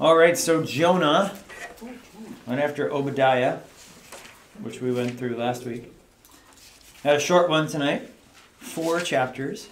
All 0.00 0.16
right, 0.16 0.38
so 0.38 0.64
Jonah, 0.64 1.36
went 2.46 2.58
after 2.58 2.90
Obadiah, 2.90 3.58
which 4.62 4.80
we 4.80 4.90
went 4.92 5.18
through 5.18 5.36
last 5.36 5.66
week. 5.66 5.92
Had 7.02 7.16
a 7.16 7.20
short 7.20 7.50
one 7.50 7.66
tonight, 7.66 8.08
four 8.56 9.00
chapters. 9.00 9.68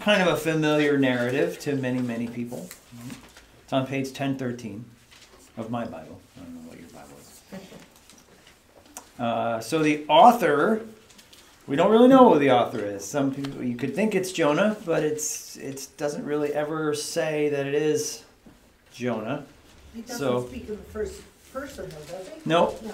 Kind 0.00 0.20
of 0.20 0.28
a 0.28 0.36
familiar 0.36 0.98
narrative 0.98 1.58
to 1.60 1.76
many, 1.76 2.02
many 2.02 2.28
people. 2.28 2.68
It's 3.64 3.72
on 3.72 3.86
page 3.86 4.08
1013 4.08 4.84
of 5.56 5.70
my 5.70 5.86
Bible. 5.86 6.20
I 6.36 6.40
don't 6.40 6.54
know 6.56 6.68
what 6.68 6.78
your 6.78 6.90
Bible 6.90 7.16
is. 7.22 7.58
Uh, 9.18 9.60
so 9.60 9.78
the 9.78 10.04
author, 10.08 10.82
we 11.66 11.74
don't 11.74 11.90
really 11.90 12.08
know 12.08 12.34
who 12.34 12.38
the 12.38 12.50
author 12.50 12.84
is. 12.84 13.02
Some 13.02 13.32
people, 13.32 13.64
you 13.64 13.76
could 13.76 13.94
think 13.94 14.14
it's 14.14 14.30
Jonah, 14.30 14.76
but 14.84 15.02
it's 15.02 15.56
it 15.56 15.88
doesn't 15.96 16.26
really 16.26 16.52
ever 16.52 16.94
say 16.94 17.48
that 17.48 17.66
it 17.66 17.74
is 17.74 18.24
Jonah. 19.04 19.44
He 19.94 20.02
So- 20.06 20.42
doesn't 20.42 20.48
speak 20.50 20.68
in 20.68 20.76
the 20.76 20.82
first 20.92 21.22
person 21.54 21.88
though, 21.88 22.18
does 22.18 22.26
he? 22.28 22.32
No, 22.44 22.74
No. 22.84 22.92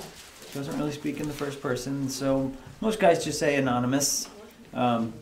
doesn't 0.55 0.78
really 0.78 0.92
speak 0.92 1.19
in 1.20 1.27
the 1.27 1.34
first 1.34 1.60
person. 1.60 2.09
So 2.09 2.52
most 2.80 3.01
guys 3.01 3.24
just 3.24 3.41
say 3.41 3.56
anonymous. 3.56 4.28
Um, 4.73 5.12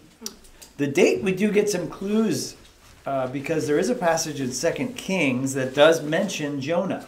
the 0.76 0.86
date 0.86 1.22
we 1.22 1.32
do 1.32 1.50
get 1.50 1.70
some 1.70 1.88
clues 1.88 2.54
uh, 3.06 3.28
because 3.28 3.66
there 3.66 3.78
is 3.78 3.88
a 3.88 3.94
passage 3.94 4.40
in 4.42 4.52
Second 4.52 4.94
Kings 4.96 5.54
that 5.54 5.74
does 5.74 6.02
mention 6.02 6.60
Jonah, 6.60 7.06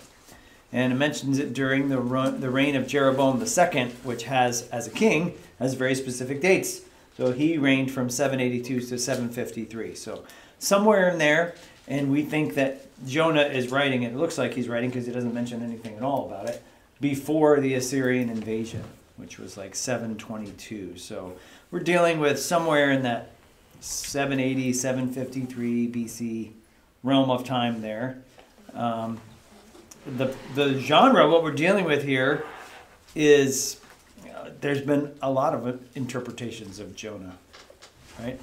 and 0.72 0.92
it 0.92 0.96
mentions 0.96 1.38
it 1.38 1.52
during 1.52 1.88
the 1.90 1.98
run, 1.98 2.40
the 2.40 2.50
reign 2.50 2.76
of 2.76 2.86
Jeroboam 2.86 3.42
II, 3.42 3.84
which 4.04 4.24
has 4.24 4.68
as 4.70 4.86
a 4.86 4.90
king 4.90 5.34
has 5.58 5.74
very 5.74 5.95
specific 5.95 6.40
dates. 6.40 6.80
So 7.18 7.32
he 7.32 7.56
reigned 7.58 7.90
from 7.90 8.08
782 8.10 8.80
to 8.80 8.98
753. 8.98 9.95
So 9.95 10.24
somewhere 10.58 11.08
in 11.10 11.18
there, 11.18 11.54
and 11.88 12.10
we 12.10 12.22
think 12.22 12.54
that 12.54 12.86
Jonah 13.06 13.42
is 13.42 13.70
writing 13.70 14.02
it. 14.02 14.12
It 14.12 14.16
looks 14.16 14.38
like 14.38 14.54
he's 14.54 14.68
writing 14.68 14.90
because 14.90 15.06
he 15.06 15.12
doesn't 15.12 15.34
mention 15.34 15.62
anything 15.62 15.96
at 15.96 16.02
all 16.02 16.26
about 16.26 16.48
it 16.48 16.62
before 17.01 17.60
the 17.60 17.74
Assyrian 17.74 18.29
invasion, 18.29 18.82
which 19.16 19.38
was 19.38 19.56
like 19.56 19.74
722. 19.74 20.96
So 20.96 21.37
we're 21.70 21.80
dealing 21.80 22.18
with 22.18 22.38
somewhere 22.38 22.90
in 22.90 23.02
that 23.02 23.32
780, 23.80 24.73
753 24.73 25.88
BC 25.88 26.52
realm 27.02 27.30
of 27.30 27.45
time 27.45 27.82
there. 27.82 28.23
Um, 28.74 29.20
the, 30.07 30.34
the 30.54 30.80
genre, 30.80 31.29
what 31.29 31.42
we're 31.42 31.52
dealing 31.52 31.84
with 31.84 32.04
here, 32.04 32.45
is 33.14 33.80
uh, 34.34 34.51
there's 34.60 34.80
been 34.80 35.14
a 35.23 35.30
lot 35.30 35.54
of 35.54 35.80
interpretations 35.96 36.79
of 36.79 36.95
Jonah, 36.95 37.37
right? 38.20 38.38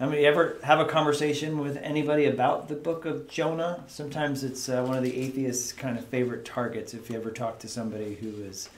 Mean, 0.00 0.12
you 0.12 0.26
ever 0.26 0.56
have 0.62 0.80
a 0.80 0.86
conversation 0.86 1.58
with 1.58 1.76
anybody 1.76 2.24
about 2.24 2.68
the 2.68 2.74
book 2.74 3.04
of 3.04 3.28
Jonah? 3.28 3.84
Sometimes 3.86 4.42
it's 4.42 4.66
uh, 4.66 4.82
one 4.82 4.96
of 4.96 5.02
the 5.02 5.14
atheists' 5.14 5.74
kind 5.74 5.98
of 5.98 6.06
favorite 6.06 6.46
targets 6.46 6.94
if 6.94 7.10
you 7.10 7.16
ever 7.16 7.30
talk 7.30 7.58
to 7.58 7.68
somebody 7.68 8.14
who 8.14 8.28
is 8.42 8.70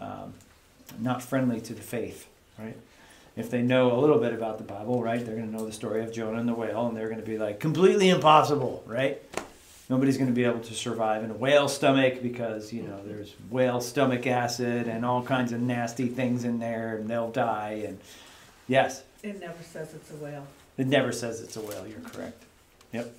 um, 0.00 0.34
not 1.00 1.20
friendly 1.20 1.60
to 1.62 1.74
the 1.74 1.82
faith, 1.82 2.28
right? 2.60 2.76
If 3.34 3.50
they 3.50 3.60
know 3.60 3.92
a 3.92 3.98
little 3.98 4.18
bit 4.18 4.32
about 4.32 4.58
the 4.58 4.64
Bible, 4.64 5.02
right, 5.02 5.24
they're 5.24 5.34
going 5.34 5.50
to 5.50 5.56
know 5.56 5.66
the 5.66 5.72
story 5.72 6.04
of 6.04 6.12
Jonah 6.12 6.38
and 6.38 6.48
the 6.48 6.54
whale, 6.54 6.86
and 6.86 6.96
they're 6.96 7.08
going 7.08 7.20
to 7.20 7.26
be 7.26 7.38
like, 7.38 7.58
completely 7.58 8.08
impossible, 8.08 8.84
right? 8.86 9.20
Nobody's 9.90 10.16
going 10.16 10.30
to 10.30 10.34
be 10.34 10.44
able 10.44 10.60
to 10.60 10.74
survive 10.74 11.24
in 11.24 11.32
a 11.32 11.34
whale 11.34 11.66
stomach 11.66 12.22
because, 12.22 12.72
you 12.72 12.82
know, 12.82 13.00
there's 13.04 13.34
whale 13.50 13.80
stomach 13.80 14.28
acid 14.28 14.86
and 14.86 15.04
all 15.04 15.24
kinds 15.24 15.50
of 15.50 15.60
nasty 15.60 16.06
things 16.06 16.44
in 16.44 16.60
there, 16.60 16.98
and 16.98 17.10
they'll 17.10 17.32
die. 17.32 17.82
And 17.84 17.98
yes, 18.68 19.02
It 19.24 19.40
never 19.40 19.62
says 19.64 19.92
it's 19.92 20.12
a 20.12 20.16
whale. 20.16 20.46
It 20.78 20.86
never 20.86 21.12
says 21.12 21.42
it's 21.42 21.56
a 21.56 21.60
whale. 21.60 21.86
You're 21.86 22.00
correct. 22.00 22.42
Yep. 22.92 23.12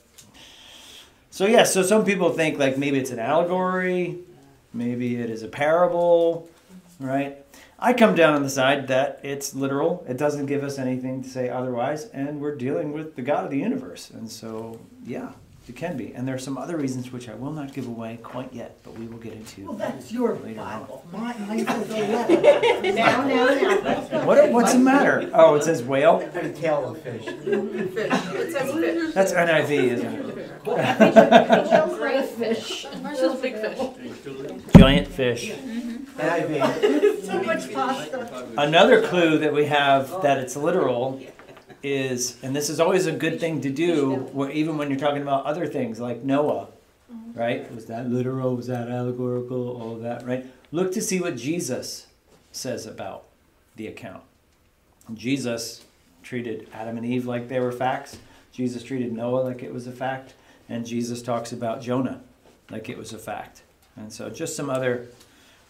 So 1.29 1.45
yeah, 1.45 1.63
so 1.63 1.83
some 1.83 2.05
people 2.05 2.31
think 2.31 2.57
like 2.57 2.77
maybe 2.77 2.97
it's 2.97 3.11
an 3.11 3.19
allegory, 3.19 4.17
maybe 4.73 5.17
it 5.17 5.29
is 5.29 5.43
a 5.43 5.47
parable, 5.47 6.49
right? 6.99 7.37
I 7.77 7.93
come 7.93 8.15
down 8.15 8.33
on 8.33 8.43
the 8.43 8.49
side 8.49 8.87
that 8.87 9.19
it's 9.23 9.53
literal. 9.53 10.05
It 10.09 10.17
doesn't 10.17 10.47
give 10.47 10.63
us 10.63 10.77
anything 10.77 11.23
to 11.23 11.29
say 11.29 11.49
otherwise, 11.49 12.05
and 12.07 12.41
we're 12.41 12.55
dealing 12.55 12.91
with 12.91 13.15
the 13.15 13.21
God 13.21 13.45
of 13.45 13.51
the 13.51 13.59
universe, 13.59 14.09
and 14.09 14.29
so 14.29 14.79
yeah, 15.05 15.33
it 15.69 15.75
can 15.75 15.95
be. 15.95 16.13
And 16.13 16.27
there 16.27 16.35
are 16.35 16.39
some 16.39 16.57
other 16.57 16.77
reasons 16.77 17.11
which 17.11 17.29
I 17.29 17.35
will 17.35 17.51
not 17.51 17.73
give 17.73 17.87
away 17.87 18.17
quite 18.23 18.51
yet, 18.53 18.79
but 18.83 18.97
we 18.97 19.05
will 19.05 19.19
get 19.19 19.33
into. 19.33 19.65
Well, 19.65 19.73
that's 19.75 20.11
your 20.11 20.35
Later 20.35 20.61
on. 20.61 20.81
Bible. 20.81 21.05
Mine, 21.11 21.47
mine 21.47 21.65
says. 21.65 22.95
Now, 22.95 23.27
now, 23.27 23.45
now. 23.47 24.25
What, 24.25 24.51
what's 24.51 24.73
the 24.73 24.79
matter? 24.79 25.29
Oh, 25.33 25.55
it 25.55 25.63
says 25.63 25.83
whale. 25.83 26.19
Put 26.19 26.45
a 26.45 26.51
tail 26.51 26.89
of 26.91 27.01
fish. 27.01 27.23
It 27.27 28.51
says 28.51 28.71
fish. 28.71 29.13
That's 29.13 29.33
NIV, 29.33 29.69
isn't 29.69 30.13
it? 30.15 30.49
Crayfish. 31.97 32.85
Ours 32.85 33.19
says 33.19 33.39
big 33.39 33.55
fish. 33.55 34.73
Giant 34.75 35.07
fish. 35.07 35.51
NIV. 35.51 37.25
So 37.25 37.43
much 37.43 37.71
pasta. 37.73 38.47
Another 38.57 39.07
clue 39.07 39.37
that 39.37 39.53
we 39.53 39.65
have 39.65 40.21
that 40.23 40.39
it's 40.39 40.55
literal 40.55 41.21
is, 41.83 42.37
and 42.43 42.55
this 42.55 42.69
is 42.69 42.79
always 42.79 43.05
a 43.05 43.11
good 43.11 43.39
thing 43.39 43.61
to 43.61 43.69
do, 43.69 44.29
even 44.51 44.77
when 44.77 44.89
you're 44.89 44.99
talking 44.99 45.21
about 45.21 45.45
other 45.45 45.65
things 45.67 45.99
like 45.99 46.23
Noah, 46.23 46.67
right? 47.33 47.73
Was 47.73 47.85
that 47.85 48.09
literal? 48.09 48.55
Was 48.55 48.67
that 48.67 48.89
allegorical? 48.89 49.81
All 49.81 49.95
of 49.95 50.01
that, 50.01 50.25
right? 50.25 50.45
Look 50.71 50.91
to 50.93 51.01
see 51.01 51.19
what 51.19 51.35
Jesus 51.37 52.07
says 52.51 52.85
about 52.85 53.23
the 53.75 53.87
account. 53.87 54.23
Jesus 55.13 55.85
treated 56.21 56.67
Adam 56.73 56.97
and 56.97 57.05
Eve 57.05 57.25
like 57.25 57.47
they 57.47 57.59
were 57.59 57.71
facts. 57.71 58.17
Jesus 58.51 58.83
treated 58.83 59.13
Noah 59.13 59.41
like 59.41 59.63
it 59.63 59.73
was 59.73 59.87
a 59.87 59.91
fact, 59.91 60.33
and 60.67 60.85
Jesus 60.85 61.21
talks 61.21 61.51
about 61.51 61.81
Jonah 61.81 62.21
like 62.69 62.89
it 62.89 62.97
was 62.97 63.13
a 63.13 63.17
fact. 63.17 63.63
And 63.95 64.11
so, 64.11 64.29
just 64.29 64.55
some 64.55 64.69
other 64.69 65.07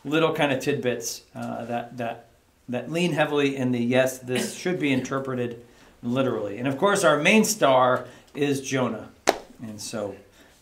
little 0.03 0.33
kind 0.33 0.51
of 0.51 0.59
tidbits 0.59 1.23
uh, 1.35 1.65
that 1.65 1.97
that 1.97 2.25
that 2.67 2.91
lean 2.91 3.13
heavily 3.13 3.55
in 3.55 3.71
the 3.71 3.79
yes, 3.79 4.19
this 4.19 4.53
should 4.53 4.79
be 4.79 4.91
interpreted 4.91 5.65
literally. 6.01 6.57
And 6.57 6.67
of 6.67 6.77
course, 6.77 7.03
our 7.03 7.17
main 7.17 7.43
star 7.43 8.05
is 8.33 8.61
Jonah. 8.61 9.09
And 9.61 9.79
so, 9.81 10.15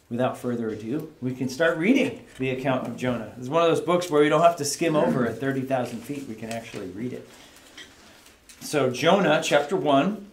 without 0.09 0.37
further 0.37 0.69
ado, 0.69 1.11
we 1.21 1.33
can 1.33 1.49
start 1.49 1.77
reading 1.77 2.25
the 2.39 2.49
account 2.49 2.87
of 2.87 2.97
Jonah. 2.97 3.33
It's 3.37 3.49
one 3.49 3.63
of 3.63 3.69
those 3.69 3.81
books 3.81 4.09
where 4.09 4.21
we 4.21 4.29
don't 4.29 4.41
have 4.41 4.57
to 4.57 4.65
skim 4.65 4.95
over 4.95 5.27
at 5.27 5.39
30,000 5.39 5.99
feet, 5.99 6.27
we 6.27 6.35
can 6.35 6.49
actually 6.49 6.87
read 6.87 7.13
it. 7.13 7.27
So, 8.61 8.89
Jonah 8.89 9.41
chapter 9.43 9.75
1. 9.75 10.25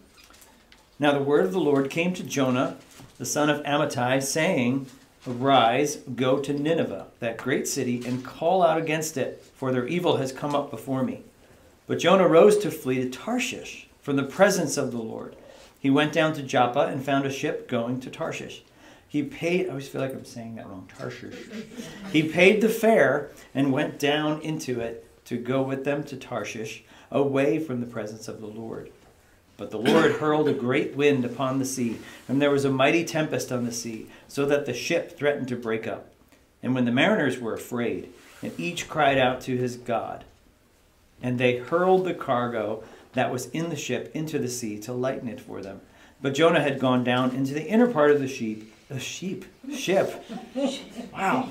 Now, 0.97 1.11
the 1.11 1.21
word 1.21 1.45
of 1.45 1.51
the 1.51 1.59
Lord 1.59 1.89
came 1.89 2.13
to 2.13 2.23
Jonah, 2.23 2.77
the 3.17 3.25
son 3.25 3.49
of 3.49 3.61
Amittai, 3.63 4.23
saying, 4.23 4.87
Arise, 5.27 5.97
go 5.97 6.39
to 6.39 6.53
Nineveh, 6.53 7.07
that 7.19 7.37
great 7.37 7.67
city, 7.67 8.05
and 8.05 8.23
call 8.23 8.63
out 8.63 8.77
against 8.77 9.17
it, 9.17 9.43
for 9.55 9.71
their 9.71 9.87
evil 9.87 10.17
has 10.17 10.31
come 10.31 10.55
up 10.55 10.71
before 10.71 11.03
me. 11.03 11.21
But 11.87 11.99
Jonah 11.99 12.27
rose 12.27 12.57
to 12.59 12.71
flee 12.71 12.97
to 13.03 13.09
Tarshish 13.09 13.87
from 14.05 14.17
the 14.17 14.23
presence 14.23 14.77
of 14.77 14.91
the 14.91 14.99
Lord. 14.99 15.35
He 15.79 15.89
went 15.89 16.13
down 16.13 16.33
to 16.33 16.43
Joppa 16.43 16.81
and 16.81 17.03
found 17.03 17.25
a 17.25 17.31
ship 17.31 17.67
going 17.67 17.99
to 18.01 18.11
Tarshish. 18.11 18.61
He 19.07 19.23
paid, 19.23 19.65
I 19.65 19.69
always 19.69 19.87
feel 19.87 19.99
like 19.99 20.13
I'm 20.13 20.25
saying 20.25 20.57
that 20.57 20.67
wrong, 20.67 20.87
Tarshish. 20.95 21.35
He 22.11 22.21
paid 22.21 22.61
the 22.61 22.69
fare 22.69 23.31
and 23.55 23.73
went 23.73 23.97
down 23.97 24.41
into 24.41 24.79
it 24.79 25.07
to 25.25 25.37
go 25.37 25.63
with 25.63 25.85
them 25.85 26.03
to 26.03 26.17
Tarshish, 26.17 26.83
away 27.09 27.57
from 27.57 27.79
the 27.79 27.87
presence 27.87 28.27
of 28.27 28.41
the 28.41 28.45
Lord. 28.45 28.91
But 29.57 29.71
the 29.71 29.79
Lord 29.79 30.11
hurled 30.19 30.49
a 30.49 30.53
great 30.53 30.95
wind 30.95 31.25
upon 31.25 31.57
the 31.57 31.65
sea, 31.65 31.97
and 32.27 32.39
there 32.39 32.51
was 32.51 32.63
a 32.63 32.69
mighty 32.69 33.05
tempest 33.05 33.51
on 33.51 33.65
the 33.65 33.71
sea, 33.71 34.05
so 34.27 34.45
that 34.45 34.67
the 34.67 34.73
ship 34.75 35.17
threatened 35.17 35.47
to 35.47 35.55
break 35.55 35.87
up. 35.87 36.13
And 36.61 36.75
when 36.75 36.85
the 36.85 36.91
mariners 36.91 37.39
were 37.39 37.55
afraid, 37.55 38.13
and 38.43 38.51
each 38.59 38.87
cried 38.87 39.17
out 39.17 39.41
to 39.41 39.57
his 39.57 39.77
God, 39.77 40.25
and 41.23 41.39
they 41.39 41.57
hurled 41.57 42.05
the 42.05 42.13
cargo 42.13 42.83
that 43.15 43.31
was 43.31 43.47
in 43.47 43.69
the 43.69 43.75
ship 43.75 44.11
into 44.13 44.37
the 44.37 44.47
sea 44.47 44.77
to 44.79 44.93
lighten 44.93 45.27
it 45.27 45.41
for 45.41 45.61
them. 45.61 45.81
But 46.21 46.33
Jonah 46.33 46.61
had 46.61 46.79
gone 46.79 47.03
down 47.03 47.31
into 47.35 47.53
the 47.53 47.65
inner 47.65 47.87
part 47.87 48.11
of 48.11 48.19
the 48.19 48.27
sheep, 48.27 48.73
the 48.89 48.99
sheep, 48.99 49.45
ship. 49.73 50.23
Wow, 51.13 51.49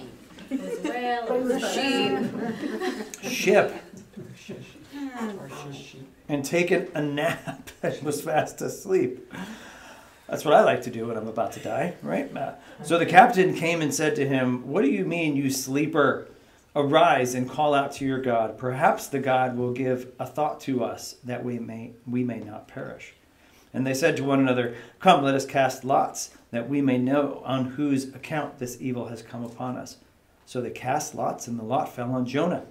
ship. 3.23 3.75
And 6.29 6.45
taken 6.45 6.89
a 6.95 7.03
nap 7.03 7.71
and 7.83 8.03
was 8.03 8.21
fast 8.23 8.61
asleep. 8.63 9.33
That's 10.29 10.45
what 10.45 10.55
I 10.55 10.65
like 10.65 10.83
to 10.83 10.91
do 10.91 11.07
when 11.09 11.17
I'm 11.19 11.29
about 11.29 11.53
to 11.53 11.61
die, 11.61 11.95
right? 12.03 12.35
Uh, 12.35 12.55
So 12.83 12.99
the 12.99 13.07
captain 13.07 13.55
came 13.55 13.83
and 13.83 13.93
said 13.93 14.17
to 14.17 14.27
him, 14.27 14.67
What 14.67 14.83
do 14.83 14.91
you 14.91 15.05
mean, 15.05 15.37
you 15.37 15.51
sleeper? 15.51 16.29
Arise 16.77 17.35
and 17.35 17.49
call 17.49 17.73
out 17.73 17.93
to 17.93 18.05
your 18.05 18.21
God. 18.21 18.59
Perhaps 18.59 19.07
the 19.07 19.21
God 19.21 19.57
will 19.57 19.73
give 19.73 20.13
a 20.19 20.27
thought 20.27 20.61
to 20.63 20.83
us 20.83 21.17
that 21.23 21.45
we 21.45 21.59
may 21.59 21.93
we 22.07 22.25
may 22.25 22.41
not 22.41 22.67
perish. 22.67 23.15
And 23.73 23.87
they 23.87 23.95
said 23.95 24.17
to 24.17 24.25
one 24.25 24.41
another, 24.41 24.77
Come, 25.01 25.23
let 25.23 25.35
us 25.35 25.47
cast 25.47 25.85
lots, 25.85 26.31
that 26.53 26.69
we 26.69 26.81
may 26.81 26.99
know 26.99 27.43
on 27.45 27.65
whose 27.65 28.15
account 28.15 28.59
this 28.59 28.77
evil 28.81 29.09
has 29.09 29.23
come 29.23 29.45
upon 29.45 29.77
us. 29.77 29.97
So 30.47 30.61
they 30.61 30.71
cast 30.71 31.15
lots, 31.15 31.49
and 31.49 31.59
the 31.59 31.65
lot 31.65 31.93
fell 31.93 32.13
on 32.13 32.27
Jonah. 32.27 32.65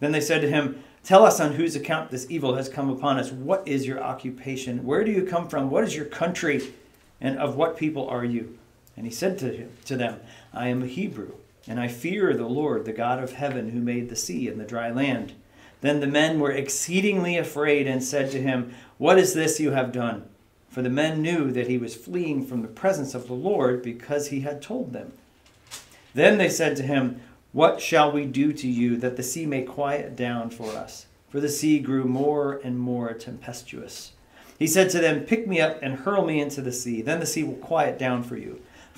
Then 0.00 0.12
they 0.12 0.20
said 0.20 0.40
to 0.42 0.48
him, 0.48 0.82
Tell 1.04 1.24
us 1.24 1.40
on 1.40 1.52
whose 1.52 1.76
account 1.76 2.10
this 2.10 2.26
evil 2.28 2.56
has 2.56 2.68
come 2.68 2.90
upon 2.90 3.18
us. 3.18 3.30
What 3.30 3.66
is 3.66 3.86
your 3.86 4.02
occupation? 4.02 4.84
Where 4.84 5.04
do 5.04 5.12
you 5.12 5.24
come 5.24 5.48
from? 5.48 5.70
What 5.70 5.84
is 5.84 5.96
your 5.96 6.04
country? 6.04 6.74
And 7.20 7.38
of 7.38 7.56
what 7.56 7.76
people 7.76 8.08
are 8.08 8.24
you? 8.24 8.58
And 8.96 9.06
he 9.06 9.12
said 9.12 9.38
to, 9.38 9.52
him, 9.52 9.70
to 9.86 9.96
them, 9.96 10.20
I 10.52 10.68
am 10.68 10.82
a 10.82 10.86
Hebrew, 10.86 11.32
and 11.66 11.78
I 11.78 11.88
fear 11.88 12.34
the 12.34 12.46
Lord, 12.46 12.84
the 12.84 12.92
God 12.92 13.22
of 13.22 13.32
heaven, 13.32 13.70
who 13.70 13.80
made 13.80 14.08
the 14.08 14.16
sea 14.16 14.48
and 14.48 14.60
the 14.60 14.64
dry 14.64 14.90
land. 14.90 15.34
Then 15.80 16.00
the 16.00 16.06
men 16.06 16.40
were 16.40 16.52
exceedingly 16.52 17.36
afraid 17.36 17.86
and 17.86 18.02
said 18.02 18.30
to 18.30 18.42
him, 18.42 18.74
What 18.98 19.18
is 19.18 19.34
this 19.34 19.60
you 19.60 19.70
have 19.70 19.92
done? 19.92 20.28
For 20.68 20.82
the 20.82 20.90
men 20.90 21.22
knew 21.22 21.50
that 21.50 21.68
he 21.68 21.78
was 21.78 21.96
fleeing 21.96 22.46
from 22.46 22.62
the 22.62 22.68
presence 22.68 23.14
of 23.14 23.26
the 23.26 23.34
Lord 23.34 23.82
because 23.82 24.28
he 24.28 24.40
had 24.40 24.62
told 24.62 24.92
them. 24.92 25.12
Then 26.14 26.38
they 26.38 26.48
said 26.48 26.76
to 26.76 26.82
him, 26.82 27.20
What 27.52 27.80
shall 27.80 28.12
we 28.12 28.24
do 28.24 28.52
to 28.52 28.68
you 28.68 28.96
that 28.98 29.16
the 29.16 29.22
sea 29.22 29.46
may 29.46 29.62
quiet 29.62 30.14
down 30.16 30.50
for 30.50 30.70
us? 30.70 31.06
For 31.28 31.40
the 31.40 31.48
sea 31.48 31.78
grew 31.78 32.04
more 32.04 32.60
and 32.62 32.78
more 32.78 33.12
tempestuous. 33.14 34.12
He 34.58 34.66
said 34.66 34.90
to 34.90 34.98
them, 34.98 35.20
Pick 35.20 35.46
me 35.46 35.60
up 35.60 35.78
and 35.82 36.00
hurl 36.00 36.24
me 36.24 36.40
into 36.40 36.60
the 36.60 36.72
sea. 36.72 37.02
Then 37.02 37.20
the 37.20 37.26
sea 37.26 37.42
will 37.42 37.54
quiet 37.54 37.98
down 37.98 38.22
for 38.22 38.36
you. 38.36 38.60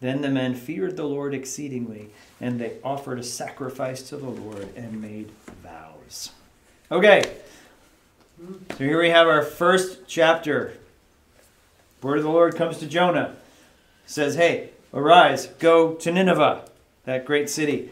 Then 0.00 0.20
the 0.20 0.28
men 0.28 0.54
feared 0.54 0.96
the 0.96 1.04
Lord 1.04 1.34
exceedingly, 1.34 2.10
and 2.40 2.60
they 2.60 2.74
offered 2.84 3.18
a 3.18 3.22
sacrifice 3.22 4.02
to 4.08 4.16
the 4.16 4.28
Lord 4.28 4.68
and 4.76 5.00
made 5.00 5.30
vows. 5.62 6.32
Okay, 6.90 7.22
so 8.38 8.76
here 8.76 9.00
we 9.00 9.08
have 9.08 9.26
our 9.26 9.42
first 9.42 10.00
chapter. 10.06 10.74
Word 12.02 12.18
of 12.18 12.24
the 12.24 12.30
Lord 12.30 12.54
comes 12.54 12.76
to 12.78 12.86
Jonah. 12.86 13.34
says, 14.04 14.34
Hey, 14.34 14.70
arise, 14.92 15.46
go 15.58 15.94
to 15.94 16.12
Nineveh, 16.12 16.68
that 17.04 17.24
great 17.24 17.48
city. 17.48 17.90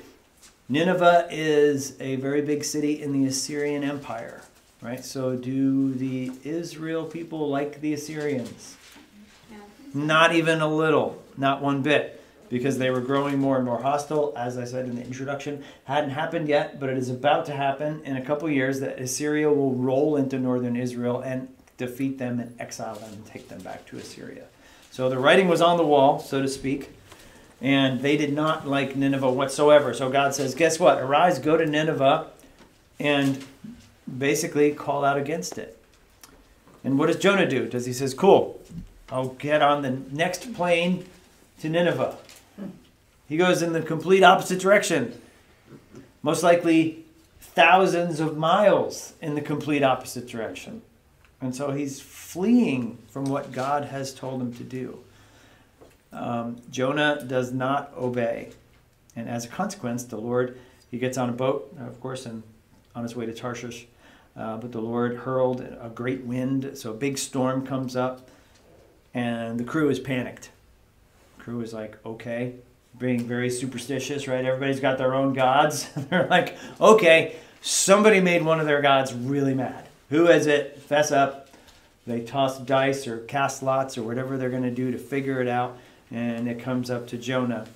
Nineveh 0.69 1.29
is 1.31 1.99
a 2.01 2.17
very 2.17 2.43
big 2.43 2.62
city 2.62 3.03
in 3.03 3.12
the 3.12 3.27
Assyrian 3.27 3.83
Empire, 3.83 4.43
right? 4.83 5.03
So, 5.05 5.35
do 5.35 5.95
the 5.95 6.31
Israel 6.45 7.05
people 7.06 7.49
like 7.49 7.81
the 7.81 7.95
Assyrians? 7.95 8.77
Not 9.95 10.35
even 10.35 10.61
a 10.61 10.69
little, 10.69 11.23
not 11.37 11.63
one 11.63 11.83
bit, 11.83 12.23
because 12.49 12.79
they 12.79 12.91
were 12.91 13.01
growing 13.01 13.39
more 13.39 13.57
and 13.57 13.65
more 13.65 13.81
hostile. 13.81 14.33
As 14.37 14.59
I 14.59 14.65
said 14.65 14.87
in 14.87 14.97
the 14.97 15.05
introduction, 15.05 15.65
hadn't 15.85 16.11
happened 16.11 16.49
yet, 16.49 16.79
but 16.79 16.89
it 16.89 16.97
is 16.97 17.11
about 17.11 17.47
to 17.47 17.53
happen 17.53 18.03
in 18.05 18.17
a 18.17 18.23
couple 18.25 18.49
years 18.51 18.81
that 18.81 18.99
Assyria 19.01 19.51
will 19.51 19.75
roll 19.75 20.17
into 20.17 20.39
northern 20.39 20.77
Israel 20.77 21.21
and 21.21 21.49
defeat 21.77 22.19
them 22.19 22.41
and 22.41 22.55
exile 22.61 22.95
them 22.95 23.13
and 23.13 23.27
take 23.27 23.49
them 23.49 23.61
back 23.63 23.87
to 23.87 23.97
Assyria. 23.97 24.45
So 24.91 25.09
the 25.09 25.19
writing 25.19 25.49
was 25.49 25.61
on 25.61 25.77
the 25.77 25.85
wall, 25.85 26.21
so 26.21 26.41
to 26.41 26.49
speak, 26.49 26.91
and 27.61 28.01
they 28.01 28.17
did 28.17 28.33
not 28.33 28.69
like 28.69 28.95
Nineveh 28.95 29.33
whatsoever. 29.33 29.93
So 29.95 30.11
God 30.11 30.35
says, 30.35 30.55
Guess 30.55 30.79
what? 30.79 31.01
Arise, 31.01 31.39
go 31.39 31.57
to 31.57 31.67
Nineveh, 31.67 32.29
and 33.01 33.45
basically 34.19 34.73
call 34.73 35.05
out 35.05 35.17
against 35.17 35.59
it. 35.59 35.77
And 36.85 36.99
what 36.99 37.07
does 37.07 37.17
Jonah 37.17 37.49
do? 37.49 37.67
Does 37.67 37.87
he 37.87 37.93
says, 37.93 38.15
Cool, 38.15 38.61
I'll 39.11 39.31
get 39.31 39.63
on 39.63 39.83
the 39.83 39.99
next 40.13 40.55
plane 40.55 41.07
to 41.61 41.69
Nineveh. 41.69 42.17
He 43.29 43.37
goes 43.37 43.62
in 43.62 43.73
the 43.73 43.83
complete 43.83 44.23
opposite 44.23 44.61
direction. 44.61 45.21
Most 46.23 46.43
likely 46.43 47.05
thousands 47.41 48.21
of 48.21 48.37
miles 48.37 49.15
in 49.23 49.35
the 49.35 49.41
complete 49.41 49.83
opposite 49.83 50.27
direction. 50.27 50.83
And 51.41 51.55
so 51.55 51.71
he's 51.71 52.01
fleeing 52.01 52.99
from 53.09 53.27
what 53.27 53.53
God 53.53 53.85
has 53.85 54.15
told 54.15 54.41
him 54.41 54.53
to 54.55 54.65
do. 54.65 54.99
Um, 56.12 56.56
Jonah 56.71 57.25
does 57.27 57.53
not 57.53 57.93
obey. 57.97 58.53
And 59.17 59.29
as 59.29 59.45
a 59.45 59.49
consequence, 59.49 60.05
the 60.05 60.17
Lord, 60.17 60.59
he 60.91 60.99
gets 60.99 61.19
on 61.19 61.29
a 61.29 61.33
boat, 61.33 61.75
of 61.79 62.01
course, 62.01 62.27
and 62.27 62.43
on 62.95 63.03
his 63.03 63.15
way 63.15 63.27
to 63.27 63.33
Tarshish. 63.33 63.87
Uh, 64.37 64.56
but 64.56 64.73
the 64.73 64.81
Lord 64.81 65.19
hurled 65.19 65.61
a 65.61 65.91
great 65.95 66.25
wind, 66.25 66.73
so 66.75 66.91
a 66.91 66.95
big 66.95 67.19
storm 67.19 67.65
comes 67.67 67.95
up, 67.95 68.29
and 69.12 69.61
the 69.61 69.65
crew 69.65 69.91
is 69.91 70.01
panicked. 70.01 70.51
Crew 71.44 71.61
is 71.61 71.75
like, 71.75 71.99
okay, 72.06 72.55
being 72.99 73.20
very 73.20 73.50
superstitious, 73.50 74.26
right? 74.26 74.43
Everybody's 74.43 74.81
got 74.81 74.96
their 74.96 75.14
own 75.14 75.35
gods. 75.35 75.91
They're 76.08 76.26
like, 76.26 76.56
okay, 76.81 77.37
somebody 77.61 78.20
made 78.20 78.43
one 78.43 78.61
of 78.61 78.67
their 78.67 78.81
gods 78.81 79.12
really 79.12 79.52
mad. 79.52 79.87
Who 80.08 80.29
is 80.29 80.46
it? 80.46 80.81
Fess 80.81 81.12
up. 81.12 81.50
They 82.06 82.23
toss 82.23 82.58
dice 82.58 83.06
or 83.06 83.19
cast 83.19 83.62
lots 83.62 83.99
or 83.99 84.05
whatever 84.05 84.38
they're 84.38 84.49
going 84.49 84.62
to 84.62 84.70
do 84.70 84.91
to 84.91 84.96
figure 84.96 85.43
it 85.43 85.49
out, 85.49 85.76
and 86.11 86.49
it 86.49 86.61
comes 86.61 86.91
up 86.91 87.08
to 87.08 87.19
Jonah. 87.19 87.67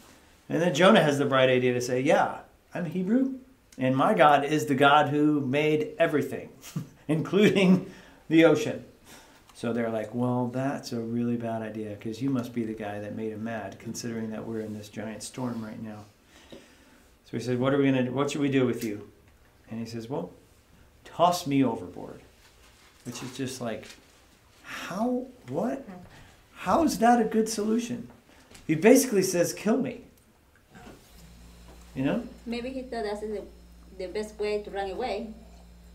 And 0.48 0.62
then 0.62 0.74
Jonah 0.74 1.02
has 1.02 1.18
the 1.18 1.26
bright 1.26 1.50
idea 1.50 1.74
to 1.74 1.80
say, 1.82 2.00
yeah, 2.00 2.38
I'm 2.74 2.86
Hebrew, 2.86 3.34
and 3.76 3.94
my 3.94 4.14
God 4.14 4.44
is 4.44 4.64
the 4.64 4.74
God 4.74 5.08
who 5.08 5.40
made 5.42 5.90
everything, 5.98 6.48
including 7.08 7.90
the 8.30 8.46
ocean. 8.46 8.84
So 9.58 9.72
they're 9.72 9.90
like, 9.90 10.14
well, 10.14 10.46
that's 10.46 10.92
a 10.92 11.00
really 11.00 11.34
bad 11.34 11.62
idea 11.62 11.88
because 11.88 12.22
you 12.22 12.30
must 12.30 12.54
be 12.54 12.62
the 12.62 12.74
guy 12.74 13.00
that 13.00 13.16
made 13.16 13.32
him 13.32 13.42
mad, 13.42 13.76
considering 13.80 14.30
that 14.30 14.46
we're 14.46 14.60
in 14.60 14.72
this 14.72 14.88
giant 14.88 15.20
storm 15.20 15.64
right 15.64 15.82
now. 15.82 16.04
So 16.52 17.36
he 17.36 17.40
said, 17.40 17.58
what 17.58 17.74
are 17.74 17.78
we 17.78 17.90
gonna? 17.90 18.08
What 18.12 18.30
should 18.30 18.40
we 18.40 18.50
do 18.50 18.64
with 18.64 18.84
you? 18.84 19.10
And 19.68 19.80
he 19.80 19.84
says, 19.84 20.08
well, 20.08 20.30
toss 21.04 21.44
me 21.44 21.64
overboard, 21.64 22.20
which 23.04 23.20
is 23.20 23.36
just 23.36 23.60
like, 23.60 23.88
how? 24.62 25.26
What? 25.48 25.84
How 26.54 26.84
is 26.84 27.00
that 27.00 27.20
a 27.20 27.24
good 27.24 27.48
solution? 27.48 28.06
He 28.64 28.76
basically 28.76 29.24
says, 29.24 29.52
kill 29.52 29.78
me. 29.78 30.02
You 31.96 32.04
know? 32.04 32.22
Maybe 32.46 32.70
he 32.70 32.82
thought 32.82 33.02
that's 33.02 33.22
the, 33.22 33.42
the 33.98 34.06
best 34.06 34.38
way 34.38 34.62
to 34.62 34.70
run 34.70 34.92
away. 34.92 35.34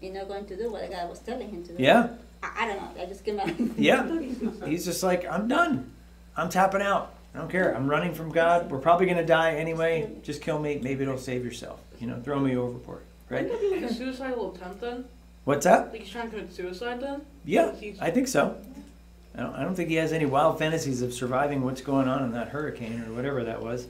You're 0.01 0.16
not 0.16 0.27
going 0.27 0.48
to 0.48 0.57
do 0.57 0.69
what 0.69 0.81
the 0.81 0.94
guy 0.94 1.06
was 1.06 1.19
telling 1.19 1.50
him 1.50 1.63
to 1.63 1.77
do. 1.77 1.81
Yeah. 1.81 2.09
I, 2.44 2.63
I 2.63 2.68
don't 2.68 2.78
know. 2.78 3.01
I 3.01 3.06
just 3.06 3.25
came 3.25 3.40
out. 3.40 3.50
Yeah. 3.78 4.19
He's 4.66 4.86
just 4.86 5.01
like, 5.01 5.25
I'm 5.25 5.48
done. 5.48 5.92
I'm 6.38 6.50
tapping 6.50 6.81
out. 6.81 7.16
I 7.34 7.40
don't 7.40 7.50
care. 7.50 7.75
I'm 7.75 7.90
running 7.90 8.13
from 8.13 8.31
God. 8.31 8.69
We're 8.69 8.80
probably 8.80 9.07
going 9.07 9.18
to 9.18 9.25
die 9.25 9.56
anyway. 9.56 10.12
Just 10.22 10.42
kill 10.42 10.60
me. 10.60 10.80
Maybe 10.81 11.04
it'll 11.04 11.18
save 11.18 11.44
yourself. 11.44 11.80
You 12.00 12.07
know, 12.07 12.19
throw 12.19 12.40
me 12.40 12.56
overboard. 12.56 13.02
Right? 13.30 13.44
Wouldn't 13.44 13.62
that 13.62 13.80
be 13.80 13.81
like 13.81 13.92
a 13.92 13.94
suicidal 13.94 14.54
attempt 14.54 14.81
then? 14.81 15.06
What's 15.45 15.66
that? 15.66 15.92
Like 15.92 16.02
he's 16.02 16.09
trying 16.09 16.30
to 16.30 16.38
commit 16.38 16.54
suicide 16.54 17.02
then? 17.02 17.21
Yeah, 17.45 17.73
I 18.00 18.12
think 18.12 18.28
so. 18.28 18.56
I 19.35 19.42
don't, 19.42 19.56
I 19.56 19.64
don't 19.64 19.76
think 19.76 19.90
he 19.90 19.95
has 19.95 20.14
any 20.14 20.26
wild 20.26 20.59
fantasies 20.59 21.02
of 21.02 21.14
surviving 21.14 21.64
what's 21.64 21.81
going 21.81 22.07
on 22.07 22.23
in 22.23 22.31
that 22.33 22.50
hurricane 22.50 23.04
or 23.07 23.14
whatever 23.14 23.44
that 23.44 23.62
was. 23.62 23.88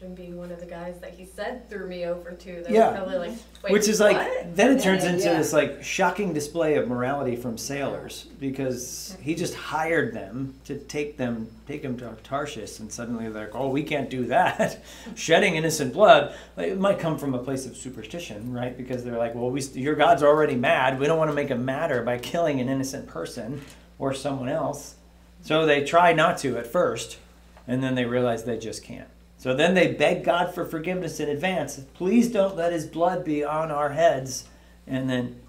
Imagine 0.00 0.14
being 0.14 0.36
one 0.36 0.52
of 0.52 0.60
the 0.60 0.66
guys 0.66 0.94
that 1.00 1.10
he 1.10 1.24
said 1.24 1.68
threw 1.68 1.88
me 1.88 2.04
over 2.04 2.30
to. 2.30 2.62
That 2.62 2.70
Yeah. 2.70 2.92
probably 2.94 3.16
like, 3.18 3.32
Wait, 3.64 3.72
Which 3.72 3.88
is 3.88 3.98
like, 3.98 4.54
then 4.54 4.76
it 4.76 4.80
turns 4.80 5.02
Yeah, 5.02 5.10
into 5.10 5.24
yeah. 5.24 5.38
this 5.38 5.52
like 5.52 5.82
shocking 5.82 6.32
display 6.32 6.76
of 6.76 6.86
morality 6.86 7.34
from 7.34 7.58
sailors 7.58 8.26
because 8.38 9.16
he 9.20 9.34
just 9.34 9.54
hired 9.54 10.14
them 10.14 10.54
to 10.66 10.76
take 10.78 11.16
them, 11.16 11.48
take 11.66 11.82
them 11.82 11.98
to 11.98 12.16
Tarshish, 12.22 12.78
and 12.78 12.92
suddenly 12.92 13.28
they're 13.28 13.46
like, 13.46 13.54
oh, 13.56 13.70
we 13.70 13.82
can't 13.82 14.08
do 14.08 14.26
that. 14.26 14.84
Shedding 15.16 15.56
innocent 15.56 15.92
blood. 15.92 16.32
Like, 16.56 16.68
It 16.68 16.78
might 16.78 17.00
come 17.00 17.18
from 17.18 17.34
a 17.34 17.38
place 17.38 17.66
of 17.66 17.76
superstition, 17.76 18.52
right? 18.52 18.76
Because 18.76 19.02
they're 19.02 19.18
like, 19.18 19.34
well, 19.34 19.50
we, 19.50 19.62
your 19.62 19.96
God's 19.96 20.22
already 20.22 20.54
mad. 20.54 21.00
We 21.00 21.06
don't 21.06 21.18
want 21.18 21.30
to 21.30 21.34
make 21.34 21.48
him 21.48 21.64
madder 21.64 22.02
by 22.02 22.18
killing 22.18 22.60
an 22.60 22.68
innocent 22.68 23.08
person 23.08 23.62
or 23.98 24.14
someone 24.14 24.48
else. 24.48 24.94
So 25.42 25.66
they 25.66 25.82
try 25.82 26.12
not 26.12 26.38
to 26.38 26.56
at 26.56 26.68
first, 26.68 27.18
and 27.66 27.82
then 27.82 27.96
they 27.96 28.04
realize 28.04 28.44
they 28.44 28.58
just 28.58 28.84
can't. 28.84 29.08
So 29.38 29.54
then 29.54 29.74
they 29.74 29.92
beg 29.92 30.24
God 30.24 30.52
for 30.52 30.64
forgiveness 30.64 31.20
in 31.20 31.28
advance. 31.28 31.80
Please 31.94 32.28
don't 32.28 32.56
let 32.56 32.72
his 32.72 32.86
blood 32.86 33.24
be 33.24 33.44
on 33.44 33.70
our 33.70 33.90
heads. 33.90 34.44
And 34.86 35.08
then, 35.08 35.40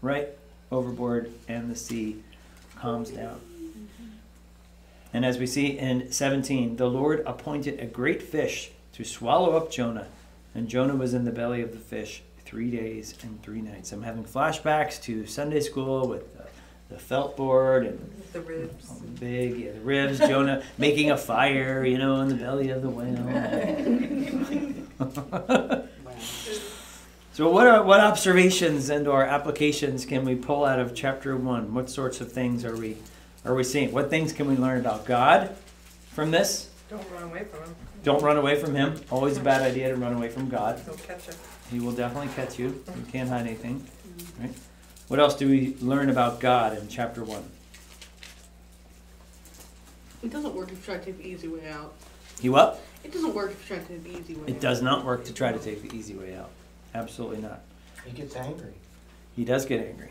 right 0.00 0.28
overboard, 0.70 1.30
and 1.46 1.70
the 1.70 1.76
sea 1.76 2.22
calms 2.76 3.10
down. 3.10 3.40
And 5.12 5.24
as 5.24 5.38
we 5.38 5.46
see 5.46 5.78
in 5.78 6.10
17, 6.10 6.76
the 6.76 6.86
Lord 6.86 7.22
appointed 7.26 7.78
a 7.80 7.86
great 7.86 8.22
fish 8.22 8.70
to 8.94 9.04
swallow 9.04 9.56
up 9.56 9.70
Jonah. 9.70 10.06
And 10.54 10.68
Jonah 10.68 10.96
was 10.96 11.12
in 11.14 11.24
the 11.24 11.32
belly 11.32 11.62
of 11.62 11.72
the 11.72 11.78
fish 11.78 12.22
three 12.44 12.70
days 12.70 13.14
and 13.22 13.42
three 13.42 13.60
nights. 13.60 13.92
I'm 13.92 14.02
having 14.02 14.24
flashbacks 14.24 15.02
to 15.02 15.26
Sunday 15.26 15.60
school 15.60 16.08
with 16.08 16.39
the 16.90 16.98
felt 16.98 17.36
board 17.36 17.86
and 17.86 18.10
The 18.32 18.40
ribs. 18.40 18.90
big 19.18 19.58
yeah, 19.58 19.72
the 19.72 19.80
ribs, 19.80 20.18
Jonah 20.18 20.62
making 20.78 21.10
a 21.10 21.16
fire, 21.16 21.84
you 21.84 21.98
know, 21.98 22.20
in 22.20 22.28
the 22.28 22.34
belly 22.34 22.70
of 22.70 22.82
the 22.82 22.90
whale. 22.90 23.16
so, 27.32 27.50
what 27.50 27.66
are 27.66 27.82
what 27.82 28.00
observations 28.00 28.90
and 28.90 29.06
or 29.08 29.24
applications 29.24 30.04
can 30.04 30.24
we 30.24 30.34
pull 30.34 30.64
out 30.64 30.78
of 30.78 30.94
chapter 30.94 31.36
one? 31.36 31.72
What 31.74 31.88
sorts 31.88 32.20
of 32.20 32.30
things 32.32 32.64
are 32.64 32.76
we 32.76 32.96
are 33.44 33.54
we 33.54 33.64
seeing? 33.64 33.92
What 33.92 34.10
things 34.10 34.32
can 34.32 34.48
we 34.48 34.56
learn 34.56 34.80
about 34.80 35.06
God 35.06 35.56
from 36.10 36.30
this? 36.30 36.70
Don't 36.90 37.08
run 37.12 37.22
away 37.22 37.44
from 37.44 37.62
him. 37.62 37.76
Don't 38.02 38.22
run 38.22 38.36
away 38.36 38.60
from 38.60 38.74
him. 38.74 39.00
Always 39.10 39.36
a 39.36 39.40
bad 39.40 39.62
idea 39.62 39.88
to 39.90 39.96
run 39.96 40.12
away 40.14 40.28
from 40.28 40.48
God. 40.48 40.80
He'll 40.84 40.94
catch 40.94 41.28
you. 41.28 41.34
He 41.70 41.78
will 41.78 41.92
definitely 41.92 42.32
catch 42.34 42.58
you. 42.58 42.82
You 42.96 43.04
can't 43.12 43.28
hide 43.28 43.46
anything. 43.46 43.80
Mm-hmm. 43.80 44.42
Right? 44.42 44.54
What 45.10 45.18
else 45.18 45.34
do 45.34 45.48
we 45.48 45.74
learn 45.80 46.08
about 46.08 46.38
God 46.38 46.78
in 46.78 46.86
chapter 46.86 47.24
one? 47.24 47.42
It 50.22 50.30
doesn't 50.30 50.54
work 50.54 50.70
if 50.70 50.78
you 50.78 50.84
try 50.84 50.98
to 50.98 51.04
take 51.04 51.18
the 51.18 51.26
easy 51.26 51.48
way 51.48 51.68
out. 51.68 51.94
He 52.40 52.48
what? 52.48 52.80
It 53.02 53.12
doesn't 53.12 53.34
work 53.34 53.50
if 53.50 53.68
you 53.68 53.76
try 53.76 53.84
to 53.84 53.88
take 53.92 54.04
the 54.04 54.16
easy 54.16 54.34
way 54.36 54.42
out. 54.42 54.48
It 54.48 54.60
does 54.60 54.80
not 54.82 55.04
work 55.04 55.24
to 55.24 55.34
try 55.34 55.50
to 55.50 55.58
take 55.58 55.82
the 55.82 55.92
easy 55.96 56.14
way 56.14 56.36
out. 56.36 56.50
Absolutely 56.94 57.38
not. 57.38 57.62
He 58.06 58.12
gets 58.12 58.36
angry. 58.36 58.74
He 59.34 59.44
does 59.44 59.66
get 59.66 59.84
angry. 59.84 60.10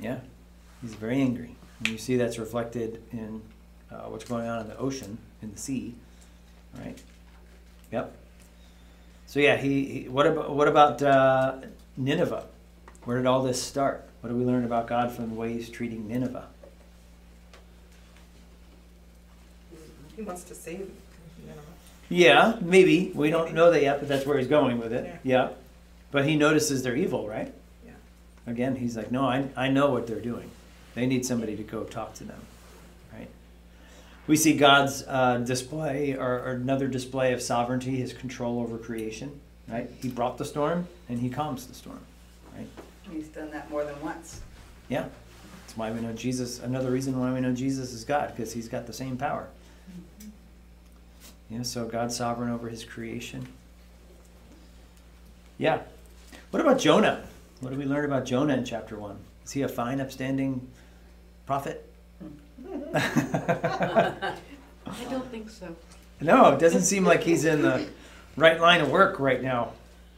Yeah. 0.00 0.18
He's 0.82 0.94
very 0.94 1.20
angry. 1.20 1.54
And 1.78 1.86
you 1.86 1.96
see 1.96 2.16
that's 2.16 2.36
reflected 2.36 3.04
in 3.12 3.42
uh, 3.88 4.06
what's 4.08 4.24
going 4.24 4.48
on 4.48 4.62
in 4.62 4.66
the 4.66 4.76
ocean, 4.78 5.18
in 5.42 5.52
the 5.52 5.58
sea. 5.58 5.94
Right? 6.76 7.00
Yep. 7.92 8.16
So 9.26 9.38
yeah, 9.38 9.58
he, 9.58 9.84
he 9.84 10.08
what 10.08 10.26
about 10.26 10.56
what 10.56 10.66
about 10.66 11.00
uh, 11.02 11.58
Nineveh? 11.96 12.46
Where 13.04 13.18
did 13.18 13.26
all 13.26 13.44
this 13.44 13.62
start? 13.62 14.08
What 14.20 14.30
do 14.30 14.36
we 14.36 14.44
learn 14.44 14.64
about 14.64 14.86
God 14.86 15.12
from 15.12 15.30
the 15.30 15.34
way 15.34 15.52
he's 15.52 15.70
treating 15.70 16.06
Nineveh? 16.08 16.46
He 20.14 20.22
wants 20.22 20.44
to 20.44 20.54
save 20.54 20.90
Nineveh. 21.46 21.60
Yeah, 22.10 22.56
maybe. 22.60 23.12
We 23.14 23.30
don't 23.30 23.54
know 23.54 23.70
that 23.70 23.82
yet, 23.82 24.00
but 24.00 24.08
that's 24.08 24.26
where 24.26 24.36
he's 24.36 24.48
going 24.48 24.78
with 24.78 24.92
it. 24.92 25.20
Yeah. 25.22 25.50
But 26.10 26.26
he 26.26 26.36
notices 26.36 26.82
they're 26.82 26.96
evil, 26.96 27.26
right? 27.26 27.54
Yeah. 27.86 27.92
Again, 28.46 28.76
he's 28.76 28.96
like, 28.96 29.10
no, 29.10 29.24
I, 29.24 29.48
I 29.56 29.68
know 29.68 29.90
what 29.90 30.06
they're 30.06 30.20
doing. 30.20 30.50
They 30.94 31.06
need 31.06 31.24
somebody 31.24 31.56
to 31.56 31.62
go 31.62 31.84
talk 31.84 32.14
to 32.14 32.24
them, 32.24 32.40
right? 33.12 33.28
We 34.26 34.36
see 34.36 34.56
God's 34.56 35.04
uh, 35.06 35.38
display, 35.38 36.14
or, 36.14 36.40
or 36.40 36.50
another 36.52 36.88
display 36.88 37.32
of 37.32 37.40
sovereignty, 37.40 37.96
his 37.96 38.12
control 38.12 38.60
over 38.60 38.76
creation, 38.76 39.40
right? 39.68 39.88
He 40.02 40.08
brought 40.08 40.36
the 40.36 40.44
storm, 40.44 40.88
and 41.08 41.20
he 41.20 41.30
calms 41.30 41.66
the 41.66 41.74
storm, 41.74 42.00
right? 42.56 42.66
He's 43.10 43.28
done 43.28 43.50
that 43.50 43.70
more 43.70 43.84
than 43.84 44.00
once. 44.00 44.40
Yeah. 44.88 45.06
That's 45.62 45.76
why 45.76 45.90
we 45.90 46.00
know 46.00 46.12
Jesus. 46.12 46.60
Another 46.60 46.90
reason 46.90 47.18
why 47.18 47.32
we 47.32 47.40
know 47.40 47.52
Jesus 47.52 47.92
is 47.92 48.04
God, 48.04 48.32
because 48.34 48.52
he's 48.52 48.68
got 48.68 48.86
the 48.86 48.92
same 48.92 49.16
power. 49.16 49.48
Mm-hmm. 50.20 50.30
Yeah, 51.56 51.62
so 51.62 51.86
God's 51.86 52.16
sovereign 52.16 52.50
over 52.50 52.68
his 52.68 52.84
creation. 52.84 53.46
Yeah. 55.58 55.80
What 56.50 56.60
about 56.60 56.78
Jonah? 56.78 57.24
What 57.60 57.70
do 57.70 57.78
we 57.78 57.84
learn 57.84 58.04
about 58.04 58.24
Jonah 58.24 58.54
in 58.54 58.64
chapter 58.64 58.98
1? 58.98 59.16
Is 59.44 59.52
he 59.52 59.62
a 59.62 59.68
fine, 59.68 60.00
upstanding 60.00 60.66
prophet? 61.46 61.88
Mm-hmm. 62.64 62.96
I 64.86 65.04
don't 65.10 65.30
think 65.30 65.50
so. 65.50 65.76
No, 66.20 66.52
it 66.52 66.58
doesn't 66.58 66.82
seem 66.82 67.04
like 67.04 67.22
he's 67.22 67.44
in 67.44 67.62
the 67.62 67.86
right 68.36 68.60
line 68.60 68.80
of 68.80 68.90
work 68.90 69.18
right 69.18 69.42
now. 69.42 69.72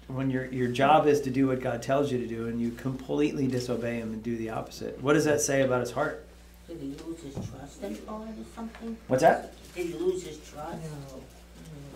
When 0.08 0.30
your 0.30 0.46
your 0.46 0.68
job 0.68 1.06
is 1.06 1.20
to 1.22 1.30
do 1.30 1.48
what 1.48 1.60
God 1.60 1.82
tells 1.82 2.12
you 2.12 2.18
to 2.18 2.26
do 2.26 2.48
and 2.48 2.60
you 2.60 2.70
completely 2.72 3.46
disobey 3.46 3.96
him 3.96 4.12
and 4.12 4.22
do 4.22 4.36
the 4.36 4.50
opposite. 4.50 5.00
What 5.02 5.14
does 5.14 5.24
that 5.24 5.40
say 5.40 5.62
about 5.62 5.80
his 5.80 5.90
heart? 5.90 6.26
Did 6.68 6.78
he 6.80 6.94
lose 7.04 7.20
his 7.20 7.34
trust 7.34 7.82
in 7.82 7.98
God 8.06 8.28
or 8.28 8.44
something? 8.54 8.96
What's 9.08 9.22
that? 9.22 9.54
Did 9.74 9.86
he 9.86 9.94
lose 9.94 10.26
his 10.26 10.38
trust? 10.48 10.78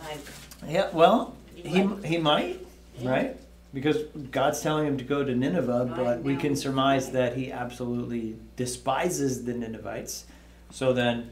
Like, 0.03 0.19
Yeah, 0.69 0.89
well, 0.93 1.35
he 1.55 1.83
Like- 1.83 2.05
he 2.05 2.19
might, 2.19 2.67
right? 3.03 3.39
Because 3.75 4.05
God's 4.31 4.61
telling 4.63 4.87
him 4.87 4.97
to 4.99 5.05
go 5.05 5.23
to 5.23 5.35
Nineveh, 5.35 5.93
but 5.97 6.23
we 6.23 6.37
can 6.37 6.57
surmise 6.57 7.11
that 7.11 7.37
he 7.37 7.53
absolutely 7.53 8.37
despises 8.57 9.45
the 9.45 9.53
Ninevites. 9.53 10.25
So 10.71 10.93
then, 10.93 11.31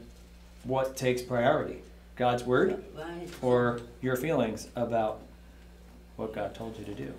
what 0.63 0.95
takes 0.95 1.21
priority? 1.21 1.81
God's 2.15 2.43
word 2.43 2.83
right? 2.95 3.27
or 3.41 3.81
your 4.01 4.15
feelings 4.15 4.67
about 4.75 5.21
what 6.15 6.33
God 6.33 6.53
told 6.55 6.77
you 6.77 6.85
to 6.85 6.93
do, 6.93 7.13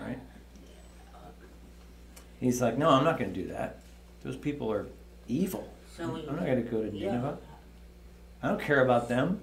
right? 0.00 0.18
He's 2.40 2.60
like, 2.60 2.76
no, 2.76 2.90
I'm 2.90 3.04
not 3.04 3.18
going 3.18 3.32
to 3.32 3.42
do 3.42 3.48
that. 3.48 3.80
Those 4.22 4.36
people 4.36 4.70
are 4.70 4.86
evil. 5.26 5.72
So 5.96 6.04
I'm 6.04 6.36
not 6.36 6.44
going 6.44 6.62
to 6.62 6.70
go 6.70 6.82
to 6.82 6.90
yeah. 6.94 7.32
I 8.42 8.48
don't 8.48 8.60
care 8.60 8.84
about 8.84 9.08
them. 9.08 9.40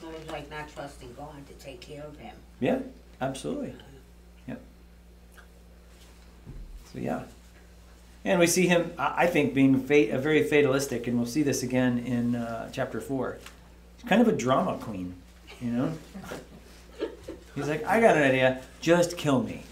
So 0.00 0.08
he's 0.10 0.30
like 0.30 0.48
not 0.50 0.68
trusting 0.72 1.14
God 1.14 1.46
to 1.48 1.52
take 1.54 1.80
care 1.80 2.04
of 2.04 2.16
him. 2.18 2.34
Yeah, 2.60 2.78
absolutely. 3.20 3.74
Yep. 4.46 4.60
So 6.92 6.98
yeah, 7.00 7.22
and 8.24 8.38
we 8.38 8.46
see 8.46 8.66
him. 8.66 8.92
I 8.98 9.26
think 9.26 9.52
being 9.52 9.74
uh, 9.74 9.78
very 9.78 10.42
fatalistic, 10.44 11.06
and 11.06 11.16
we'll 11.16 11.26
see 11.26 11.42
this 11.42 11.62
again 11.62 11.98
in 11.98 12.36
uh, 12.36 12.70
chapter 12.72 13.00
four. 13.00 13.38
He's 13.96 14.08
kind 14.08 14.22
of 14.22 14.28
a 14.28 14.32
drama 14.32 14.78
queen, 14.78 15.14
you 15.60 15.70
know. 15.70 15.92
He's 17.54 17.68
like, 17.68 17.84
I 17.84 18.00
got 18.00 18.16
an 18.16 18.22
idea. 18.24 18.62
Just 18.80 19.16
kill 19.16 19.42
me. 19.42 19.62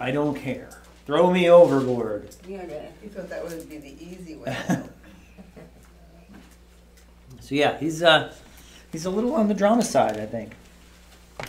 I 0.00 0.10
don't 0.10 0.34
care. 0.34 0.68
Throw 1.06 1.30
me 1.30 1.48
overboard. 1.50 2.28
Yeah, 2.48 2.64
that- 2.66 2.92
He 3.02 3.08
thought 3.08 3.28
that 3.28 3.42
would 3.44 3.68
be 3.68 3.78
the 3.78 3.96
easy 4.04 4.36
way. 4.36 4.56
So 7.40 7.54
yeah, 7.56 7.78
he's 7.78 8.00
uh, 8.02 8.32
he's 8.92 9.06
a 9.06 9.10
little 9.10 9.34
on 9.34 9.48
the 9.48 9.54
drama 9.54 9.82
side, 9.82 10.18
I 10.20 10.26
think. 10.26 10.52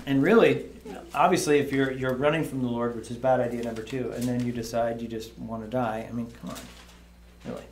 And 0.07 0.23
really, 0.23 0.65
obviously, 1.13 1.59
if 1.59 1.71
you're 1.71 1.91
you're 1.91 2.15
running 2.15 2.43
from 2.43 2.61
the 2.63 2.67
Lord, 2.67 2.95
which 2.95 3.11
is 3.11 3.17
bad 3.17 3.39
idea 3.39 3.63
number 3.63 3.83
two, 3.83 4.11
and 4.15 4.23
then 4.23 4.43
you 4.43 4.51
decide 4.51 5.00
you 5.01 5.07
just 5.07 5.38
want 5.38 5.63
to 5.63 5.69
die, 5.69 6.07
I 6.09 6.11
mean, 6.11 6.31
come 6.41 6.50
on, 6.51 6.59
really. 7.45 7.63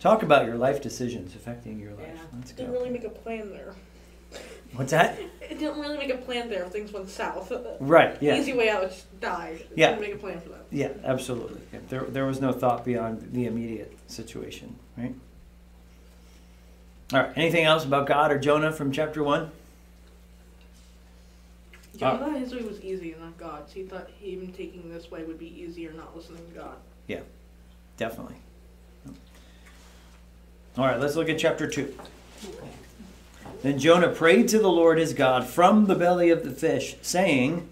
Talk 0.00 0.22
about 0.24 0.46
your 0.46 0.56
life 0.56 0.82
decisions 0.82 1.34
affecting 1.36 1.78
your 1.78 1.92
life. 1.92 2.08
Yeah. 2.14 2.20
Let's 2.34 2.52
Didn't 2.52 2.72
really 2.72 2.90
make 2.90 3.04
a 3.04 3.10
plan 3.10 3.50
there. 3.50 3.74
What's 4.76 4.90
that? 4.92 5.18
It 5.40 5.58
didn't 5.58 5.80
really 5.80 5.96
make 5.96 6.10
a 6.10 6.18
plan 6.18 6.50
there 6.50 6.64
if 6.64 6.72
things 6.72 6.92
went 6.92 7.08
south. 7.08 7.52
Right. 7.80 8.16
Yeah. 8.20 8.36
Easy 8.36 8.52
way 8.52 8.68
out 8.68 8.84
is 8.84 9.06
die. 9.20 9.58
It 9.60 9.70
Yeah. 9.74 9.90
Didn't 9.90 10.00
make 10.02 10.14
a 10.14 10.18
plan 10.18 10.40
for 10.40 10.50
that. 10.50 10.66
Yeah. 10.70 10.90
Absolutely. 11.02 11.60
Yeah, 11.72 11.80
There 11.88 12.02
there 12.02 12.26
was 12.26 12.40
no 12.40 12.52
thought 12.52 12.84
beyond 12.84 13.32
the 13.32 13.46
immediate 13.46 13.96
situation, 14.06 14.76
right? 14.98 15.14
All 17.12 17.20
right. 17.20 17.32
Anything 17.36 17.64
else 17.64 17.84
about 17.84 18.06
God 18.06 18.32
or 18.32 18.38
Jonah 18.38 18.72
from 18.72 18.92
chapter 18.92 19.22
one? 19.22 19.50
Jonah 21.96 22.14
Uh, 22.14 22.18
thought 22.18 22.38
his 22.38 22.54
way 22.54 22.62
was 22.62 22.80
easy, 22.82 23.12
and 23.12 23.22
not 23.22 23.38
God's. 23.38 23.72
He 23.72 23.82
thought 23.84 24.10
him 24.20 24.52
taking 24.52 24.92
this 24.92 25.10
way 25.10 25.24
would 25.24 25.38
be 25.38 25.58
easier, 25.58 25.92
not 25.92 26.14
listening 26.14 26.46
to 26.48 26.58
God. 26.58 26.76
Yeah, 27.06 27.20
definitely. 27.96 28.36
All 30.76 30.84
right, 30.84 31.00
let's 31.00 31.16
look 31.16 31.30
at 31.30 31.38
chapter 31.38 31.66
2. 31.66 31.94
Then 33.62 33.78
Jonah 33.78 34.08
prayed 34.08 34.48
to 34.48 34.58
the 34.58 34.68
Lord 34.68 34.98
his 34.98 35.14
God 35.14 35.46
from 35.46 35.86
the 35.86 35.94
belly 35.94 36.30
of 36.30 36.44
the 36.44 36.50
fish, 36.50 36.96
saying, 37.02 37.68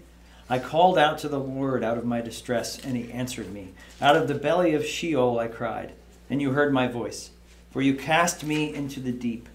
I 0.49 0.59
called 0.59 0.97
out 0.97 1.17
to 1.19 1.29
the 1.29 1.39
Lord 1.39 1.83
out 1.83 1.97
of 1.97 2.05
my 2.05 2.21
distress, 2.21 2.77
and 2.77 2.95
he 2.95 3.11
answered 3.11 3.51
me. 3.51 3.73
Out 3.99 4.15
of 4.15 4.27
the 4.27 4.35
belly 4.35 4.73
of 4.73 4.85
Sheol 4.85 5.39
I 5.39 5.47
cried, 5.47 5.93
and 6.29 6.41
you 6.41 6.51
heard 6.51 6.73
my 6.73 6.87
voice. 6.87 7.31
For 7.71 7.81
you 7.81 7.95
cast 7.95 8.43
me 8.43 8.73
into 8.73 8.99
the 8.99 9.11
deep, 9.11 9.49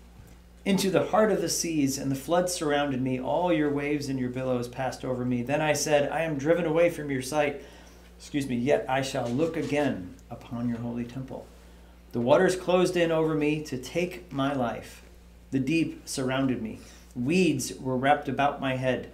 into 0.65 0.91
the 0.91 1.07
heart 1.07 1.31
of 1.31 1.41
the 1.41 1.49
seas, 1.49 1.97
and 1.97 2.11
the 2.11 2.17
floods 2.17 2.53
surrounded 2.53 3.01
me. 3.01 3.21
All 3.21 3.53
your 3.53 3.71
waves 3.71 4.09
and 4.09 4.19
your 4.19 4.31
billows 4.31 4.69
passed 4.69 5.05
over 5.05 5.25
me. 5.25 5.43
Then 5.43 5.61
I 5.61 5.73
said, 5.73 6.11
I 6.11 6.23
am 6.23 6.39
driven 6.39 6.67
away 6.67 6.91
from 6.91 7.11
your 7.11 7.23
sight. 7.23 7.63
Excuse 8.19 8.47
me, 8.47 8.57
yet 8.57 8.85
I 8.89 9.03
shall 9.03 9.29
look 9.29 9.57
again 9.57 10.15
upon 10.29 10.69
your 10.69 10.79
holy 10.79 11.05
temple. 11.05 11.47
The 12.13 12.21
waters 12.21 12.57
closed 12.57 12.97
in 12.97 13.13
over 13.13 13.35
me 13.35 13.63
to 13.65 13.79
take 13.79 14.33
my 14.33 14.53
life. 14.53 15.03
The 15.51 15.59
deep 15.59 16.09
surrounded 16.09 16.63
me. 16.63 16.79
Weeds 17.17 17.75
were 17.75 17.97
wrapped 17.97 18.29
about 18.29 18.61
my 18.61 18.77
head. 18.77 19.11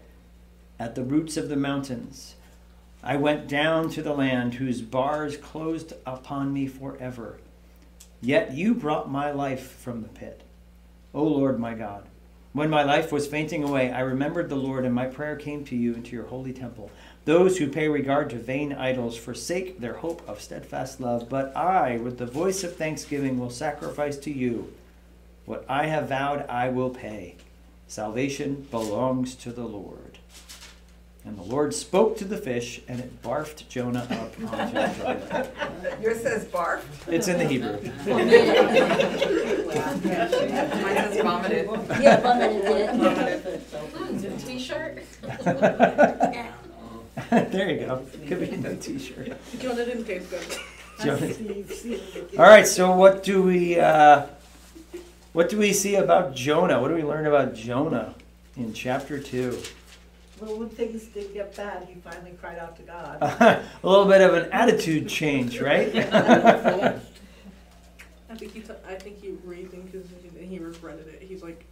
At 0.79 0.95
the 0.95 1.05
roots 1.05 1.37
of 1.37 1.49
the 1.49 1.57
mountains, 1.57 2.35
I 3.03 3.17
went 3.17 3.49
down 3.49 3.89
to 3.91 4.03
the 4.03 4.13
land 4.13 4.55
whose 4.55 4.83
bars 4.83 5.37
closed 5.37 5.95
upon 6.05 6.53
me 6.53 6.67
forever. 6.67 7.39
Yet 8.21 8.53
you 8.53 8.75
brought 8.75 9.11
my 9.11 9.31
life 9.31 9.77
from 9.77 10.03
the 10.03 10.09
pit. 10.09 10.43
O 11.15 11.23
Lord 11.25 11.59
my 11.59 11.73
God, 11.73 12.05
when 12.53 12.69
my 12.69 12.83
life 12.83 13.13
was 13.13 13.27
fainting 13.27 13.63
away, 13.65 13.91
I 13.93 14.01
remembered 14.01 14.49
the 14.49 14.57
Lord, 14.57 14.85
and 14.85 14.95
my 14.95 15.07
prayer 15.07 15.37
came 15.37 15.65
to 15.67 15.77
you 15.77 15.95
into 15.95 16.17
your 16.17 16.27
holy 16.27 16.53
temple. 16.53 16.91
Those 17.27 17.59
who 17.59 17.69
pay 17.69 17.89
regard 17.89 18.31
to 18.31 18.39
vain 18.39 18.73
idols 18.73 19.17
forsake 19.17 19.79
their 19.79 19.95
hope 19.95 20.27
of 20.29 20.41
steadfast 20.41 21.01
love, 21.01 21.29
but 21.29 21.55
I, 21.57 21.99
with 21.99 22.19
the 22.19 22.27
voice 22.27 22.65
of 22.65 22.75
thanksgiving, 22.75 23.39
will 23.39 23.51
sacrifice 23.51 24.17
to 24.19 24.33
you. 24.33 24.73
What 25.47 25.65
I 25.69 25.87
have 25.87 26.09
vowed, 26.09 26.45
I 26.49 26.69
will 26.69 26.91
pay. 26.91 27.37
Salvation 27.89 28.67
belongs 28.71 29.35
to 29.37 29.53
the 29.53 29.65
Lord. 29.65 30.19
And 31.25 31.39
the 31.39 31.43
Lord 31.43 31.75
spoke 31.75 32.17
to 32.19 32.25
the 32.25 32.37
fish, 32.37 32.83
and 32.87 33.01
it 33.01 33.23
barfed 33.23 33.69
Jonah 33.69 34.07
up 34.11 34.13
onto 34.13 34.43
the 34.43 34.47
dry 35.01 35.15
land. 35.33 35.49
Yours 36.03 36.21
says 36.21 36.45
barf. 36.45 36.83
It's 37.09 37.27
in 37.29 37.39
the 37.39 37.47
Hebrew. 37.47 37.73
Mine 40.83 40.97
says 40.97 41.21
vomited. 41.23 41.69
Yeah, 42.01 42.21
vomited, 42.21 42.63
yeah. 42.65 43.37
Is 44.11 44.25
it 44.25 44.33
a 44.33 44.47
t-shirt? 44.47 45.03
there 47.31 47.71
you 47.71 47.87
go. 47.87 48.03
Could 48.27 48.41
be 48.41 48.51
a 48.51 48.57
new 48.57 48.77
T-shirt. 48.77 49.33
Jonah 49.59 49.85
didn't 49.85 50.05
taste 50.05 50.31
good. 50.31 50.59
Jonah. 51.03 51.33
Steve, 51.33 51.73
Steve. 51.73 52.35
All 52.39 52.45
right. 52.45 52.67
So 52.67 52.95
what 52.95 53.23
do 53.23 53.43
we 53.43 53.79
uh, 53.79 54.27
What 55.37 55.51
do 55.51 55.59
we 55.59 55.75
see 55.75 55.97
about 55.97 56.35
Jonah? 56.35 56.81
What 56.81 56.89
do 56.89 56.95
we 56.95 57.03
learn 57.03 57.27
about 57.27 57.55
Jonah 57.55 58.15
in 58.57 58.73
chapter 58.73 59.19
2? 59.19 59.59
Well, 60.41 60.57
when 60.57 60.71
things 60.71 61.05
did 61.09 61.35
get 61.35 61.55
bad, 61.55 61.87
he 61.87 62.01
finally 62.01 62.31
cried 62.41 62.59
out 62.59 62.75
to 62.77 62.83
God. 62.83 63.19
a 63.21 63.63
little 63.83 64.07
bit 64.07 64.23
of 64.23 64.33
an 64.33 64.51
attitude 64.51 65.11
change, 65.11 65.61
right? 65.61 65.95
I 65.95 67.01
think 68.35 68.55
he, 68.55 68.61
t- 68.61 68.73
I 68.89 68.95
think 68.95 69.21
he 69.21 69.33
reasoned 69.45 69.93
because 69.93 70.09
he, 70.23 70.47
he 70.47 70.59
regretted 70.59 71.07
it. 71.07 71.21
He's 71.21 71.43
like, 71.43 71.67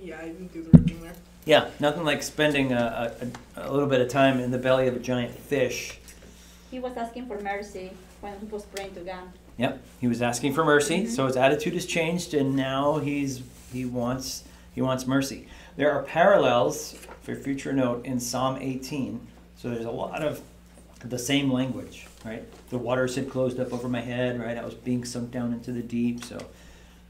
yeah, 0.00 0.16
I 0.18 0.28
didn't 0.28 0.54
do 0.54 0.62
the 0.62 0.78
right 0.78 0.88
thing 0.88 1.02
there. 1.02 1.12
yeah, 1.44 1.68
nothing 1.78 2.04
like 2.04 2.22
spending 2.22 2.72
a, 2.72 3.14
a, 3.54 3.68
a 3.68 3.70
little 3.70 3.86
bit 3.86 4.00
of 4.00 4.08
time 4.08 4.40
in 4.40 4.50
the 4.50 4.56
belly 4.56 4.88
of 4.88 4.96
a 4.96 4.98
giant 4.98 5.34
fish. 5.34 5.98
He 6.70 6.78
was 6.78 6.96
asking 6.96 7.26
for 7.26 7.38
mercy 7.38 7.90
when 8.22 8.40
he 8.40 8.46
was 8.46 8.64
praying 8.64 8.94
to 8.94 9.00
God. 9.00 9.28
Yep, 9.56 9.82
he 10.00 10.08
was 10.08 10.22
asking 10.22 10.54
for 10.54 10.64
mercy, 10.64 11.06
so 11.06 11.26
his 11.26 11.36
attitude 11.36 11.74
has 11.74 11.86
changed, 11.86 12.34
and 12.34 12.56
now 12.56 12.98
he's 12.98 13.42
he 13.72 13.84
wants 13.84 14.44
he 14.74 14.82
wants 14.82 15.06
mercy. 15.06 15.46
There 15.76 15.92
are 15.92 16.02
parallels 16.02 16.96
for 17.22 17.34
future 17.34 17.72
note 17.72 18.04
in 18.04 18.20
Psalm 18.20 18.58
18. 18.60 19.26
So 19.56 19.70
there's 19.70 19.84
a 19.84 19.90
lot 19.90 20.22
of 20.22 20.40
the 21.04 21.18
same 21.18 21.52
language, 21.52 22.06
right? 22.24 22.44
The 22.70 22.78
waters 22.78 23.14
had 23.14 23.30
closed 23.30 23.60
up 23.60 23.72
over 23.72 23.88
my 23.88 24.00
head, 24.00 24.40
right? 24.40 24.56
I 24.56 24.64
was 24.64 24.74
being 24.74 25.04
sunk 25.04 25.30
down 25.30 25.52
into 25.52 25.72
the 25.72 25.82
deep. 25.82 26.24
So 26.24 26.38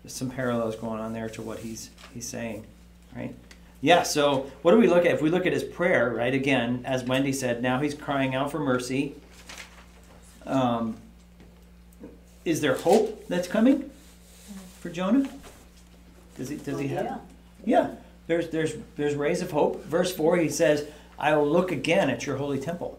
there's 0.03 0.13
some 0.13 0.31
parallels 0.31 0.77
going 0.77 1.01
on 1.01 1.13
there 1.13 1.29
to 1.31 1.43
what 1.43 1.61
he's 1.61 1.91
he's 2.13 2.29
saying, 2.29 2.67
right? 3.15 3.35
Yeah. 3.81 4.03
So 4.03 4.51
what 4.63 4.73
do 4.73 4.79
we 4.79 4.89
look 4.89 5.07
at? 5.07 5.13
If 5.13 5.23
we 5.23 5.31
look 5.31 5.47
at 5.47 5.53
his 5.53 5.65
prayer, 5.65 6.11
right? 6.11 6.35
Again, 6.35 6.83
as 6.85 7.05
Wendy 7.05 7.33
said, 7.33 7.63
now 7.63 7.81
he's 7.81 7.95
crying 7.95 8.35
out 8.35 8.51
for 8.51 8.59
mercy. 8.59 9.15
Um, 10.47 10.97
is 12.45 12.61
there 12.61 12.75
hope 12.75 13.27
that's 13.29 13.49
coming 13.49 13.91
for 14.81 14.91
Jonah? 14.91 15.29
Does 16.37 16.49
he 16.49 16.57
does 16.57 16.79
he 16.79 16.89
have? 16.89 17.21
Yeah. 17.65 17.91
There's 18.27 18.49
there's 18.51 18.75
there's 18.97 19.15
rays 19.15 19.43
of 19.43 19.51
hope. 19.51 19.85
Verse 19.85 20.15
four, 20.15 20.37
he 20.37 20.49
says, 20.49 20.87
"I 21.19 21.37
will 21.37 21.49
look 21.49 21.73
again 21.73 22.09
at 22.11 22.27
your 22.27 22.37
holy 22.37 22.59
temple." 22.59 22.99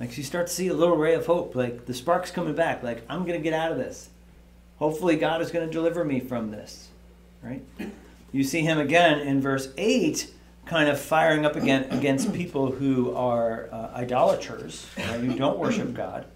Like 0.00 0.16
you 0.16 0.24
start 0.24 0.48
to 0.48 0.52
see 0.52 0.68
a 0.68 0.74
little 0.74 0.96
ray 0.96 1.14
of 1.14 1.26
hope. 1.26 1.54
Like 1.54 1.86
the 1.86 1.94
spark's 1.94 2.30
coming 2.30 2.54
back. 2.54 2.82
Like 2.82 3.04
I'm 3.08 3.24
gonna 3.24 3.38
get 3.38 3.52
out 3.52 3.72
of 3.72 3.78
this. 3.78 4.08
Hopefully, 4.78 5.16
God 5.16 5.40
is 5.42 5.50
gonna 5.50 5.70
deliver 5.70 6.04
me 6.04 6.20
from 6.20 6.50
this. 6.50 6.88
Right? 7.42 7.62
You 8.32 8.44
see 8.44 8.62
him 8.62 8.78
again 8.78 9.20
in 9.20 9.40
verse 9.40 9.68
eight, 9.76 10.32
kind 10.64 10.88
of 10.88 11.00
firing 11.00 11.46
up 11.46 11.54
again 11.56 11.84
against 11.90 12.32
people 12.34 12.70
who 12.72 13.14
are 13.14 13.68
uh, 13.70 13.90
idolaters, 13.94 14.86
right, 14.96 15.20
who 15.20 15.36
don't 15.36 15.58
worship 15.58 15.94
God. 15.94 16.26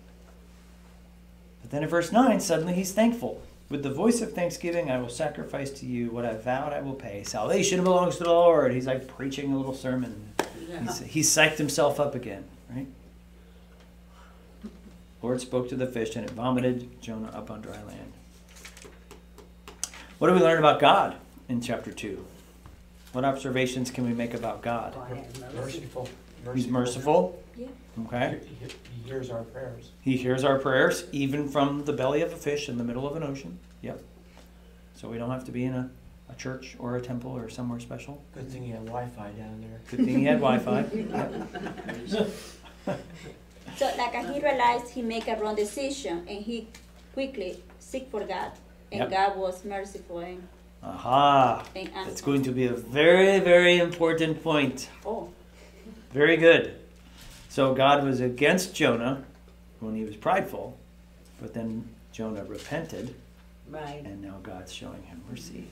But 1.71 1.77
then 1.77 1.83
in 1.85 1.89
verse 1.89 2.11
9, 2.11 2.41
suddenly 2.41 2.73
he's 2.75 2.91
thankful. 2.91 3.41
With 3.69 3.85
the 3.85 3.95
voice 3.95 4.21
of 4.21 4.33
thanksgiving, 4.33 4.91
I 4.91 4.99
will 4.99 5.09
sacrifice 5.09 5.71
to 5.79 5.87
you 5.87 6.11
what 6.11 6.25
I 6.25 6.35
vowed 6.35 6.73
I 6.73 6.81
will 6.81 6.95
pay. 6.95 7.23
Salvation 7.23 7.85
belongs 7.85 8.17
to 8.17 8.25
the 8.25 8.31
Lord. 8.31 8.75
He's 8.75 8.89
like 8.89 9.07
preaching 9.07 9.53
a 9.53 9.57
little 9.57 9.75
sermon. 9.75 10.33
He's, 10.83 10.99
he's 10.99 11.31
psyched 11.31 11.59
himself 11.59 12.01
up 12.01 12.17
again, 12.17 12.45
right? 12.69 12.89
Lord 15.23 15.41
spoke 15.41 15.69
to 15.69 15.77
the 15.77 15.87
fish, 15.87 16.17
and 16.17 16.25
it 16.25 16.33
vomited 16.33 17.01
Jonah 17.01 17.29
up 17.29 17.51
on 17.51 17.61
dry 17.61 17.81
land. 17.85 18.13
What 20.19 20.29
do 20.29 20.35
we 20.35 20.41
learn 20.41 20.59
about 20.59 20.81
God 20.81 21.17
in 21.49 21.61
chapter 21.61 21.93
2? 21.93 22.25
What 23.13 23.25
observations 23.25 23.93
can 23.93 24.05
we 24.05 24.13
make 24.13 24.35
about 24.35 24.63
God? 24.63 24.95
God 24.95 25.09
have 25.09 25.55
mercy. 25.55 25.81
Merciful. 25.81 26.09
He's 26.53 26.67
merciful. 26.67 27.43
Yeah. 27.97 28.05
Okay. 28.07 28.41
He, 28.61 28.67
he- 28.67 28.73
he 29.03 29.09
hears 29.09 29.31
our 29.31 29.43
prayers. 29.43 29.91
He 30.03 30.17
hears 30.17 30.45
our 30.45 30.59
prayers, 30.59 31.05
even 31.13 31.49
from 31.49 31.85
the 31.85 31.93
belly 31.93 32.23
of 32.23 32.33
a 32.33 32.37
fish 32.37 32.69
in 32.69 32.79
the 32.79 32.85
middle 32.85 33.07
of 33.09 33.17
an 33.17 33.23
ocean. 33.23 33.59
Yep. 33.83 34.03
So 34.95 35.09
we 35.09 35.19
don't 35.19 35.31
have 35.31 35.45
to 35.47 35.53
be 35.53 35.65
in 35.65 35.75
a, 35.75 35.91
a 36.31 36.35
church 36.35 36.77
or 36.79 36.97
a 36.97 37.01
temple 37.01 37.33
or 37.37 37.49
somewhere 37.49 37.81
special. 37.81 38.23
Good 38.35 38.49
thing 38.51 38.63
he 38.63 38.71
had 38.71 38.85
Wi-Fi 38.87 39.31
down 39.33 39.61
there. 39.63 39.81
Good 39.91 40.05
thing 40.07 40.19
he 40.19 40.25
had 40.25 40.41
Wi-Fi. 40.41 42.27
So 43.77 43.89
like 43.99 44.15
he 44.35 44.41
realized 44.41 44.89
he 44.91 45.01
make 45.03 45.29
a 45.29 45.37
wrong 45.37 45.55
decision 45.55 46.27
and 46.29 46.43
he 46.45 46.67
quickly 47.15 47.63
seek 47.79 48.11
for 48.11 48.21
God. 48.25 48.53
And 48.93 49.01
Yep. 49.03 49.11
God 49.11 49.37
was 49.39 49.65
merciful 49.65 50.19
and, 50.19 50.43
Aha. 50.83 51.65
and 51.77 51.89
That's 51.95 52.21
going 52.21 52.43
to 52.43 52.51
be 52.53 52.67
a 52.67 52.73
very, 52.75 53.39
very 53.39 53.79
important 53.79 54.43
point. 54.43 54.89
Oh, 55.07 55.29
Very 56.13 56.37
good. 56.37 56.80
So 57.51 57.75
God 57.75 58.05
was 58.05 58.21
against 58.21 58.77
Jonah 58.77 59.25
when 59.81 59.97
he 59.97 60.05
was 60.05 60.15
prideful, 60.15 60.79
but 61.43 61.53
then 61.53 61.85
Jonah 62.13 62.45
repented, 62.45 63.13
Right. 63.69 64.03
and 64.05 64.23
now 64.23 64.37
God's 64.43 64.73
showing 64.73 65.03
him 65.03 65.21
mercy. 65.29 65.67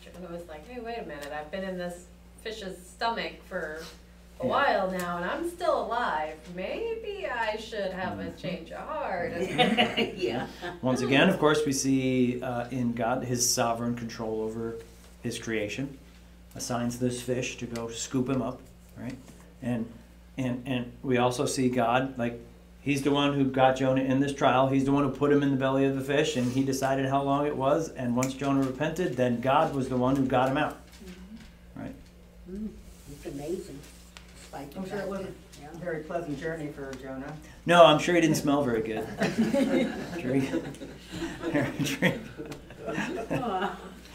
Jonah 0.00 0.32
was 0.32 0.46
like, 0.48 0.66
hey, 0.68 0.80
wait 0.80 0.98
a 0.98 1.02
minute, 1.06 1.32
I've 1.36 1.50
been 1.50 1.64
in 1.64 1.76
this 1.76 2.04
fish's 2.44 2.76
stomach 2.86 3.32
for 3.48 3.82
a 4.40 4.44
Yeah. 4.44 4.48
while 4.50 4.90
now 4.92 5.16
and 5.16 5.24
I'm 5.24 5.50
still 5.50 5.86
alive. 5.86 6.36
Maybe 6.54 7.26
I 7.26 7.56
should 7.56 7.90
have 7.92 8.20
a 8.20 8.30
change 8.32 8.70
of 8.70 8.86
heart. 8.86 9.32
Yeah. 10.16 10.46
Once 10.82 11.00
again, 11.02 11.28
of 11.28 11.40
course, 11.40 11.66
we 11.66 11.72
see 11.72 12.40
uh, 12.42 12.68
in 12.70 12.92
God 12.92 13.24
his 13.24 13.48
sovereign 13.52 13.96
control 13.96 14.40
over 14.42 14.76
his 15.24 15.36
creation. 15.38 15.98
Assigns 16.54 17.00
this 17.00 17.20
fish 17.20 17.56
to 17.58 17.66
go 17.66 17.88
scoop 17.88 18.28
him 18.28 18.40
up, 18.40 18.60
right? 18.96 19.16
And 19.62 19.90
and 20.38 20.62
and 20.66 20.92
we 21.02 21.16
also 21.18 21.46
see 21.46 21.68
God 21.68 22.18
like 22.18 22.40
he's 22.80 23.02
the 23.02 23.10
one 23.10 23.34
who 23.34 23.44
got 23.44 23.76
Jonah 23.76 24.02
in 24.02 24.20
this 24.20 24.34
trial. 24.34 24.68
He's 24.68 24.84
the 24.84 24.92
one 24.92 25.04
who 25.04 25.10
put 25.10 25.32
him 25.32 25.42
in 25.42 25.50
the 25.50 25.56
belly 25.56 25.84
of 25.84 25.94
the 25.96 26.02
fish, 26.02 26.36
and 26.36 26.52
he 26.52 26.62
decided 26.64 27.06
how 27.06 27.22
long 27.22 27.46
it 27.46 27.56
was. 27.56 27.88
And 27.90 28.14
once 28.16 28.34
Jonah 28.34 28.62
repented, 28.62 29.16
then 29.16 29.40
God 29.40 29.74
was 29.74 29.88
the 29.88 29.96
one 29.96 30.16
who 30.16 30.26
got 30.26 30.48
him 30.50 30.56
out. 30.58 30.78
Right? 31.76 31.94
Mm, 32.50 32.68
It's 33.10 33.26
amazing. 33.26 33.78
Despite 34.40 34.70
the 34.72 34.80
I'm 34.80 34.88
sure 34.88 34.98
it 34.98 35.08
wasn't 35.08 35.34
yeah. 35.60 35.68
a 35.72 35.76
very 35.78 36.02
pleasant 36.04 36.38
journey 36.38 36.68
for 36.68 36.92
Jonah. 37.02 37.32
No, 37.66 37.84
I'm 37.86 37.98
sure 37.98 38.14
he 38.14 38.20
didn't 38.20 38.36
smell 38.36 38.62
very 38.62 38.82
good. 38.82 39.06
Sure 40.20 40.34
he- 40.34 41.84
sure 41.84 42.12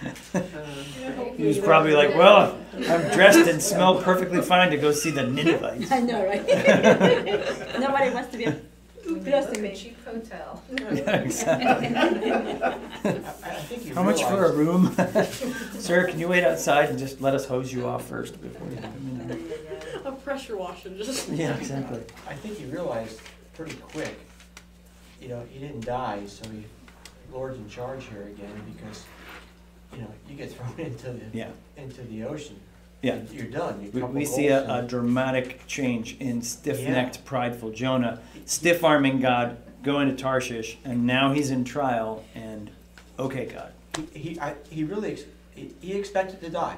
he- 0.01 1.37
He 1.37 1.45
was 1.47 1.57
probably 1.57 1.93
like, 1.93 2.15
well, 2.15 2.57
I'm 2.73 3.11
dressed 3.11 3.47
and 3.49 3.61
smell 3.61 4.01
perfectly 4.01 4.41
fine 4.41 4.71
to 4.71 4.77
go 4.77 4.91
see 4.91 5.11
the 5.11 5.23
Ninevites. 5.23 5.91
I 5.91 5.99
know, 6.01 6.25
right? 6.25 6.45
Nobody 7.79 8.09
wants 8.13 8.31
to 8.31 8.37
be 8.37 8.45
close 9.23 9.45
to 9.47 9.59
a 9.59 9.61
me. 9.61 9.75
cheap 9.75 9.97
hotel. 10.05 10.61
Yeah, 10.71 11.15
exactly. 11.17 11.95
I, 11.95 12.73
I 13.43 13.53
think 13.67 13.83
he 13.83 13.89
How 13.89 14.03
much 14.03 14.23
for 14.23 14.45
a 14.45 14.53
room? 14.53 14.95
Sir, 15.79 16.07
can 16.07 16.19
you 16.19 16.27
wait 16.27 16.43
outside 16.43 16.89
and 16.89 16.99
just 16.99 17.19
let 17.21 17.33
us 17.33 17.45
hose 17.45 17.71
you 17.73 17.87
off 17.87 18.05
first 18.05 18.39
before 18.41 18.69
you 18.69 18.77
come 18.77 19.29
in? 19.31 19.51
A 20.05 20.11
pressure 20.11 20.57
washer 20.57 20.89
just. 20.89 21.29
Yeah, 21.29 21.55
exactly. 21.57 22.01
I 22.27 22.33
think 22.35 22.57
he 22.57 22.65
realized 22.65 23.19
pretty 23.53 23.75
quick, 23.75 24.17
you 25.21 25.27
know, 25.29 25.43
he 25.49 25.59
didn't 25.59 25.85
die, 25.85 26.21
so 26.27 26.47
he, 26.49 26.63
Lord's 27.33 27.57
in 27.57 27.67
charge 27.69 28.05
here 28.05 28.23
again 28.23 28.61
because, 28.75 29.03
you 29.93 29.99
know, 30.01 30.11
you 30.29 30.35
get 30.35 30.51
thrown 30.51 30.73
into 30.79 31.11
the, 31.11 31.25
Yeah. 31.33 31.49
into 31.77 32.01
the 32.03 32.23
ocean. 32.23 32.59
Yeah. 33.01 33.19
You're 33.31 33.45
done. 33.45 33.81
You 33.81 33.91
We, 33.93 34.01
couple 34.01 34.15
we 34.15 34.25
see 34.25 34.47
a, 34.47 34.59
goals 34.59 34.69
a 34.69 34.73
and- 34.79 34.89
dramatic 34.89 35.65
change 35.67 36.17
in 36.19 36.41
stiff-necked, 36.41 37.23
prideful 37.25 37.71
Jonah, 37.71 38.19
stiff-arming 38.45 39.21
God, 39.21 39.57
going 39.83 40.09
to 40.09 40.15
Tarshish, 40.15 40.77
and 40.83 41.05
now 41.07 41.31
he's 41.31 41.49
in 41.51 41.63
trial, 41.63 42.25
and 42.35 42.69
okay, 43.17 43.45
God. 43.45 43.71
He, 44.13 44.19
he, 44.31 44.39
I, 44.41 44.55
he 44.69 44.83
really, 44.83 45.13
ex- 45.13 45.23
he, 45.55 45.73
he 45.79 45.93
expected 45.93 46.41
to 46.41 46.49
die. 46.49 46.75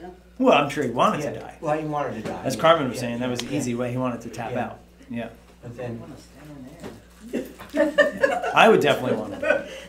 Yeah. 0.00 0.08
Well, 0.38 0.54
I'm 0.54 0.68
sure 0.70 0.82
he 0.84 0.90
wanted 0.90 1.22
Yeah, 1.22 1.30
to 1.34 1.40
die. 1.40 1.58
Well, 1.60 1.78
he 1.78 1.84
wanted 1.84 2.22
to 2.22 2.28
die. 2.28 2.42
As 2.44 2.56
yeah, 2.56 2.60
Carmen 2.60 2.88
was 2.88 2.96
yeah, 2.96 3.00
saying, 3.02 3.18
that 3.20 3.30
was 3.30 3.38
the 3.40 3.46
yeah. 3.46 3.58
easy 3.58 3.74
way. 3.76 3.90
He 3.92 3.96
wanted 3.96 4.20
to 4.22 4.28
tap 4.30 4.50
Yeah. 4.52 4.64
out. 4.66 4.78
Yeah. 5.10 5.28
But 5.62 5.76
then, 5.76 6.02
I 8.54 8.68
would 8.70 8.80
definitely 8.80 9.16
want 9.18 9.34
to 9.34 9.40
die. 9.40 9.68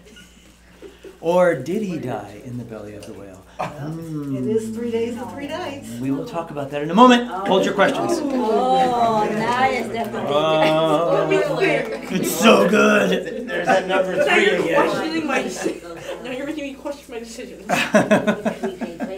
Or 1.22 1.54
did 1.56 1.82
he 1.82 1.98
die 2.00 2.42
in 2.46 2.58
the 2.58 2.64
belly 2.64 2.96
of 2.96 3.06
the 3.06 3.14
whale? 3.14 3.36
Hmm. 3.60 4.38
It 4.38 4.46
is 4.48 4.74
three 4.74 4.90
days 4.90 5.18
and 5.18 5.30
three 5.32 5.48
nights. 5.48 5.90
We 6.00 6.12
will 6.12 6.26
talk 6.26 6.50
about 6.50 6.72
that 6.72 6.82
in 6.82 6.90
a 6.92 6.96
moment. 6.96 7.28
Hold 7.28 7.66
your 7.66 7.74
questions. 7.74 8.14
Oh, 8.22 9.28
nice, 9.30 9.86
definitely. 9.90 10.30
Oh, 10.32 11.28
Spoiler. 11.44 12.16
it's 12.16 12.32
so 12.32 12.70
good. 12.70 13.48
there's 13.50 13.68
that 13.68 13.86
number 13.88 14.16
Now 14.16 14.24
three 14.34 14.46
you're 14.46 14.62
again. 14.62 14.76
questioning 14.90 15.28
my 15.28 15.42
decision. 15.50 15.98
Now 16.24 16.32
you're 16.32 16.46
making 16.46 16.64
me 16.64 16.74
question 16.76 17.14
my 17.14 17.20
decisions. 17.20 17.68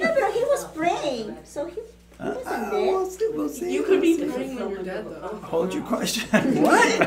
No, 0.02 0.16
but 0.16 0.34
he 0.34 0.44
was 0.44 0.66
praying, 0.74 1.38
so 1.44 1.66
he, 1.68 1.76
he 1.76 1.82
wasn't 2.28 2.48
Uh, 2.48 2.72
dead. 2.72 2.88
we'll 2.88 3.06
see. 3.06 3.30
We'll 3.34 3.50
see. 3.50 3.72
You 3.74 3.84
could 3.84 4.02
be 4.02 4.18
praying 4.18 4.56
when 4.60 4.70
you're 4.72 4.84
dead 4.84 5.06
though. 5.06 5.40
Hold 5.44 5.74
your 5.74 5.84
question. 5.84 6.28
What? 6.64 7.00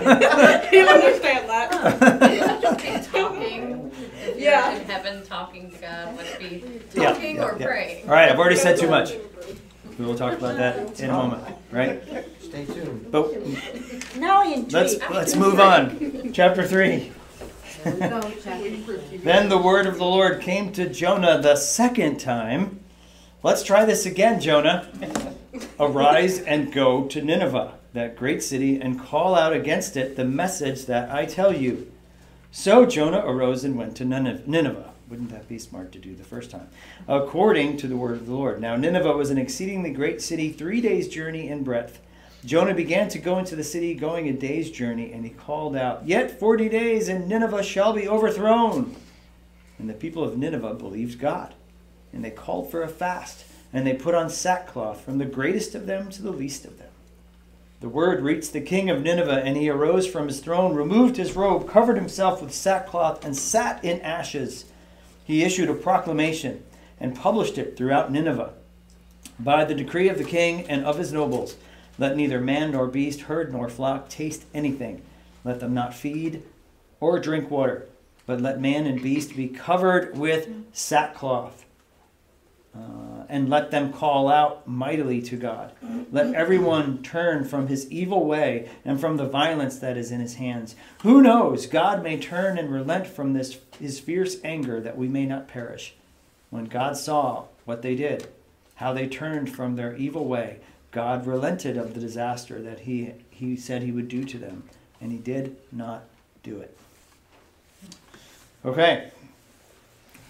You 0.73 0.87
understand 0.87 1.49
that? 1.49 2.61
Just 2.63 2.79
be 2.79 3.19
talking. 3.19 3.91
If 3.93 4.37
you're 4.37 4.39
Yeah. 4.39 4.77
in 4.77 4.84
heaven 4.95 5.25
talking 5.25 5.71
to 5.73 5.79
God, 5.79 6.17
would 6.17 6.27
it 6.27 6.39
be 6.39 6.65
Yeah, 7.01 7.13
talking 7.13 7.37
yeah, 7.37 7.45
or 7.45 7.57
yeah. 7.59 7.67
praying? 7.67 8.05
All 8.09 8.15
right, 8.15 8.31
I've 8.31 8.39
already 8.39 8.57
said 8.57 8.79
too 8.79 8.89
much. 8.89 9.15
We 9.99 10.05
will 10.05 10.15
talk 10.17 10.39
about 10.39 10.57
that 10.57 11.01
in 11.01 11.11
a 11.11 11.13
moment, 11.13 11.43
right? 11.73 12.03
Stay 12.41 12.65
tuned. 12.65 13.11
But 13.11 13.33
Now 14.17 14.43
I 14.43 14.47
intrigued. 14.47 14.73
let's 14.73 14.95
let's 15.11 15.37
move 15.37 15.59
on. 15.61 16.33
Chapter 16.33 16.67
three. 16.67 17.13
Here 17.83 17.93
we 17.93 18.01
go, 18.01 18.21
chapter 18.43 18.63
Waiting 18.63 18.83
for 18.85 18.95
two. 18.95 19.19
TV. 19.19 19.23
Then 19.25 19.49
the 19.49 19.59
word 19.59 19.87
of 19.87 19.99
the 19.99 20.05
Lord 20.05 20.41
came 20.41 20.73
to 20.73 20.89
Jonah 20.89 21.41
the 21.43 21.57
second 21.57 22.19
time. 22.19 22.81
Let's 23.43 23.63
try 23.63 23.85
this 23.85 24.07
again, 24.07 24.41
Jonah. 24.41 24.89
Arise 25.79 26.41
and 26.41 26.73
go 26.73 27.05
to 27.09 27.21
Nineveh, 27.23 27.75
that 27.93 28.17
great 28.17 28.43
city, 28.43 28.81
and 28.81 28.99
call 28.99 29.35
out 29.35 29.53
against 29.53 29.97
it 29.97 30.17
the 30.17 30.25
message 30.25 30.87
that 30.87 31.11
I 31.11 31.27
tell 31.27 31.55
you. 31.55 31.93
So 32.57 32.87
Jonah 32.87 33.25
arose 33.27 33.65
and 33.65 33.77
went 33.77 33.97
to 33.97 34.05
Nineveh. 34.05 34.93
Wouldn't 35.11 35.31
that 35.31 35.49
be 35.49 35.59
smart 35.59 35.91
to 35.91 35.99
do 35.99 36.15
the 36.15 36.23
first 36.23 36.53
time? 36.53 36.69
According 37.09 37.79
to 37.79 37.89
the 37.89 37.97
word 37.97 38.13
of 38.13 38.27
the 38.27 38.33
Lord. 38.33 38.61
Now, 38.61 38.77
Nineveh 38.77 39.17
was 39.17 39.31
an 39.31 39.39
exceedingly 39.39 39.91
great 39.91 40.23
city, 40.23 40.53
three 40.53 40.81
days' 40.81 41.09
journey 41.09 41.49
in 41.49 41.65
breadth. 41.65 42.01
Jonah 42.45 42.73
began 42.73 43.09
to 43.09 43.19
go 43.19 43.39
into 43.39 43.57
the 43.57 43.65
city, 43.65 43.93
going 43.93 44.29
a 44.29 44.33
day's 44.33 44.71
journey, 44.71 45.13
and 45.13 45.25
he 45.25 45.31
called 45.31 45.75
out, 45.75 46.07
Yet 46.07 46.39
forty 46.39 46.69
days, 46.69 47.09
and 47.09 47.29
Nineveh 47.29 47.65
shall 47.65 47.93
be 47.93 48.09
overthrown. 48.09 48.95
And 49.81 49.91
the 49.91 49.95
people 49.95 50.23
of 50.23 50.39
Nineveh 50.39 50.75
believed 50.75 51.19
God, 51.19 51.55
and 52.13 52.25
they 52.25 52.31
called 52.31 52.71
for 52.71 52.85
a 52.85 52.89
fast, 52.89 53.47
and 53.73 53.85
they 53.85 53.95
put 53.95 54.15
on 54.15 54.31
sackcloth 54.31 55.01
from 55.01 55.19
the 55.19 55.27
greatest 55.27 55.75
of 55.75 55.87
them 55.87 56.09
to 56.11 56.23
the 56.23 56.31
least 56.31 56.65
of 56.65 56.79
them. 56.79 56.94
The 57.85 57.91
word 57.91 58.23
reached 58.23 58.55
the 58.55 58.63
king 58.63 58.89
of 58.89 59.03
Nineveh, 59.03 59.43
and 59.45 59.59
he 59.59 59.69
arose 59.69 60.07
from 60.07 60.27
his 60.27 60.41
throne, 60.41 60.75
removed 60.75 61.19
his 61.19 61.37
robe, 61.37 61.69
covered 61.69 61.99
himself 61.99 62.41
with 62.41 62.55
sackcloth, 62.55 63.23
and 63.23 63.37
sat 63.37 63.85
in 63.85 64.01
ashes. 64.01 64.65
He 65.23 65.45
issued 65.45 65.69
a 65.69 65.75
proclamation 65.75 66.65
and 66.99 67.15
published 67.15 67.59
it 67.59 67.77
throughout 67.77 68.11
Nineveh. 68.11 68.55
By 69.39 69.67
the 69.67 69.75
decree 69.75 70.09
of 70.09 70.17
the 70.17 70.25
king 70.25 70.67
and 70.67 70.83
of 70.87 70.97
his 70.97 71.13
nobles, 71.13 71.57
let 71.99 72.17
neither 72.17 72.41
man 72.41 72.71
nor 72.71 72.87
beast, 72.87 73.21
herd 73.21 73.53
nor 73.53 73.69
flock 73.69 74.09
taste 74.09 74.47
anything. 74.55 75.03
Let 75.45 75.61
them 75.61 75.75
not 75.75 75.93
feed 75.93 76.43
or 77.01 77.19
drink 77.19 77.51
water, 77.51 77.87
but 78.25 78.41
let 78.41 78.63
man 78.63 78.87
and 78.87 79.03
beast 79.03 79.37
be 79.37 79.49
covered 79.49 80.17
with 80.17 80.49
sackcloth. 80.73 81.67
Uh, 82.75 83.14
and 83.29 83.49
let 83.49 83.71
them 83.71 83.93
call 83.93 84.29
out 84.29 84.67
mightily 84.67 85.21
to 85.23 85.37
God. 85.37 85.73
Let 86.11 86.35
everyone 86.35 87.03
turn 87.03 87.45
from 87.45 87.69
his 87.69 87.91
evil 87.91 88.27
way 88.27 88.71
and 88.85 89.01
from 89.01 89.17
the 89.17 89.27
violence 89.27 89.79
that 89.79 89.97
is 89.97 90.11
in 90.11 90.21
his 90.21 90.35
hands. 90.35 90.77
Who 91.03 91.23
knows? 91.23 91.67
God 91.67 92.03
may 92.03 92.19
turn 92.19 92.59
and 92.59 92.73
relent 92.73 93.07
from 93.07 93.33
this 93.33 93.59
his 93.81 93.99
fierce 93.99 94.37
anger 94.45 94.81
that 94.81 94.97
we 94.97 95.09
may 95.09 95.27
not 95.27 95.49
perish. 95.49 95.95
When 96.51 96.67
God 96.67 96.97
saw 96.97 97.45
what 97.65 97.83
they 97.83 97.95
did, 97.95 98.29
how 98.77 98.93
they 98.93 99.09
turned 99.09 99.51
from 99.51 99.77
their 99.77 99.97
evil 99.97 100.27
way, 100.27 100.59
God 100.91 101.27
relented 101.27 101.77
of 101.77 101.95
the 101.95 102.01
disaster 102.01 102.63
that 102.63 102.81
he, 102.81 103.13
he 103.31 103.57
said 103.57 103.83
he 103.83 103.91
would 103.91 104.09
do 104.09 104.23
to 104.25 104.39
them, 104.39 104.63
and 105.01 105.11
he 105.11 105.19
did 105.19 105.57
not 105.73 106.05
do 106.45 106.61
it. 106.61 106.77
Okay. 108.65 109.11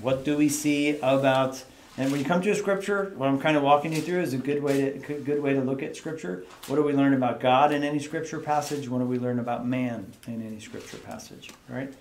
What 0.01 0.25
do 0.25 0.37
we 0.37 0.49
see 0.49 0.99
about 1.01 1.65
and 1.97 2.11
when 2.11 2.21
you 2.21 2.27
come 2.27 2.43
to 2.43 2.51
a 2.51 2.55
scripture, 2.57 3.13
what 3.17 3.29
I'm 3.29 3.39
kind 3.39 3.57
of 3.57 3.63
walking 3.63 3.93
you 3.93 4.01
through 4.01 4.21
is 4.21 4.35
a 4.35 4.39
good 4.39 4.63
way 4.63 4.91
to 4.91 4.99
good 4.99 5.25
good 5.25 5.41
way 5.41 5.55
to 5.55 5.61
look 5.61 5.83
at 5.83 5.97
scripture. 5.97 6.45
What 6.67 6.77
do 6.77 6.83
we 6.83 6.93
learn 6.93 7.15
about 7.15 7.39
God 7.39 7.73
in 7.73 7.85
any 7.85 8.01
scripture 8.01 8.41
passage? 8.41 8.89
What 8.89 8.99
do 8.99 9.05
we 9.05 9.19
learn 9.19 9.39
about 9.39 9.65
man 9.65 10.13
in 10.27 10.45
any 10.45 10.59
scripture 10.59 10.97
passage? 10.97 11.51
Right. 11.69 11.93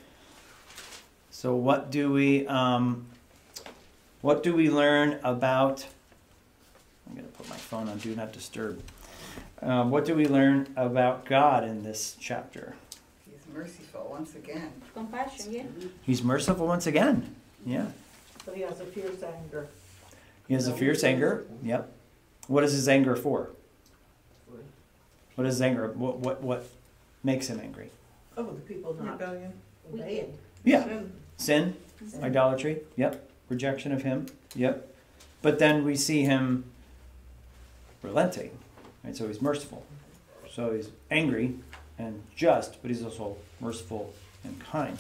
So 1.30 1.56
what 1.56 1.92
do 1.92 2.12
we 2.12 2.48
um, 2.48 3.06
what 4.22 4.42
do 4.42 4.56
we 4.56 4.72
learn 4.72 5.20
about? 5.24 5.86
I'm 7.08 7.16
going 7.16 7.28
to 7.28 7.34
put 7.34 7.48
my 7.48 7.58
phone 7.58 7.88
on 7.88 8.00
do 8.00 8.16
not 8.16 8.34
disturb. 8.34 8.82
Um, 9.62 9.92
what 9.92 10.06
do 10.06 10.16
we 10.16 10.26
learn 10.26 10.74
about 10.76 11.26
God 11.26 11.64
in 11.64 11.84
this 11.84 12.18
chapter? 12.20 12.76
He's 13.26 13.46
merciful 13.54 14.08
once 14.10 14.34
again. 14.36 14.72
Compassion, 14.94 15.54
yeah. 15.54 15.64
He's 16.02 16.24
merciful 16.24 16.66
once 16.66 16.88
again. 16.88 17.36
Yeah. 17.64 17.88
But 18.46 18.56
he 18.56 18.62
has 18.62 18.80
a 18.80 18.86
fierce 18.86 19.22
anger. 19.22 19.68
He 20.48 20.54
has 20.54 20.68
a 20.68 20.74
fierce 20.74 21.04
anger. 21.04 21.46
Yep. 21.64 21.92
What 22.48 22.64
is 22.64 22.74
his 22.74 22.88
anger 22.88 23.16
for? 23.16 23.50
What 25.36 25.48
is 25.48 25.56
his 25.56 25.62
anger? 25.62 25.92
What 25.94 26.20
what 26.20 26.42
what 26.42 26.66
makes 27.24 27.48
him 27.48 27.60
angry? 27.60 27.90
Oh, 28.38 28.44
the 28.44 28.62
people 28.62 28.94
not 28.96 29.14
Rebellion. 29.14 29.54
obeying. 29.92 30.38
Yeah. 30.64 30.84
Sin. 31.38 31.76
Sin, 32.08 32.24
idolatry. 32.24 32.82
Yep. 32.98 33.30
Rejection 33.50 33.92
of 33.92 34.04
him. 34.04 34.28
Yep. 34.56 34.88
But 35.42 35.60
then 35.60 35.84
we 35.84 35.96
see 35.96 36.24
him 36.24 36.66
relenting. 38.02 38.52
Right? 39.04 39.16
So 39.16 39.28
he's 39.28 39.42
merciful. 39.42 39.84
So 40.52 40.74
he's 40.74 40.90
angry 41.10 41.56
and 41.98 42.22
just, 42.36 42.82
but 42.82 42.90
he's 42.92 43.04
also 43.04 43.38
merciful 43.60 44.14
and 44.44 44.60
kind. 44.60 44.98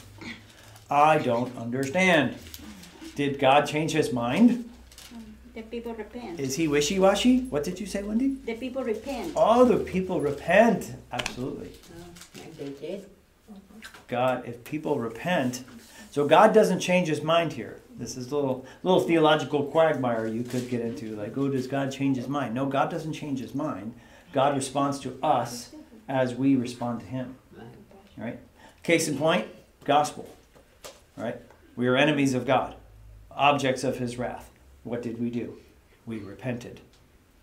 I 0.89 1.17
don't 1.19 1.55
understand. 1.57 2.35
Did 3.15 3.39
God 3.39 3.65
change 3.67 3.91
his 3.91 4.11
mind? 4.11 4.69
The 5.53 5.61
people 5.61 5.93
repent. 5.93 6.39
Is 6.39 6.55
he 6.55 6.67
wishy 6.67 6.99
washy? 6.99 7.41
What 7.41 7.63
did 7.63 7.79
you 7.79 7.85
say, 7.85 8.01
Wendy? 8.01 8.37
The 8.45 8.55
people 8.55 8.83
repent. 8.83 9.33
Oh, 9.35 9.65
the 9.65 9.77
people 9.77 10.19
repent. 10.19 10.93
Absolutely. 11.11 11.71
And 12.43 12.55
they 12.55 12.69
did. 12.69 13.05
God, 14.07 14.47
if 14.47 14.63
people 14.63 14.97
repent, 14.99 15.63
so 16.09 16.27
God 16.27 16.53
doesn't 16.53 16.79
change 16.79 17.07
his 17.07 17.21
mind 17.21 17.53
here. 17.53 17.79
This 17.97 18.17
is 18.17 18.31
a 18.31 18.35
little 18.35 18.65
little 18.81 19.01
theological 19.01 19.65
quagmire 19.65 20.25
you 20.25 20.43
could 20.43 20.69
get 20.69 20.81
into. 20.81 21.15
Like, 21.15 21.37
oh, 21.37 21.49
does 21.49 21.67
God 21.67 21.91
change 21.91 22.17
his 22.17 22.27
mind? 22.27 22.55
No, 22.55 22.65
God 22.65 22.89
doesn't 22.89 23.13
change 23.13 23.39
his 23.39 23.53
mind. 23.53 23.93
God 24.31 24.55
responds 24.55 24.99
to 25.01 25.17
us 25.21 25.71
as 26.09 26.33
we 26.33 26.55
respond 26.55 27.01
to 27.01 27.05
him. 27.05 27.35
Right? 28.17 28.39
Case 28.81 29.07
in 29.07 29.17
point, 29.17 29.47
gospel. 29.85 30.27
Right? 31.15 31.39
We 31.75 31.87
are 31.87 31.95
enemies 31.95 32.33
of 32.33 32.45
God, 32.45 32.75
objects 33.31 33.83
of 33.83 33.97
his 33.97 34.17
wrath. 34.17 34.49
What 34.83 35.01
did 35.01 35.19
we 35.19 35.29
do? 35.29 35.57
We 36.05 36.19
repented. 36.19 36.81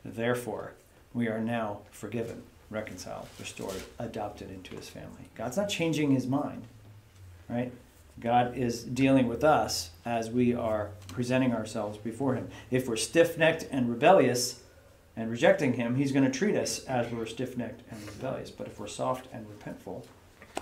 Therefore, 0.05 0.75
we 1.15 1.29
are 1.29 1.41
now 1.41 1.81
forgiven, 1.91 2.43
reconciled, 2.69 3.29
restored, 3.39 3.83
adopted 3.99 4.51
into 4.51 4.77
his 4.77 4.89
family. 4.89 5.29
God's 5.35 5.57
not 5.57 5.69
changing 5.69 6.13
his 6.13 6.27
mind, 6.27 6.65
right? 7.49 7.73
God 8.19 8.57
is 8.57 8.83
dealing 8.83 9.27
with 9.27 9.43
us 9.43 9.91
as 10.05 10.31
we 10.31 10.55
are 10.55 10.91
presenting 11.09 11.53
ourselves 11.55 11.97
before 11.97 12.35
him. 12.35 12.49
If 12.71 12.87
we're 12.87 12.97
stiff 12.97 13.39
necked 13.39 13.67
and 13.71 13.89
rebellious 13.89 14.61
and 15.17 15.31
rejecting 15.31 15.75
him, 15.75 15.97
he's 15.97 16.13
going 16.13 16.31
to 16.31 16.39
treat 16.39 16.55
us 16.55 16.85
as 16.85 17.11
we're 17.11 17.27
stiff 17.27 17.57
necked 17.57 17.83
and 17.91 18.07
rebellious. 18.07 18.51
But 18.51 18.67
if 18.67 18.79
we're 18.79 18.87
soft 18.87 19.27
and 19.33 19.47
repentful, 19.47 20.05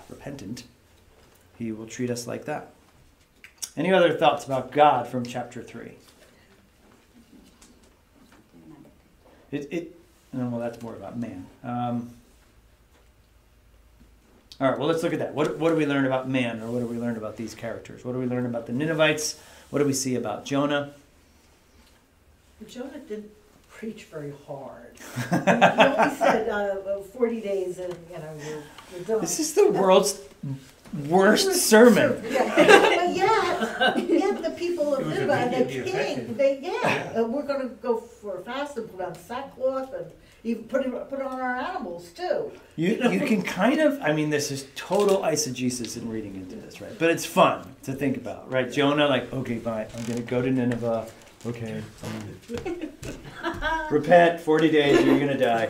repentant, 0.09 0.63
he 1.57 1.73
will 1.73 1.85
treat 1.85 2.09
us 2.09 2.25
like 2.25 2.45
that. 2.45 2.71
Any 3.75 3.91
other 3.91 4.13
thoughts 4.13 4.45
about 4.45 4.71
God 4.71 5.07
from 5.07 5.25
chapter 5.25 5.61
3? 5.61 5.91
It, 9.51 9.67
it, 9.71 9.95
no, 10.33 10.47
well, 10.47 10.59
that's 10.59 10.81
more 10.81 10.93
about 10.95 11.17
man. 11.17 11.45
Um, 11.63 12.11
all 14.61 14.69
right, 14.69 14.77
well, 14.77 14.87
let's 14.87 15.01
look 15.03 15.13
at 15.13 15.19
that. 15.19 15.33
What, 15.33 15.57
what 15.57 15.69
do 15.69 15.75
we 15.75 15.85
learn 15.85 16.05
about 16.05 16.29
man, 16.29 16.61
or 16.61 16.69
what 16.69 16.79
do 16.79 16.85
we 16.85 16.97
learn 16.97 17.15
about 17.15 17.37
these 17.37 17.55
characters? 17.55 18.03
What 18.03 18.11
do 18.11 18.19
we 18.19 18.25
learn 18.25 18.45
about 18.45 18.67
the 18.67 18.73
Ninevites? 18.73 19.39
What 19.69 19.79
do 19.79 19.85
we 19.85 19.93
see 19.93 20.15
about 20.15 20.45
Jonah? 20.45 20.93
Jonah 22.67 22.99
didn't 23.07 23.31
preach 23.69 24.03
very 24.05 24.33
hard. 24.45 24.97
He 25.29 25.35
only 25.35 26.15
said, 26.15 26.49
uh, 26.49 26.99
forty 27.13 27.39
days 27.39 27.77
and, 27.79 27.95
you 28.11 28.17
know, 28.17 28.33
you're, 28.45 28.63
you're 28.91 29.05
done. 29.05 29.21
This 29.21 29.39
is 29.39 29.53
the 29.53 29.69
world's 29.71 30.19
worst 31.07 31.55
sermon. 31.69 32.21
Yeah, 32.31 33.95
but 33.97 34.07
yet, 34.07 34.09
yet 34.09 34.43
the 34.43 34.51
people 34.51 34.93
of 34.95 35.01
It 35.01 35.05
was 35.07 35.15
Nineveh 35.15 35.33
and 35.33 35.51
the 35.53 35.57
immediately 35.61 35.91
king, 35.91 36.01
effective. 36.17 36.37
they, 36.37 36.59
yeah, 36.61 37.13
uh, 37.19 37.23
we're 37.25 37.43
gonna 37.45 37.69
go 37.81 37.97
for 37.97 38.39
a 38.39 38.43
fast 38.43 38.77
and 38.77 38.89
put 38.91 39.01
on 39.05 39.15
sackcloth 39.15 39.93
and 39.93 40.11
even 40.43 40.63
put 40.65 40.85
it, 40.85 40.91
put 41.09 41.19
it 41.19 41.25
on 41.25 41.39
our 41.41 41.55
animals 41.57 42.09
too. 42.11 42.51
You, 42.77 43.09
you 43.11 43.19
can 43.27 43.41
kind 43.41 43.81
of, 43.81 43.99
I 44.01 44.13
mean, 44.13 44.29
this 44.29 44.51
is 44.51 44.67
total 44.75 45.17
eisegesis 45.23 45.97
in 45.97 46.09
reading 46.09 46.35
into 46.35 46.55
this, 46.55 46.79
right? 46.79 46.97
But 46.97 47.09
it's 47.09 47.25
fun 47.25 47.75
to 47.83 47.91
think 47.93 48.15
about, 48.15 48.49
right? 48.49 48.71
Jonah, 48.71 49.07
like, 49.07 49.31
okay, 49.33 49.59
fine, 49.59 49.87
I'm 49.97 50.03
going 50.05 50.17
to 50.17 50.23
go 50.23 50.41
to 50.41 50.49
Nineveh. 50.49 51.07
Okay. 51.45 51.81
fine. 51.95 52.91
Repent, 53.91 54.41
40 54.41 54.69
days, 54.71 55.05
you're 55.05 55.17
going 55.19 55.29
to 55.29 55.37
die. 55.37 55.69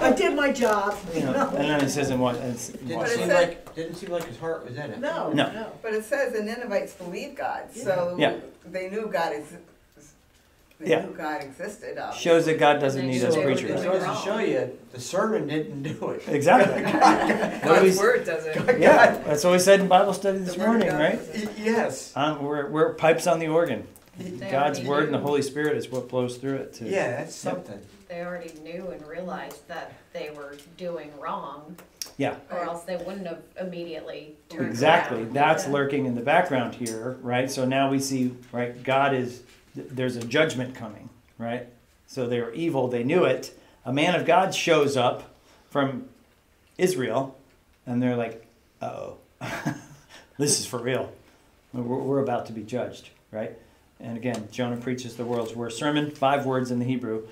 I 0.00 0.12
did 0.12 0.34
my 0.34 0.50
job, 0.52 0.96
You 1.14 1.20
know, 1.22 1.48
and 1.56 1.70
then 1.70 1.80
it 1.80 1.90
says 1.90 2.10
in 2.10 2.18
what? 2.18 2.36
It's, 2.36 2.68
Didn't 2.70 2.98
But 2.98 3.08
seem 3.08 3.28
said- 3.28 3.48
like, 3.48 3.74
didn't 3.76 3.94
seem 3.94 4.10
like 4.10 4.24
his 4.24 4.36
heart 4.38 4.64
was 4.64 4.76
in 4.76 4.90
it. 4.90 4.98
No, 4.98 5.32
No. 5.32 5.52
no. 5.52 5.72
But 5.80 5.94
it 5.94 6.04
says 6.04 6.32
the 6.32 6.42
Ninevites 6.42 6.94
believed 6.94 7.36
God, 7.36 7.64
so 7.72 8.16
Yeah. 8.18 8.34
they 8.66 8.90
knew 8.90 9.06
God 9.06 9.32
exi- 9.32 9.58
they 10.80 10.90
Yeah. 10.90 11.02
knew 11.06 11.12
God 11.12 11.42
existed. 11.42 11.96
Obviously. 11.98 12.20
shows 12.30 12.46
that 12.46 12.58
God 12.58 12.80
doesn't 12.80 13.06
need 13.06 13.22
us 13.24 13.34
So- 13.34 13.40
It 13.40 13.44
preachers. 13.44 13.82
goes 13.84 14.02
to 14.04 14.14
show 14.24 14.38
you, 14.38 14.76
the 14.92 15.00
sermon 15.00 15.46
didn't 15.46 15.82
do 15.84 16.10
it. 16.10 16.22
Exactly. 16.28 16.82
What 16.82 17.78
do 17.78 17.82
we- 17.84 17.88
God's 17.90 17.98
word 18.00 18.24
does 18.24 18.44
it. 18.46 18.80
yeah, 18.80 19.18
that's 19.24 19.44
what 19.44 19.52
we 19.52 19.58
said 19.60 19.78
in 19.80 19.86
Bible 19.88 20.12
study 20.14 20.38
this 20.38 20.54
The 20.54 20.58
word 20.60 20.64
of 20.66 20.70
morning, 20.72 20.88
God 20.88 21.00
right? 21.00 21.14
is- 21.34 21.44
Y- 21.46 21.50
Yes, 21.62 22.12
Um, 22.16 22.42
we're, 22.42 22.66
we're 22.68 22.94
pipes 22.94 23.28
on 23.28 23.38
the 23.38 23.46
organ. 23.48 23.86
They 24.18 24.50
God's 24.50 24.78
already 24.80 24.88
word 24.88 25.04
and 25.04 25.14
the 25.14 25.18
knew- 25.18 25.24
Holy 25.24 25.42
Spirit 25.42 25.76
is 25.76 25.88
what 25.88 26.08
blows 26.08 26.36
through 26.38 26.56
it. 26.56 26.74
too. 26.74 26.86
yeah, 26.86 27.18
that's 27.18 27.34
something. 27.34 27.78
They 28.08 28.22
already 28.24 28.52
knew 28.62 28.88
and 28.88 29.06
realized 29.06 29.66
that 29.68 29.92
they 30.12 30.30
were 30.34 30.56
doing 30.76 31.12
wrong, 31.20 31.76
Yeah. 32.16 32.36
Or 32.50 32.58
else 32.64 32.82
they 32.84 32.96
wouldn't 32.96 33.26
have 33.26 33.42
immediately 33.60 34.34
turned 34.48 34.66
Exactly. 34.66 35.18
around. 35.18 35.34
That's 35.34 35.66
Yeah. 35.66 35.72
lurking 35.72 36.06
in 36.06 36.14
the 36.16 36.22
background 36.22 36.74
here, 36.74 37.16
right? 37.22 37.48
So 37.50 37.64
now 37.64 37.90
we 37.90 38.00
see, 38.00 38.34
right, 38.50 38.82
God 38.82 39.14
is, 39.14 39.42
th- 39.74 39.88
there's 39.90 40.16
a 40.16 40.22
judgment 40.24 40.74
coming, 40.74 41.10
right? 41.38 41.66
So 42.06 42.26
they 42.26 42.40
were 42.40 42.52
evil, 42.54 42.88
they 42.88 43.04
knew 43.04 43.24
it. 43.24 43.56
A 43.84 43.92
man 43.92 44.14
of 44.18 44.24
God 44.26 44.54
shows 44.54 44.96
up 44.96 45.34
from 45.70 46.08
Israel, 46.78 47.36
and 47.86 48.02
they're 48.02 48.16
like, 48.16 48.46
uh 48.80 48.86
oh, 48.86 49.18
this 50.38 50.58
is 50.58 50.66
for 50.66 50.78
real. 50.78 51.12
We're, 51.74 51.82
we're 51.82 52.22
about 52.22 52.46
to 52.46 52.52
be 52.52 52.62
judged, 52.62 53.10
right? 53.30 53.56
And 54.00 54.16
again, 54.16 54.48
Jonah 54.52 54.76
preaches 54.76 55.16
the 55.16 55.24
world's 55.24 55.54
worst 55.54 55.78
sermon, 55.78 56.10
five 56.10 56.46
words 56.46 56.70
in 56.70 56.78
the 56.78 56.84
Hebrew, 56.84 57.26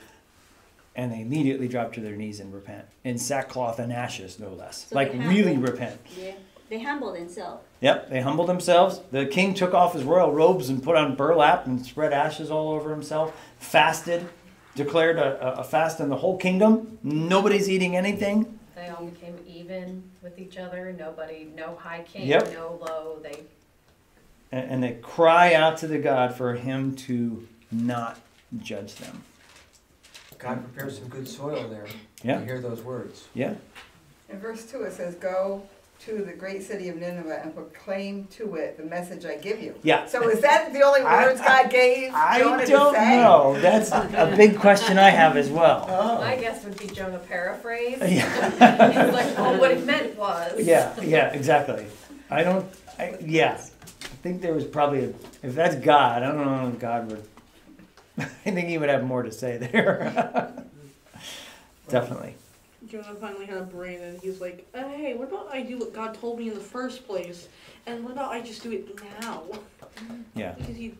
and 0.97 1.13
they 1.13 1.21
immediately 1.21 1.69
drop 1.69 1.93
to 1.95 2.01
their 2.01 2.17
knees 2.17 2.41
and 2.41 2.53
repent 2.53 2.87
in 3.05 3.19
sackcloth 3.19 3.79
and 3.79 3.93
ashes, 3.93 4.39
no 4.39 4.51
less. 4.53 4.87
So 4.89 4.97
like, 4.97 5.13
really 5.13 5.57
repent. 5.57 6.01
Yeah, 6.19 6.33
they 6.69 6.81
humble 6.81 7.13
themselves. 7.13 7.63
Yep, 7.81 8.11
they 8.11 8.21
humbled 8.21 8.49
themselves. 8.49 9.01
The 9.13 9.27
king 9.27 9.55
took 9.55 9.75
off 9.75 9.93
his 9.93 10.03
royal 10.03 10.33
robes 10.33 10.69
and 10.69 10.83
put 10.83 10.97
on 10.97 11.15
burlap 11.15 11.67
and 11.67 11.85
spread 11.85 12.13
ashes 12.13 12.51
all 12.51 12.71
over 12.73 12.91
himself. 12.91 13.33
Fasted, 13.59 14.27
declared 14.75 15.19
a, 15.19 15.59
a- 15.59 15.61
a 15.61 15.65
fast 15.65 16.01
in 16.01 16.09
the 16.09 16.17
whole 16.17 16.37
kingdom. 16.37 16.99
Nobody's 17.05 17.69
eating 17.71 17.95
anything. 17.97 18.59
They 18.75 18.89
all 18.89 19.05
became 19.07 19.39
even 19.47 20.03
with 20.23 20.39
each 20.39 20.57
other. 20.59 20.93
Nobody, 20.99 21.49
no 21.55 21.77
high 21.77 22.03
king, 22.03 22.27
Yep. 22.27 22.53
no 22.55 22.79
low. 22.81 23.19
They 23.23 23.43
And, 24.53 24.71
and 24.71 24.83
they 24.83 24.93
cry 25.03 25.55
out 25.55 25.79
to 25.79 25.87
the 25.87 25.99
God 25.99 26.35
for 26.35 26.55
him 26.55 26.95
to 26.97 27.47
not 27.73 28.19
judge 28.63 28.95
them. 28.97 29.23
God 30.39 30.63
prepares 30.73 30.99
some 30.99 31.09
good 31.09 31.27
soil 31.27 31.67
there. 31.69 31.87
Yeah. 32.23 32.41
You 32.41 32.45
hear 32.45 32.61
those 32.61 32.83
words. 32.83 33.27
Yeah, 33.35 33.55
In 34.29 34.39
verse 34.39 34.65
two, 34.71 34.83
it 34.83 34.93
says, 34.93 35.15
go 35.15 35.63
to 36.01 36.19
the 36.23 36.33
great 36.35 36.63
city 36.63 36.91
of 36.91 36.97
Nineveh 36.97 37.41
and 37.43 37.55
proclaim 37.55 38.27
to 38.33 38.57
it 38.57 38.77
the 38.77 38.85
message 38.85 39.25
I 39.25 39.37
give 39.37 39.63
you. 39.63 39.75
yeah. 39.83 40.05
So 40.05 40.29
is 40.29 40.43
that 40.43 40.75
the 40.75 40.83
only 40.83 41.01
I- 41.01 41.25
words 41.25 41.41
God 41.41 41.71
gave 41.71 42.13
I 42.15 42.39
Jonah 42.41 42.67
don't 42.67 42.95
say? 42.95 43.17
know. 43.17 43.59
That's 43.61 43.91
a 43.93 44.35
big 44.37 44.59
question 44.61 44.99
I 44.99 45.09
have 45.11 45.37
as 45.39 45.49
well. 45.49 45.87
Oh. 45.97 46.19
My 46.21 46.37
guess 46.37 46.65
would 46.65 46.77
be 46.79 46.87
Jonah 46.89 47.19
paraphrase. 47.19 47.97
Yeah. 48.03 49.11
Like, 49.13 49.39
oh, 49.39 49.59
what 49.59 49.71
it 49.71 49.85
meant 49.87 50.17
was. 50.19 50.61
Yeah, 50.63 50.95
yeah, 51.01 51.33
exactly. 51.33 51.87
I 52.31 52.43
don't, 52.45 52.67
I, 52.99 53.17
yeah. 53.25 53.59
I 54.27 54.29
think 54.29 54.43
there 54.43 54.55
was 54.55 54.65
probably, 54.65 55.05
a, 55.05 55.09
if 55.45 55.55
that's 55.55 55.77
God, 55.77 56.25
I 56.25 56.33
don't 56.33 56.45
know 56.45 56.69
if 56.69 56.81
God 56.81 57.13
would, 57.13 57.23
I 58.19 58.25
think 58.25 58.69
he 58.69 58.77
would 58.77 58.89
have 58.89 59.05
more 59.05 59.23
to 59.23 59.31
say 59.31 59.57
there. 59.57 60.53
Definitely. 61.89 62.35
Jonah 62.89 63.15
finally 63.21 63.47
had 63.47 63.59
a 63.59 63.63
brain 63.63 64.01
and 64.01 64.21
he's 64.21 64.41
like, 64.41 64.67
uh, 64.75 64.89
hey, 64.89 65.15
what 65.15 65.29
about 65.29 65.49
I 65.53 65.63
do 65.63 65.79
what 65.79 65.93
God 65.93 66.15
told 66.15 66.41
me 66.41 66.49
in 66.49 66.55
the 66.55 66.61
first 66.61 67.07
place? 67.07 67.47
And 67.87 68.03
what 68.03 68.15
about 68.15 68.33
I 68.33 68.41
just 68.41 68.65
do 68.65 68.73
it 68.73 69.01
now? 69.21 69.45
Yeah. 70.35 70.53
Because 70.59 70.77
he, 70.77 70.95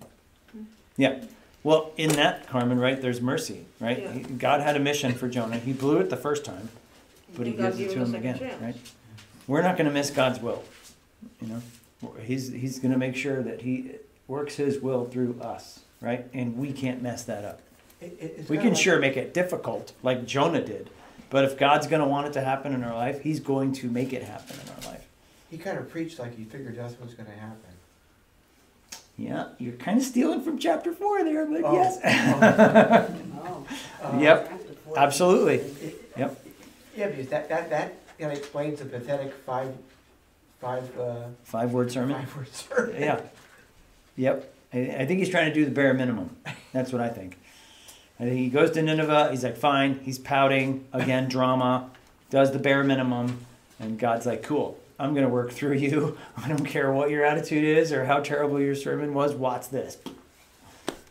Yeah. 0.97 1.25
Well, 1.65 1.91
in 1.97 2.11
that, 2.11 2.47
Carmen, 2.47 2.79
right, 2.79 3.01
there's 3.03 3.21
mercy, 3.21 3.67
right? 3.81 3.99
Yeah. 3.99 4.13
He- 4.13 4.21
God 4.21 4.61
had 4.61 4.77
a 4.77 4.81
mission 4.81 5.13
for 5.13 5.29
Jonah. 5.29 5.59
He 5.59 5.73
blew 5.73 5.99
it 5.99 6.11
the 6.11 6.17
first 6.17 6.45
time, 6.45 6.69
but 7.37 7.47
he 7.47 7.53
God 7.55 7.77
gives 7.77 7.81
it 7.81 7.95
to 7.95 8.01
him 8.01 8.07
him 8.07 8.15
again, 8.15 8.39
chance. 8.39 8.63
right? 8.63 8.77
We're 9.49 9.63
not 9.63 9.77
going 9.77 9.87
to 9.89 9.93
miss 9.93 10.11
God's 10.11 10.41
will, 10.41 10.65
you 11.43 11.49
know? 11.49 11.63
He's, 12.23 12.53
he's 12.53 12.79
going 12.79 12.93
to 12.93 12.99
make 12.99 13.17
sure 13.17 13.43
that 13.43 13.63
he 13.63 13.93
works 14.29 14.57
his 14.57 14.81
will 14.81 15.05
through 15.07 15.39
us, 15.41 15.81
right? 16.01 16.27
And 16.35 16.57
we 16.57 16.73
can't 16.73 17.03
mess 17.03 17.25
that 17.25 17.45
up. 17.45 17.61
It- 18.01 18.17
it- 18.21 18.49
We 18.51 18.59
can 18.59 18.71
like- 18.75 18.77
sure 18.83 18.99
make 18.99 19.17
it 19.17 19.33
difficult, 19.35 19.93
like 20.03 20.27
Jonah 20.27 20.65
did. 20.65 20.91
But 21.31 21.45
if 21.45 21.59
God's 21.59 21.87
going 21.87 22.03
to 22.03 22.09
want 22.09 22.27
it 22.29 22.33
to 22.35 22.41
happen 22.41 22.73
in 22.73 22.85
our 22.85 22.95
life, 22.95 23.21
He's 23.23 23.41
going 23.41 23.73
to 23.75 23.89
make 23.91 24.13
it 24.13 24.23
happen 24.23 24.57
in 24.63 24.69
our 24.73 24.93
life. 24.93 25.07
He 25.51 25.59
kind 25.59 25.79
of 25.79 25.91
preached 25.91 26.19
like 26.19 26.37
he 26.37 26.45
figured 26.45 26.77
that's 26.77 26.95
what's 27.01 27.15
going 27.15 27.29
to 27.29 27.37
happen. 27.37 27.61
Yeah, 29.19 29.49
you're 29.59 29.73
kind 29.75 29.99
of 29.99 30.05
stealing 30.05 30.43
from 30.43 30.59
chapter 30.59 30.93
four 30.93 31.25
there, 31.25 31.47
but 31.47 31.63
Oh. 31.65 31.73
yes. 31.73 31.99
Oh. 33.49 33.67
Uh, 34.03 34.19
Yep, 34.21 34.53
absolutely. 34.97 35.57
It- 35.57 36.03
Yep. 36.19 36.45
Yeah, 36.97 37.09
because 37.09 37.29
that, 37.29 37.49
that, 37.49 37.71
that 37.71 37.95
kind 38.19 38.33
of 38.33 38.39
explains 38.39 38.79
the 38.81 38.87
pathetic 38.87 39.33
five, 39.45 39.75
five, 40.61 40.99
uh, 40.99 41.25
Five 41.45 41.73
word 41.73 41.91
sermon. 41.93 42.17
five 42.17 42.37
word 42.37 42.53
sermon. 42.55 43.01
Yeah. 43.01 43.21
Yep. 44.17 44.53
I, 44.73 44.79
I 44.79 45.07
think 45.07 45.21
he's 45.21 45.29
trying 45.29 45.49
to 45.49 45.55
do 45.55 45.65
the 45.65 45.71
bare 45.71 45.95
minimum. 45.95 46.37
That's 46.73 46.93
what 46.93 47.01
I 47.01 47.09
think. 47.09 47.37
I 48.19 48.25
think 48.25 48.39
he 48.39 48.49
goes 48.49 48.71
to 48.73 48.83
Nineveh. 48.83 49.29
He's 49.31 49.45
like, 49.45 49.57
fine. 49.57 50.01
He's 50.03 50.19
pouting 50.19 50.87
again, 50.93 51.29
drama. 51.29 51.91
Does 52.31 52.51
the 52.53 52.59
bare 52.59 52.83
minimum, 52.83 53.45
and 53.79 53.99
God's 53.99 54.27
like, 54.27 54.43
cool. 54.43 54.79
I'm 54.99 55.15
gonna 55.15 55.29
work 55.29 55.53
through 55.53 55.75
you. 55.75 56.17
I 56.43 56.49
don't 56.49 56.65
care 56.65 56.91
what 56.91 57.11
your 57.11 57.23
attitude 57.25 57.63
is 57.65 57.93
or 57.93 58.07
how 58.07 58.21
terrible 58.21 58.59
your 58.59 58.75
sermon 58.75 59.13
was. 59.13 59.35
Watch 59.35 59.69
this. 59.69 59.99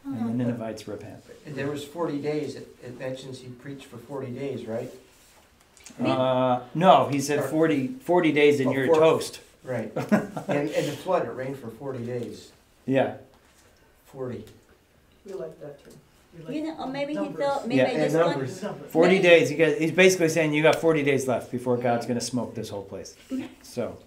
And 0.04 0.40
the 0.40 0.44
Ninevites 0.46 0.88
repent. 0.88 1.24
There 1.46 1.68
was 1.70 1.84
forty 1.84 2.20
days, 2.20 2.56
it, 2.56 2.68
it 2.84 2.98
mentions 3.00 3.40
he 3.40 3.50
preached 3.50 3.86
for 3.86 3.98
forty 3.98 4.32
days, 4.32 4.66
right? 4.66 4.92
Uh, 6.04 6.62
no, 6.74 7.08
he 7.08 7.20
said 7.22 7.44
40, 7.46 7.88
40 8.02 8.32
days 8.32 8.60
and 8.60 8.70
Oh, 8.70 8.74
you're 8.74 8.88
four- 8.88 8.96
toast. 9.00 9.40
Right. 9.64 9.92
And, 10.48 10.70
and 10.70 10.88
the 10.88 10.92
flood, 10.92 11.26
it 11.26 11.32
rained 11.32 11.58
for 11.58 11.70
forty 11.70 12.06
days, 12.06 12.52
Yeah. 12.86 13.16
forty. 14.06 14.44
You 15.26 15.38
like 15.38 15.60
that 15.60 15.84
too. 15.84 15.90
You 16.38 16.46
like 16.46 16.56
You 16.56 16.64
know, 16.66 16.76
or 16.80 16.88
maybe 16.88 17.14
he 17.14 17.20
numbers. 17.20 17.44
thought, 17.46 17.68
maybe 17.68 17.78
Yeah, 17.78 17.86
I 17.86 17.88
and 17.92 18.04
just 18.04 18.16
want, 18.16 18.30
numbers. 18.30 18.62
Numbers. 18.62 18.92
40 18.92 19.10
Maybe- 19.16 19.24
days. 19.24 19.50
He 19.50 19.56
got, 19.56 19.78
he's 19.78 19.92
basically 19.92 20.30
saying 20.30 20.54
you 20.54 20.62
got 20.62 20.76
40 20.76 21.02
days 21.02 21.28
left 21.28 21.52
before 21.52 21.78
God's 21.78 22.06
going 22.06 22.20
to 22.20 22.26
smoke 22.26 22.54
this 22.54 22.70
whole 22.70 22.84
place. 22.84 23.16
So, 23.64 23.98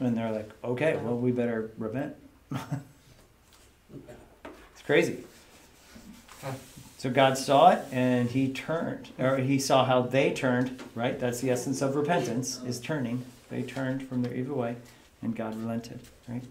and 0.00 0.14
they're 0.16 0.30
like, 0.30 0.50
okay, 0.62 0.96
well, 1.02 1.16
we 1.16 1.32
better 1.32 1.70
repent. 1.78 2.14
it's 3.92 4.82
crazy. 4.84 5.24
So 6.98 7.10
God 7.10 7.38
saw 7.38 7.70
it 7.70 7.84
and 7.92 8.28
he 8.28 8.52
turned, 8.52 9.10
or 9.20 9.36
he 9.36 9.60
saw 9.60 9.84
how 9.84 10.02
they 10.02 10.32
turned, 10.32 10.82
right? 10.96 11.18
That's 11.18 11.40
the 11.40 11.48
essence 11.50 11.80
of 11.80 11.94
repentance, 11.94 12.60
is 12.66 12.80
turning. 12.80 13.24
They 13.50 13.62
turned 13.62 14.08
from 14.08 14.22
their 14.22 14.34
evil 14.34 14.56
way 14.56 14.74
and 15.22 15.34
God 15.34 15.56
relented, 15.56 16.00
right? 16.28 16.42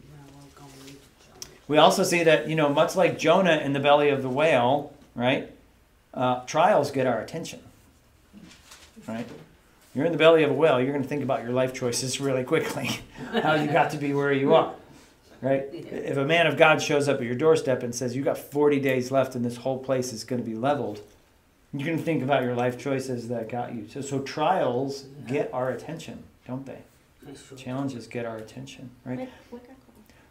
We 1.68 1.78
also 1.78 2.04
see 2.04 2.24
that, 2.24 2.48
you 2.48 2.56
know, 2.56 2.70
much 2.70 2.96
like 2.96 3.20
Jonah 3.20 3.58
in 3.58 3.74
the 3.74 3.82
belly 3.82 4.08
of 4.08 4.22
the 4.22 4.30
whale, 4.30 4.94
right? 5.16 5.52
Uh, 6.14 6.46
trials 6.46 6.92
get 6.92 7.06
our 7.06 7.20
attention, 7.20 7.60
right? 9.06 9.28
You're 9.94 10.06
in 10.06 10.14
the 10.14 10.18
belly 10.18 10.44
of 10.44 10.52
a 10.52 10.54
whale, 10.54 10.80
you're 10.80 10.94
going 10.94 11.04
to 11.04 11.10
think 11.10 11.24
about 11.24 11.44
your 11.44 11.52
life 11.52 11.74
choices 11.74 12.22
really 12.22 12.46
quickly, 12.46 13.02
how 13.42 13.56
you 13.56 13.70
got 13.70 13.92
to 13.92 13.98
be 13.98 14.14
where 14.14 14.32
you 14.32 14.54
are, 14.54 14.74
right? 15.42 15.66
If 15.72 16.18
a 16.18 16.26
man 16.26 16.48
of 16.48 16.58
God 16.58 16.82
shows 16.82 17.08
up 17.08 17.18
at 17.18 17.24
your 17.24 17.36
doorstep 17.36 17.84
and 17.84 17.94
says, 17.94 18.16
You 18.16 18.24
got 18.24 18.38
40 18.38 18.80
days 18.80 19.12
left 19.12 19.36
and 19.36 19.44
this 19.46 19.58
whole 19.58 19.78
place 19.80 20.12
is 20.14 20.24
going 20.24 20.42
to 20.44 20.50
be 20.50 20.56
leveled, 20.56 21.02
you're 21.74 21.86
going 21.86 21.98
to 21.98 22.04
think 22.04 22.24
about 22.24 22.44
your 22.44 22.56
life 22.56 22.78
choices 22.78 23.28
that 23.28 23.50
got 23.50 23.74
you. 23.76 23.88
So, 23.90 24.02
so 24.02 24.20
trials 24.20 25.06
get 25.28 25.54
our 25.54 25.70
attention, 25.70 26.24
don't 26.48 26.66
they? 26.66 26.80
Challenges 27.58 28.08
get 28.08 28.26
our 28.26 28.38
attention, 28.38 28.90
right? 29.06 29.20
What- 29.20 29.30
what 29.50 29.62
I 29.64 29.68
call- 29.68 29.76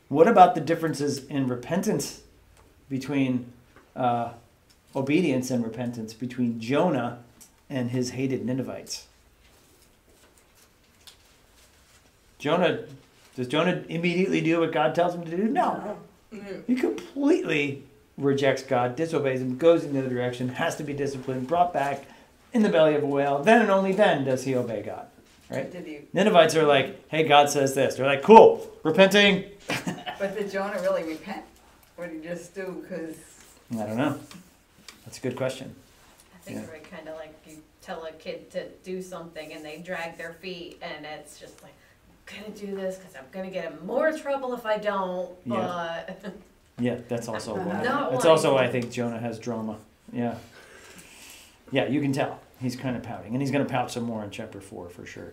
What 0.09 0.29
about 0.29 0.55
the 0.55 0.61
differences 0.62 1.25
in 1.27 1.47
repentance 1.47 2.23
between 2.88 3.53
uh, 3.95 4.33
obedience 4.95 5.51
and 5.51 5.62
repentance 5.64 6.14
between 6.14 6.59
Jonah 6.61 7.19
and 7.69 7.90
his 7.90 8.11
hated 8.11 8.45
Ninevites? 8.47 9.07
Jonah, 12.38 12.81
does 13.37 13.49
Jonah 13.49 13.85
immediately 13.88 14.40
do 14.40 14.61
what 14.61 14.72
God 14.72 14.94
tells 14.94 15.14
him 15.14 15.25
to 15.25 15.31
do? 15.31 15.44
No. 15.44 15.96
no. 16.33 16.40
He 16.66 16.75
completely 16.75 17.83
rejects 18.16 18.62
God, 18.62 18.96
disobeys 18.96 19.40
him, 19.40 19.59
goes 19.59 19.85
in 19.85 19.92
the 19.92 20.01
other 20.01 20.09
direction, 20.09 20.49
has 20.49 20.77
to 20.77 20.83
be 20.83 20.92
disciplined, 20.94 21.46
brought 21.46 21.72
back 21.72 22.05
in 22.53 22.62
the 22.62 22.68
belly 22.70 22.94
of 22.94 23.03
a 23.03 23.07
whale. 23.07 23.42
Then 23.42 23.61
and 23.61 23.70
only 23.70 23.92
then 23.92 24.25
does 24.25 24.44
he 24.44 24.55
obey 24.55 24.83
God. 24.83 25.07
Right? 25.51 25.70
Did 25.70 25.87
he, 25.87 26.01
Ninevites 26.12 26.57
are 26.57 26.64
like, 26.64 27.09
hey, 27.09 27.22
God 27.29 27.51
says 27.51 27.75
this. 27.75 27.94
They're 27.96 28.07
like, 28.07 28.22
cool, 28.22 28.68
repenting. 28.83 29.44
but 30.18 30.37
did 30.37 30.51
Jonah 30.51 30.81
really 30.81 31.05
repent? 31.05 31.44
What 31.96 32.11
did 32.11 32.22
he 32.22 32.29
just 32.29 32.55
do? 32.55 32.83
Because 32.83 33.16
I 33.72 33.87
don't 33.87 33.96
know. 33.96 34.18
That's 35.05 35.18
a 35.18 35.20
good 35.20 35.37
question. 35.37 35.75
I 36.35 36.38
think 36.38 36.57
Yeah. 36.57 36.62
it's 36.62 36.72
right, 36.72 36.90
kind 36.90 37.09
of 37.09 37.16
like 37.16 37.35
you 37.46 37.59
tell 37.81 38.05
a 38.07 38.12
kid 38.12 38.51
to 38.53 38.66
do 38.83 39.01
something 39.03 39.53
and 39.53 39.64
they 39.64 39.79
drag 39.79 40.16
their 40.18 40.33
feet 40.33 40.79
and 40.83 41.07
it's 41.07 41.38
just 41.38 41.62
like, 41.62 41.72
I'm 41.72 41.86
gonna 42.27 42.55
do 42.55 42.75
this 42.75 42.97
because 42.97 43.15
I'm 43.17 43.25
gonna 43.33 43.51
get 43.51 43.73
in 43.73 43.87
more 43.87 44.12
trouble 44.12 44.53
if 44.55 44.67
I 44.67 44.79
don't, 44.79 45.31
Yeah. 45.45 46.05
but. 46.23 46.35
Yeah, 46.79 46.99
that's 47.09 47.27
also 47.27 47.55
one. 47.57 47.69
Not 47.83 48.11
That's 48.11 48.25
one. 48.25 48.31
also 48.33 48.53
why 48.55 48.65
I 48.65 48.69
think 48.71 48.91
Jonah 48.91 49.19
has 49.19 49.39
drama. 49.39 49.79
Yeah. 50.12 50.35
Yeah, 51.73 51.87
you 51.87 52.03
can 52.03 52.12
tell. 52.12 52.39
He's 52.61 52.77
kind 52.77 52.95
of 52.99 53.03
pouting. 53.03 53.33
And 53.33 53.41
he's 53.41 53.51
going 53.51 53.65
to 53.65 53.71
pout 53.73 53.91
some 53.91 54.03
more 54.03 54.23
in 54.23 54.31
chapter 54.31 54.61
4 54.61 54.91
for 54.91 55.07
sure. 55.07 55.33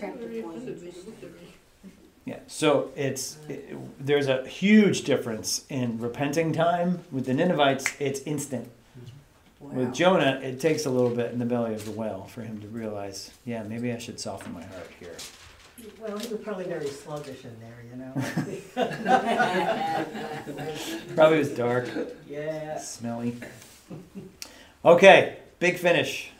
Chapter 0.00 0.18
Very 0.26 0.42
20. 0.42 0.56
offended 0.56 0.82
when 0.82 0.90
he 0.90 0.98
looked 1.02 1.22
at 1.22 1.30
me. 1.30 1.92
Yeah. 2.24 2.40
So 2.48 2.90
it's 2.96 3.38
it, 3.48 3.76
there's 4.04 4.26
a 4.26 4.44
huge 4.48 5.02
difference 5.02 5.64
in 5.68 6.00
repenting 6.00 6.52
time 6.52 7.04
with 7.12 7.26
the 7.26 7.32
Ninevites. 7.34 7.94
It's 8.00 8.18
instant. 8.22 8.68
Wow. 9.60 9.70
With 9.74 9.94
Jonah, 9.94 10.40
it 10.42 10.58
takes 10.58 10.86
a 10.86 10.90
little 10.90 11.10
bit 11.14 11.30
in 11.32 11.38
the 11.38 11.44
belly 11.44 11.74
of 11.74 11.84
the 11.84 11.92
whale 11.92 12.24
for 12.24 12.42
him 12.42 12.60
to 12.62 12.66
realize, 12.66 13.30
yeah, 13.44 13.62
maybe 13.62 13.92
I 13.92 13.98
should 13.98 14.18
soften 14.18 14.52
my 14.52 14.64
heart 14.64 14.90
here. 14.98 15.14
Well, 16.00 16.18
he 16.18 16.28
was 16.28 16.40
probably 16.42 16.64
very 16.64 16.88
sluggish 16.88 17.44
in 17.44 17.56
there, 17.60 17.84
you 17.90 17.96
know? 17.96 18.12
Probably 21.14 21.38
was 21.38 21.50
dark, 21.50 21.88
Yeah. 22.28 22.78
smelly. 22.78 23.36
Okay, 24.84 25.36
big 25.58 25.78
finish. 25.78 26.30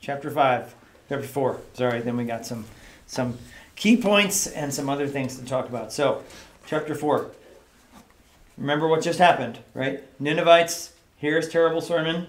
Chapter 0.00 0.30
five, 0.30 0.74
chapter 1.08 1.26
four. 1.26 1.60
Sorry, 1.74 2.00
then 2.00 2.16
we 2.16 2.24
got 2.24 2.44
some 2.46 2.64
some 3.06 3.38
key 3.76 3.96
points 3.96 4.46
and 4.46 4.72
some 4.74 4.88
other 4.88 5.06
things 5.06 5.38
to 5.38 5.44
talk 5.44 5.68
about. 5.68 5.92
So, 5.92 6.22
chapter 6.66 6.94
four. 6.94 7.30
Remember 8.58 8.88
what 8.88 9.02
just 9.02 9.18
happened, 9.18 9.58
right? 9.74 10.02
Ninevites 10.20 10.92
hear 11.18 11.36
his 11.36 11.48
terrible 11.48 11.80
sermon. 11.80 12.26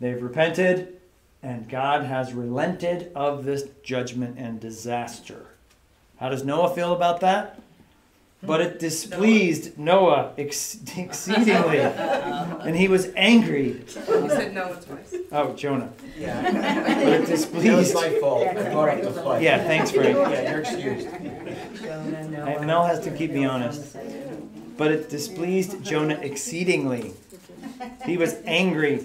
They've 0.00 0.20
repented, 0.20 1.00
and 1.42 1.68
God 1.68 2.04
has 2.04 2.32
relented 2.32 3.12
of 3.14 3.44
this 3.44 3.64
judgment 3.84 4.38
and 4.38 4.58
disaster. 4.60 5.46
How 6.22 6.28
does 6.28 6.44
Noah 6.44 6.72
feel 6.72 6.92
about 6.92 7.18
that? 7.22 7.58
But 8.44 8.60
it 8.60 8.78
displeased 8.78 9.76
Noah 9.76 10.30
ex- 10.38 10.78
exceedingly, 10.96 11.78
and 11.80 12.76
he 12.76 12.86
was 12.86 13.08
angry. 13.16 13.70
You 13.72 14.28
said 14.28 14.54
no 14.54 14.72
twice. 14.74 15.16
Oh, 15.32 15.52
Jonah. 15.54 15.92
Yeah. 16.16 16.42
But 16.42 16.54
it 16.54 16.54
That 16.54 17.18
was 17.20 17.28
displeased. 17.28 17.94
my 17.94 18.10
fault. 18.20 18.46
I 18.46 18.70
brought 18.70 18.88
up 18.90 19.02
the 19.02 19.10
fight. 19.10 19.42
Yeah, 19.42 19.64
thanks, 19.64 19.90
Frank. 19.90 20.16
Yeah, 20.16 20.50
you're 20.52 20.60
excused. 20.60 21.08
I- 21.08 22.64
Mel 22.64 22.84
has 22.84 23.00
to 23.00 23.10
keep 23.10 23.32
me 23.32 23.44
honest. 23.44 23.96
But 24.76 24.92
it 24.92 25.10
displeased 25.10 25.82
Jonah 25.82 26.20
exceedingly. 26.22 27.14
He 28.06 28.16
was 28.16 28.36
angry, 28.44 29.04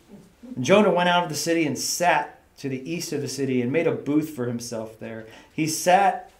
Jonah 0.59 0.91
went 0.91 1.09
out 1.09 1.23
of 1.23 1.29
the 1.29 1.35
city 1.35 1.65
and 1.65 1.77
sat 1.77 2.39
to 2.59 2.69
the 2.69 2.89
east 2.89 3.11
of 3.13 3.21
the 3.21 3.27
city 3.27 3.61
and 3.61 3.71
made 3.71 3.87
a 3.87 3.91
booth 3.91 4.29
for 4.31 4.45
himself 4.45 4.99
there. 4.99 5.25
He 5.51 5.67
sat 5.67 6.31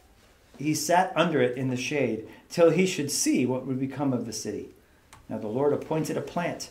he 0.58 0.76
sat 0.76 1.12
under 1.16 1.42
it 1.42 1.58
in 1.58 1.70
the 1.70 1.78
shade 1.78 2.28
till 2.50 2.70
he 2.70 2.86
should 2.86 3.10
see 3.10 3.48
what 3.48 3.66
would 3.66 3.80
become 3.80 4.14
of 4.14 4.28
the 4.28 4.34
city. 4.34 4.70
Now 5.28 5.40
the 5.40 5.48
Lord 5.48 5.74
appointed 5.74 6.18
a 6.18 6.22
plant 6.22 6.70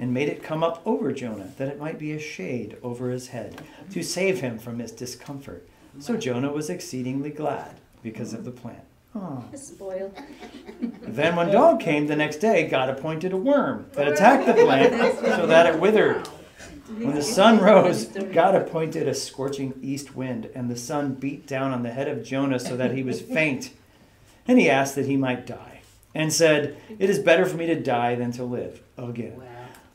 and 0.00 0.12
made 0.12 0.28
it 0.28 0.42
come 0.42 0.64
up 0.64 0.82
over 0.84 1.12
Jonah 1.12 1.52
that 1.58 1.68
it 1.68 1.78
might 1.78 1.98
be 1.98 2.12
a 2.12 2.18
shade 2.18 2.76
over 2.82 3.10
his 3.10 3.28
head 3.28 3.62
to 3.92 4.02
save 4.02 4.40
him 4.40 4.58
from 4.58 4.78
his 4.80 4.90
discomfort. 4.90 5.68
So 6.00 6.16
Jonah 6.16 6.50
was 6.50 6.70
exceedingly 6.70 7.30
glad 7.30 7.76
because 8.02 8.32
of 8.32 8.44
the 8.44 8.50
plant. 8.50 8.82
Oh. 9.14 9.44
Spoiled. 9.54 10.16
Then, 11.02 11.34
when 11.34 11.50
dawn 11.50 11.78
came 11.78 12.06
the 12.06 12.16
next 12.16 12.36
day, 12.36 12.68
God 12.68 12.88
appointed 12.88 13.32
a 13.32 13.36
worm 13.36 13.86
that 13.92 14.06
attacked 14.06 14.46
the 14.46 14.54
plant 14.64 15.18
so 15.18 15.46
that 15.46 15.66
it 15.66 15.80
withered. 15.80 16.28
When 16.98 17.14
the 17.14 17.22
sun 17.22 17.60
rose, 17.60 18.06
God 18.06 18.54
appointed 18.54 19.06
a 19.06 19.14
scorching 19.14 19.78
east 19.80 20.16
wind, 20.16 20.50
and 20.54 20.68
the 20.68 20.76
sun 20.76 21.14
beat 21.14 21.46
down 21.46 21.72
on 21.72 21.82
the 21.84 21.92
head 21.92 22.08
of 22.08 22.24
Jonah 22.24 22.58
so 22.58 22.76
that 22.76 22.94
he 22.94 23.02
was 23.02 23.20
faint. 23.36 23.70
And 24.48 24.58
he 24.58 24.68
asked 24.68 24.96
that 24.96 25.06
he 25.06 25.16
might 25.16 25.46
die, 25.46 25.82
and 26.14 26.32
said, 26.32 26.76
It 26.98 27.08
is 27.08 27.20
better 27.20 27.46
for 27.46 27.56
me 27.56 27.66
to 27.66 27.80
die 27.80 28.16
than 28.16 28.32
to 28.32 28.44
live 28.44 28.82
again. 28.98 29.38
Wow. 29.38 29.46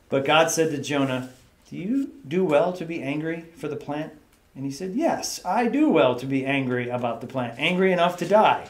But 0.08 0.26
God 0.26 0.50
said 0.50 0.72
to 0.72 0.82
Jonah, 0.82 1.30
Do 1.70 1.76
you 1.76 2.12
do 2.26 2.46
well 2.46 2.72
to 2.74 2.86
be 2.86 3.02
angry 3.02 3.46
for 3.58 3.68
the 3.68 3.76
plant? 3.76 4.14
And 4.56 4.64
he 4.64 4.72
said, 4.72 4.94
Yes, 4.94 5.42
I 5.44 5.68
do 5.68 5.90
well 5.90 6.16
to 6.16 6.26
be 6.26 6.46
angry 6.46 6.90
about 6.90 7.20
the 7.20 7.28
plant, 7.28 7.60
angry 7.60 7.92
enough 7.92 8.16
to 8.18 8.28
die. 8.28 8.68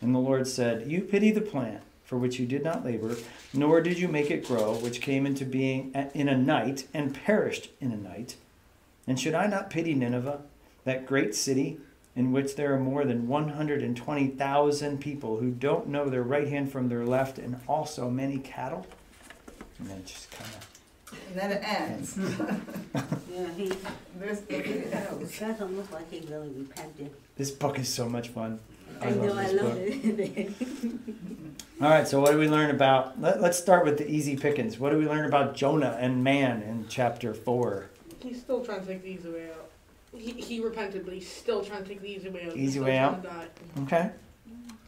And 0.00 0.12
the 0.12 0.18
Lord 0.18 0.48
said, 0.48 0.90
You 0.90 1.02
pity 1.02 1.30
the 1.30 1.40
plant 1.40 1.82
for 2.04 2.18
which 2.18 2.38
you 2.38 2.46
did 2.46 2.62
not 2.62 2.84
labor, 2.84 3.16
nor 3.52 3.80
did 3.80 3.98
you 3.98 4.08
make 4.08 4.30
it 4.30 4.46
grow, 4.46 4.74
which 4.74 5.00
came 5.00 5.26
into 5.26 5.44
being 5.44 5.92
in 6.14 6.28
a 6.28 6.36
night 6.36 6.86
and 6.92 7.14
perished 7.14 7.70
in 7.80 7.90
a 7.92 7.96
night. 7.96 8.36
And 9.06 9.18
should 9.18 9.34
I 9.34 9.46
not 9.46 9.70
pity 9.70 9.94
Nineveh, 9.94 10.40
that 10.84 11.06
great 11.06 11.34
city 11.34 11.78
in 12.16 12.30
which 12.32 12.56
there 12.56 12.72
are 12.74 12.78
more 12.78 13.04
than 13.04 13.26
120,000 13.26 15.00
people 15.00 15.38
who 15.38 15.50
don't 15.50 15.88
know 15.88 16.08
their 16.08 16.22
right 16.22 16.48
hand 16.48 16.70
from 16.70 16.88
their 16.88 17.04
left, 17.04 17.38
and 17.38 17.56
also 17.66 18.08
many 18.10 18.38
cattle? 18.38 18.86
And 19.78 19.88
then 19.88 19.98
it 19.98 20.06
just 20.06 20.30
kind 20.30 20.50
of. 20.50 20.68
And 21.30 21.38
then 21.40 21.52
it 21.52 21.62
ends. 21.64 22.18
Yeah, 23.34 23.48
he, 23.56 23.72
This 24.20 24.38
book 24.42 24.50
it 24.60 24.66
it 24.66 24.94
ends. 24.94 25.40
doesn't 25.40 25.76
look 25.76 25.90
like 25.90 26.08
he 26.08 26.20
really 26.32 26.50
repented. 26.50 27.10
This 27.36 27.50
book 27.50 27.80
is 27.80 27.88
so 27.88 28.08
much 28.08 28.28
fun. 28.28 28.60
I 29.00 29.10
know, 29.10 29.34
I 29.34 29.42
this 29.44 29.62
love 29.62 29.74
book. 29.74 29.78
it. 29.78 30.52
All 31.80 31.90
right, 31.90 32.06
so 32.06 32.20
what 32.20 32.32
do 32.32 32.38
we 32.38 32.48
learn 32.48 32.70
about? 32.70 33.20
Let, 33.20 33.40
let's 33.40 33.58
start 33.58 33.84
with 33.84 33.98
the 33.98 34.08
easy 34.10 34.36
pickings. 34.36 34.78
What 34.78 34.90
do 34.90 34.98
we 34.98 35.06
learn 35.08 35.26
about 35.26 35.54
Jonah 35.54 35.96
and 36.00 36.22
man 36.22 36.62
in 36.62 36.86
chapter 36.88 37.34
four? 37.34 37.90
He's 38.20 38.40
still 38.40 38.64
trying 38.64 38.80
to 38.80 38.86
take 38.86 39.02
the 39.02 39.08
easy 39.10 39.28
way 39.30 39.50
out. 39.50 39.70
He, 40.16 40.32
he 40.32 40.60
repented, 40.60 41.04
but 41.04 41.12
he's 41.14 41.28
still 41.30 41.64
trying 41.64 41.82
to 41.82 41.88
take 41.88 42.00
the 42.00 42.08
easy 42.08 42.28
way 42.28 42.46
out. 42.46 42.56
Easy 42.56 42.80
way 42.80 42.96
out? 42.96 43.26
Okay. 43.80 44.10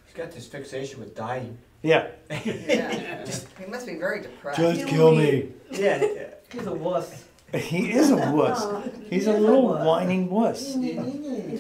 He's 0.07 0.15
got 0.15 0.31
this 0.31 0.47
fixation 0.47 1.01
with 1.01 1.15
dying. 1.15 1.59
Yeah. 1.83 2.09
Yeah. 2.45 3.25
He 3.59 3.67
must 3.67 3.87
be 3.87 3.97
very 3.97 4.23
depressed. 4.23 4.59
Just 4.59 4.87
kill 4.87 5.15
me. 5.15 5.49
Yeah. 5.71 6.29
He's 6.51 6.67
a 6.67 6.73
wuss. 6.73 7.25
He 7.55 7.93
is 7.93 8.11
a 8.11 8.17
wuss. 8.17 8.61
Oh, 8.63 8.83
he's 9.09 9.27
a 9.27 9.33
little 9.33 9.69
whining 9.75 10.29
wuss. 10.29 10.75
Do 10.75 10.81
you 10.81 10.95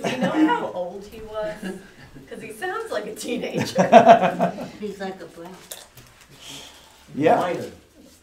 know 0.01 0.47
how 0.47 0.71
old 0.73 1.05
he 1.05 1.21
was? 1.21 1.55
Because 2.25 2.43
he 2.43 2.53
sounds 2.53 2.91
like 2.91 3.07
a 3.07 3.15
teenager. 3.15 4.69
He's 4.81 5.01
like 5.01 5.21
a 5.21 5.27
brat. 5.27 5.87
Yeah. 7.15 7.37
Minor. 7.37 7.71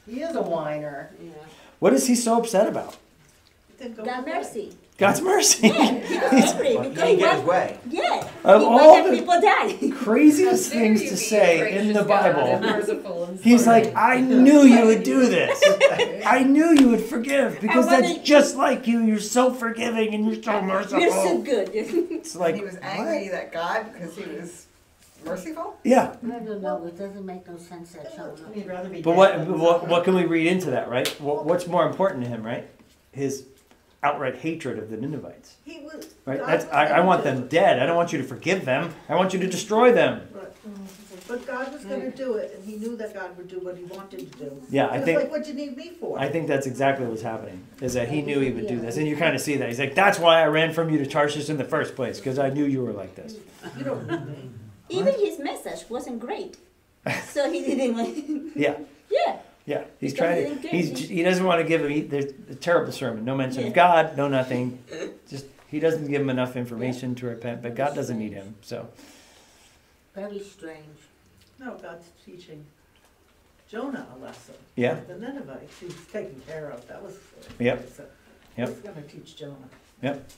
He 0.09 0.21
is 0.21 0.35
a 0.35 0.41
whiner. 0.41 1.11
Yeah. 1.21 1.31
What 1.79 1.93
is 1.93 2.07
he 2.07 2.15
so 2.15 2.37
upset 2.37 2.67
about? 2.67 2.97
God 4.03 4.25
mercy. 4.25 4.75
God's 4.97 5.21
mercy. 5.21 5.67
Yeah, 5.69 5.99
he's 6.29 6.51
angry 6.51 6.75
But 6.75 6.83
he 6.85 6.89
because 6.89 6.95
didn't 6.95 7.07
he 7.09 7.15
get 7.17 7.35
his 7.35 7.43
wants, 7.43 7.47
way. 7.47 7.77
yeah, 7.89 8.29
Of 8.43 8.61
he 8.61 8.65
all 8.67 8.71
wants 8.75 9.09
that 9.09 9.11
the- 9.11 9.17
people 9.17 9.41
die. 9.41 9.95
Craziest 10.03 10.71
How 10.71 10.79
dare 10.79 10.81
things 10.87 11.01
you 11.01 11.07
to 11.09 11.13
be 11.15 11.19
say 11.19 11.59
gracious 11.59 11.81
in 11.87 11.93
the 11.93 12.03
God 12.03 12.25
and 12.25 12.35
Bible. 12.61 12.71
merciful 12.77 13.23
and 13.25 13.39
He's 13.39 13.63
sorry. 13.65 13.85
like, 13.85 13.95
I 13.95 14.21
knew 14.21 14.59
you 14.61 14.85
would 14.85 15.03
do 15.03 15.27
this. 15.27 15.61
I 16.25 16.43
knew 16.43 16.71
you 16.79 16.89
would 16.89 17.01
forgive 17.01 17.59
because 17.59 17.87
I 17.87 17.93
wanna- 18.01 18.07
that's 18.13 18.19
just 18.27 18.55
like 18.55 18.85
you. 18.87 19.01
You're 19.03 19.19
so 19.19 19.51
forgiving 19.53 20.13
and 20.13 20.25
you're 20.31 20.41
so 20.43 20.61
merciful. 20.61 20.99
You're 20.99 21.11
so 21.11 21.39
good. 21.39 21.71
It's 21.73 22.35
like, 22.35 22.55
He 22.55 22.61
was 22.61 22.77
angry 22.81 23.29
that 23.29 23.51
God, 23.51 23.91
because 23.93 24.15
he 24.15 24.23
was 24.31 24.67
merciful? 25.25 25.75
yeah. 25.83 26.15
I 26.23 26.39
don't 26.39 26.61
know, 26.61 26.85
it 26.85 26.97
doesn't 26.99 27.25
make 27.25 27.47
no 27.47 27.57
sense 27.57 27.93
that 27.93 28.15
Jonah. 28.15 28.35
He'd 28.53 28.67
rather 28.67 28.89
be 28.89 29.01
But 29.01 29.11
dead 29.11 29.17
what, 29.17 29.37
than 29.39 29.59
what 29.59 29.87
what 29.87 30.03
can 30.03 30.13
we 30.15 30.25
read 30.25 30.45
into 30.47 30.69
that, 30.69 30.87
right? 30.87 31.07
What, 31.19 31.45
what's 31.45 31.65
more 31.65 31.87
important 31.87 32.23
to 32.25 32.29
him, 32.29 32.43
right? 32.45 32.67
His 33.11 33.45
outright 34.03 34.37
hatred 34.37 34.77
of 34.77 34.89
the 34.91 34.97
Ninevites, 34.97 35.55
He 35.65 35.79
was. 35.79 36.13
right? 36.25 36.45
That's 36.45 36.65
I, 36.65 36.85
I 36.87 36.99
want 36.99 37.23
them 37.23 37.47
dead. 37.47 37.79
I 37.79 37.85
don't 37.85 37.95
want 37.95 38.11
you 38.11 38.17
to 38.19 38.23
forgive 38.23 38.65
them. 38.65 38.93
I 39.09 39.15
want 39.15 39.33
you 39.33 39.39
to 39.39 39.47
destroy 39.47 39.91
them. 39.91 40.27
But 41.25 41.47
God 41.47 41.71
was 41.71 41.85
gonna 41.85 42.11
do 42.11 42.33
it, 42.35 42.53
and 42.55 42.65
he 42.69 42.75
knew 42.75 42.97
that 42.97 43.13
God 43.13 43.35
would 43.37 43.47
do 43.47 43.59
what 43.59 43.77
he 43.77 43.85
wanted 43.85 44.29
to 44.31 44.37
do. 44.37 44.61
Yeah, 44.69 44.87
I 44.89 44.95
Just 44.95 45.05
think 45.05 45.19
like 45.21 45.31
what 45.31 45.47
you 45.47 45.53
need 45.53 45.77
me 45.77 45.91
for. 45.97 46.19
I 46.19 46.27
think 46.27 46.47
that's 46.47 46.67
exactly 46.67 47.05
what's 47.05 47.21
happening. 47.21 47.65
Is 47.81 47.93
that 47.93 48.09
he 48.09 48.21
knew 48.21 48.41
he 48.41 48.51
would 48.51 48.67
do 48.67 48.79
this, 48.79 48.97
and 48.97 49.07
you 49.07 49.15
kind 49.15 49.33
of 49.33 49.39
see 49.41 49.55
that. 49.55 49.69
He's 49.69 49.79
like, 49.79 49.95
"That's 49.95 50.19
why 50.19 50.41
I 50.41 50.47
ran 50.47 50.73
from 50.73 50.89
you 50.89 50.97
to 50.97 51.05
Tarshish 51.05 51.49
in 51.49 51.57
the 51.57 51.63
first 51.63 51.95
place, 51.95 52.17
because 52.19 52.39
I 52.39 52.49
knew 52.49 52.65
you 52.65 52.81
were 52.83 52.91
like 52.91 53.15
this." 53.15 53.37
You 53.77 53.85
don't. 53.85 54.55
Even 54.89 55.13
his 55.13 55.39
message 55.39 55.89
wasn't 55.89 56.19
great, 56.19 56.57
so 57.29 57.49
he 57.49 57.61
didn't. 57.61 57.95
want- 57.95 58.57
Yeah, 58.57 58.75
yeah, 59.65 59.79
yeah. 59.79 59.83
He's 59.99 60.13
Because 60.13 60.17
trying 60.35 60.55
to. 60.55 60.61
didn't 60.61 60.71
He's 60.71 61.09
he 61.09 61.23
doesn't 61.23 61.45
want 61.45 61.61
to 61.61 61.67
give 61.67 61.81
him. 61.81 61.89
He, 61.91 62.01
there's 62.01 62.31
a 62.49 62.55
terrible 62.55 62.91
sermon. 62.91 63.23
No 63.25 63.35
mention 63.35 63.61
Yeah. 63.61 63.67
of 63.69 63.73
God. 63.73 64.17
No 64.17 64.27
nothing. 64.27 64.79
Just 65.29 65.45
he 65.67 65.79
doesn't 65.79 66.07
give 66.07 66.21
him 66.21 66.29
enough 66.29 66.55
information 66.55 67.15
to 67.15 67.25
repent. 67.27 67.61
But 67.61 67.75
God 67.75 67.95
doesn't 67.95 68.17
need 68.19 68.33
him. 68.33 68.55
So 68.61 68.87
Very 70.13 70.39
strange. 70.39 70.85
No, 71.59 71.75
God's 71.81 72.07
teaching 72.25 72.65
Jonah 73.69 74.05
a 74.15 74.23
lesson. 74.23 74.53
yeah, 74.75 74.99
The 75.07 75.15
Ninevites, 75.17 75.79
he's 75.79 75.95
was 75.95 76.05
taken 76.11 76.39
care 76.47 76.69
of, 76.69 76.85
that 76.87 77.01
was. 77.01 77.15
Yep. 77.59 77.89
so 77.95 78.05
Yep. 78.57 78.69
He's 78.69 78.77
gonna 78.79 79.01
teach 79.03 79.35
Jonah. 79.35 79.55
Yep. 80.03 80.29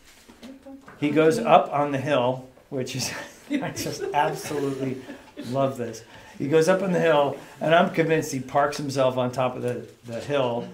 He 0.99 1.09
goes 1.09 1.39
up 1.39 1.73
on 1.73 1.91
the 1.91 1.97
hill, 1.97 2.47
which 2.69 2.95
is, 2.95 3.11
I 3.51 3.71
just 3.71 4.03
absolutely 4.13 5.01
love 5.49 5.77
this. 5.77 6.03
He 6.37 6.47
goes 6.47 6.67
up 6.67 6.81
on 6.81 6.91
the 6.91 6.99
hill, 6.99 7.37
and 7.61 7.73
I'm 7.73 7.91
convinced 7.93 8.31
he 8.31 8.39
parks 8.39 8.77
himself 8.77 9.17
on 9.17 9.31
top 9.31 9.55
of 9.55 9.61
the, 9.61 9.87
the 10.05 10.19
hill 10.19 10.67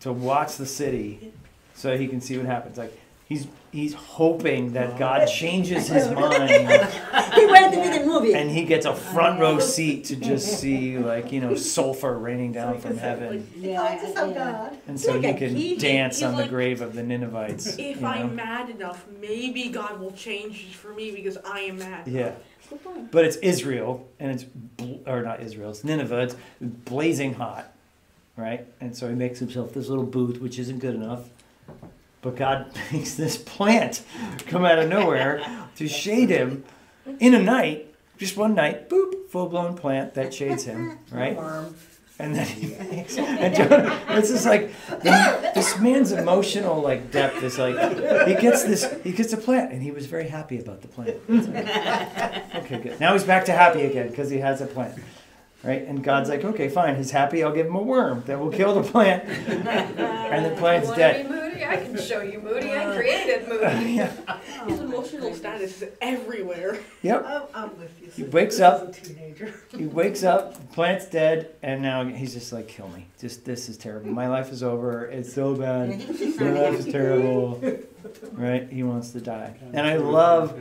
to 0.00 0.12
watch 0.12 0.56
the 0.56 0.66
city 0.66 1.32
so 1.74 1.96
he 1.96 2.08
can 2.08 2.20
see 2.20 2.36
what 2.36 2.46
happens. 2.46 2.78
Like 2.78 2.98
he's 3.28 3.46
he's 3.70 3.94
hoping 3.94 4.72
that 4.74 4.98
God 4.98 5.26
changes 5.26 5.88
his 5.96 6.06
mind 6.10 6.50
He 6.50 7.46
wanted 7.46 7.72
to 7.76 7.82
be 7.90 7.98
the 7.98 8.04
movie. 8.04 8.34
and 8.34 8.50
he 8.50 8.64
gets 8.64 8.84
a 8.84 8.94
front 8.94 9.40
row 9.40 9.58
seat 9.58 10.04
to 10.06 10.16
just 10.16 10.58
see 10.58 10.98
like 10.98 11.32
you 11.32 11.40
know 11.40 11.54
sulfur 11.54 12.18
raining 12.18 12.52
down 12.52 12.78
from 12.80 12.98
heaven, 12.98 13.48
Yeah, 13.56 13.94
yeah. 14.28 14.70
And 14.88 15.00
so 15.00 15.12
Like 15.16 15.24
he 15.24 15.34
can 15.34 15.54
key. 15.54 15.76
dance 15.76 16.16
He's 16.16 16.24
on 16.24 16.36
the 16.36 16.46
grave 16.46 16.80
of 16.82 16.94
the 16.94 17.02
Ninevites. 17.02 17.66
If 17.78 17.78
you 17.78 18.00
know? 18.02 18.08
I'm 18.08 18.34
mad 18.36 18.68
enough, 18.70 19.06
maybe 19.20 19.68
God 19.68 20.00
will 20.00 20.12
change 20.12 20.74
for 20.74 20.92
me 20.92 21.10
because 21.12 21.38
I 21.38 21.60
am 21.60 21.78
mad. 21.78 22.06
Yeah. 22.08 22.32
But 23.10 23.24
it's 23.24 23.36
Israel, 23.36 24.08
and 24.18 24.30
it's 24.30 24.44
or 25.06 25.22
not 25.22 25.42
Israel. 25.42 25.70
It's 25.70 25.84
Nineveh. 25.84 26.20
It's 26.20 26.36
blazing 26.60 27.34
hot, 27.34 27.72
right? 28.36 28.66
And 28.80 28.96
so 28.96 29.08
he 29.08 29.14
makes 29.14 29.38
himself 29.38 29.74
this 29.74 29.88
little 29.88 30.04
booth, 30.06 30.40
which 30.40 30.58
isn't 30.58 30.78
good 30.78 30.94
enough. 30.94 31.28
But 32.22 32.36
God 32.36 32.72
makes 32.92 33.14
this 33.14 33.36
plant 33.36 34.02
come 34.46 34.64
out 34.64 34.78
of 34.78 34.88
nowhere 34.88 35.42
to 35.76 35.88
shade 35.88 36.30
him 36.30 36.64
in 37.18 37.34
a 37.34 37.42
night, 37.42 37.92
just 38.18 38.36
one 38.36 38.54
night. 38.54 38.88
Boop, 38.88 39.28
full 39.28 39.48
blown 39.48 39.76
plant 39.76 40.14
that 40.14 40.32
shades 40.32 40.64
him, 40.64 40.98
right? 41.10 41.36
And 42.22 42.36
then 42.36 42.46
he 42.46 42.68
makes, 42.68 43.18
and 43.18 43.52
Jonah, 43.52 44.00
it's 44.10 44.28
just 44.30 44.46
like 44.46 44.70
the, 44.86 45.50
this 45.56 45.76
man's 45.80 46.12
emotional 46.12 46.80
like 46.80 47.10
depth 47.10 47.42
is 47.42 47.58
like 47.58 47.76
he 48.28 48.34
gets 48.36 48.62
this 48.62 48.88
he 49.02 49.10
gets 49.10 49.32
a 49.32 49.36
plant 49.36 49.72
and 49.72 49.82
he 49.82 49.90
was 49.90 50.06
very 50.06 50.28
happy 50.28 50.60
about 50.60 50.82
the 50.82 50.88
plant. 50.88 51.18
Like, 51.28 52.54
okay, 52.64 52.78
good. 52.78 53.00
Now 53.00 53.12
he's 53.14 53.24
back 53.24 53.44
to 53.46 53.52
happy 53.52 53.82
again 53.82 54.08
because 54.08 54.30
he 54.30 54.38
has 54.38 54.60
a 54.60 54.66
plant, 54.66 55.02
right? 55.64 55.82
And 55.82 56.04
God's 56.04 56.28
like, 56.28 56.44
okay, 56.44 56.68
fine, 56.68 56.94
he's 56.94 57.10
happy. 57.10 57.42
I'll 57.42 57.52
give 57.52 57.66
him 57.66 57.74
a 57.74 57.82
worm 57.82 58.22
that 58.26 58.38
will 58.38 58.52
kill 58.52 58.80
the 58.80 58.88
plant, 58.88 59.24
and 59.48 60.46
the 60.46 60.56
plant's 60.56 60.92
dead. 60.92 61.41
Wanna 61.76 61.86
be 61.86 61.92
moody? 61.92 61.98
I 61.98 61.98
can 61.98 62.08
show 62.08 62.22
you 62.22 62.40
moody. 62.40 62.72
I 62.72 62.94
created 62.94 63.48
moody. 63.48 63.92
yeah. 63.92 64.38
His 64.66 64.80
emotional 64.80 65.34
status 65.34 65.82
is 65.82 65.90
everywhere. 66.00 66.78
Yep. 67.02 67.24
I'm, 67.26 67.42
I'm 67.54 67.78
with 67.78 68.00
you. 68.00 68.10
He 68.10 68.22
wakes 68.24 68.60
up. 68.60 68.88
a 68.88 68.92
teenager. 68.92 69.54
He 69.76 69.86
wakes 69.86 70.22
up, 70.22 70.72
plant's 70.72 71.06
dead, 71.06 71.54
and 71.62 71.82
now 71.82 72.04
he's 72.04 72.34
just 72.34 72.52
like, 72.52 72.68
kill 72.68 72.88
me. 72.88 73.06
Just 73.18 73.44
this 73.44 73.68
is 73.68 73.76
terrible. 73.76 74.10
My 74.10 74.28
life 74.28 74.52
is 74.52 74.62
over. 74.62 75.06
It's 75.06 75.32
so 75.32 75.54
bad. 75.54 75.88
My 76.38 76.50
life 76.50 76.78
is 76.78 76.86
terrible. 76.86 77.60
Right? 78.32 78.68
He 78.70 78.82
wants 78.82 79.10
to 79.12 79.20
die. 79.20 79.54
And 79.72 79.86
I 79.86 79.96
love 79.96 80.58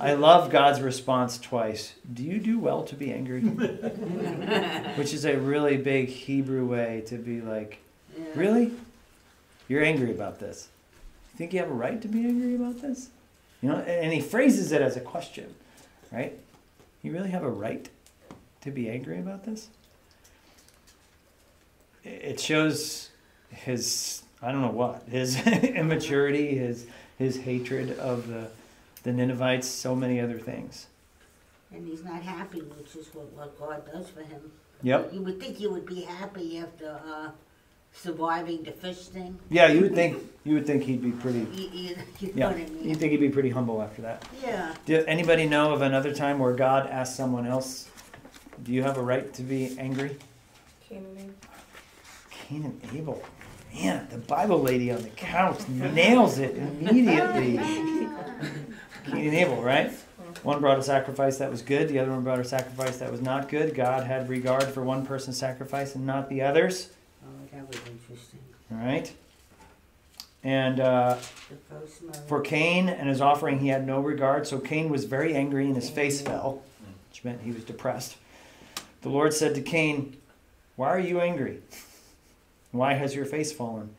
I 0.00 0.14
love 0.14 0.50
God's 0.50 0.80
response 0.80 1.38
twice. 1.38 1.94
Do 2.12 2.24
you 2.24 2.40
do 2.40 2.58
well 2.58 2.82
to 2.84 2.96
be 2.96 3.12
angry? 3.12 3.42
Which 3.42 5.12
is 5.12 5.24
a 5.24 5.36
really 5.36 5.76
big 5.76 6.08
Hebrew 6.08 6.66
way 6.66 7.04
to 7.06 7.16
be 7.16 7.40
like, 7.40 7.78
really? 8.34 8.72
You're 9.68 9.82
angry 9.82 10.10
about 10.10 10.38
this. 10.38 10.68
You 11.32 11.38
think 11.38 11.52
you 11.52 11.60
have 11.60 11.70
a 11.70 11.74
right 11.74 12.00
to 12.00 12.08
be 12.08 12.20
angry 12.20 12.54
about 12.54 12.80
this? 12.80 13.10
You 13.62 13.70
know, 13.70 13.76
and 13.76 14.12
he 14.12 14.20
phrases 14.20 14.72
it 14.72 14.82
as 14.82 14.96
a 14.96 15.00
question, 15.00 15.54
right? 16.12 16.38
You 17.02 17.12
really 17.12 17.30
have 17.30 17.42
a 17.42 17.50
right 17.50 17.88
to 18.60 18.70
be 18.70 18.90
angry 18.90 19.18
about 19.18 19.44
this? 19.44 19.68
It 22.02 22.38
shows 22.38 23.10
his 23.50 24.22
I 24.42 24.52
don't 24.52 24.60
know 24.60 24.70
what 24.70 25.04
his 25.08 25.44
immaturity, 25.46 26.58
his 26.58 26.86
his 27.18 27.38
hatred 27.38 27.98
of 27.98 28.28
the 28.28 28.48
the 29.02 29.12
Ninevites, 29.12 29.66
so 29.66 29.94
many 29.94 30.20
other 30.20 30.38
things. 30.38 30.86
And 31.72 31.86
he's 31.86 32.04
not 32.04 32.22
happy, 32.22 32.60
which 32.60 32.94
is 32.96 33.12
what, 33.14 33.32
what 33.32 33.58
God 33.58 33.90
does 33.92 34.08
for 34.08 34.20
him. 34.20 34.52
Yep. 34.82 35.12
You 35.12 35.22
would 35.22 35.40
think 35.40 35.56
he 35.56 35.66
would 35.66 35.86
be 35.86 36.02
happy 36.02 36.58
after 36.58 37.00
uh, 37.06 37.30
surviving 37.94 38.62
the 38.64 38.72
fish 38.72 39.06
thing. 39.08 39.38
Yeah, 39.48 39.68
you 39.68 39.80
would 39.82 39.94
think 39.94 40.18
you 40.44 40.54
would 40.54 40.66
think 40.66 40.82
he'd 40.82 41.02
be 41.02 41.12
pretty. 41.12 41.40
You, 41.54 41.68
you, 41.72 41.96
you 42.20 42.32
Yeah, 42.34 42.48
what 42.48 42.56
I 42.56 42.60
you 42.60 42.66
mean? 42.68 42.94
think 42.96 43.12
he'd 43.12 43.20
be 43.20 43.30
pretty 43.30 43.50
humble 43.50 43.80
after 43.80 44.02
that. 44.02 44.26
Yeah. 44.42 44.74
Do 44.84 45.02
anybody 45.06 45.46
know 45.46 45.72
of 45.72 45.80
another 45.82 46.12
time 46.12 46.38
where 46.38 46.52
God 46.52 46.86
asked 46.88 47.16
someone 47.16 47.46
else, 47.46 47.88
"Do 48.62 48.72
you 48.72 48.82
have 48.82 48.98
a 48.98 49.02
right 49.02 49.32
to 49.34 49.42
be 49.42 49.76
angry?" 49.78 50.16
Cain 50.88 51.04
and 51.06 51.18
Abel. 51.18 51.34
Cain 52.30 52.64
and 52.64 52.80
Abel. 52.94 53.22
Man, 53.74 54.06
the 54.10 54.18
Bible 54.18 54.60
lady 54.60 54.92
on 54.92 55.02
the 55.02 55.08
couch 55.10 55.66
nails 55.68 56.38
it 56.38 56.56
immediately. 56.56 57.56
Cain 59.06 59.26
and 59.28 59.34
Abel, 59.34 59.62
right? 59.62 59.90
One 60.44 60.60
brought 60.60 60.78
a 60.78 60.82
sacrifice 60.82 61.38
that 61.38 61.50
was 61.50 61.62
good, 61.62 61.88
the 61.88 61.98
other 61.98 62.10
one 62.12 62.22
brought 62.22 62.38
a 62.38 62.44
sacrifice 62.44 62.98
that 62.98 63.10
was 63.10 63.20
not 63.22 63.48
good. 63.48 63.74
God 63.74 64.06
had 64.06 64.28
regard 64.28 64.64
for 64.64 64.82
one 64.84 65.06
person's 65.06 65.38
sacrifice 65.38 65.94
and 65.94 66.04
not 66.06 66.28
the 66.28 66.42
others. 66.42 66.90
Oh, 67.24 67.28
that 67.52 67.66
was 67.66 67.76
interesting. 67.78 68.40
All 68.70 68.78
right? 68.78 69.12
And 70.42 70.78
uh, 70.80 71.16
The 71.48 71.56
first 71.74 72.02
murder. 72.02 72.18
for 72.26 72.40
Cain 72.40 72.88
and 72.88 73.08
his 73.08 73.20
offering, 73.20 73.60
he 73.60 73.68
had 73.68 73.86
no 73.86 74.00
regard. 74.00 74.46
So 74.46 74.58
Cain 74.58 74.90
was 74.90 75.04
very 75.04 75.34
angry 75.34 75.66
and 75.66 75.74
his 75.74 75.88
face 75.88 76.20
fell, 76.20 76.62
which 77.10 77.24
meant 77.24 77.40
he 77.42 77.52
was 77.52 77.64
depressed. 77.64 78.16
The 79.02 79.08
Lord 79.08 79.32
said 79.32 79.54
to 79.54 79.62
Cain, 79.62 80.16
Why 80.76 80.88
are 80.88 80.98
you 81.00 81.20
angry? 81.20 81.60
Why 82.72 82.94
has 82.94 83.14
your 83.14 83.24
face 83.24 83.52
fallen? 83.52 83.94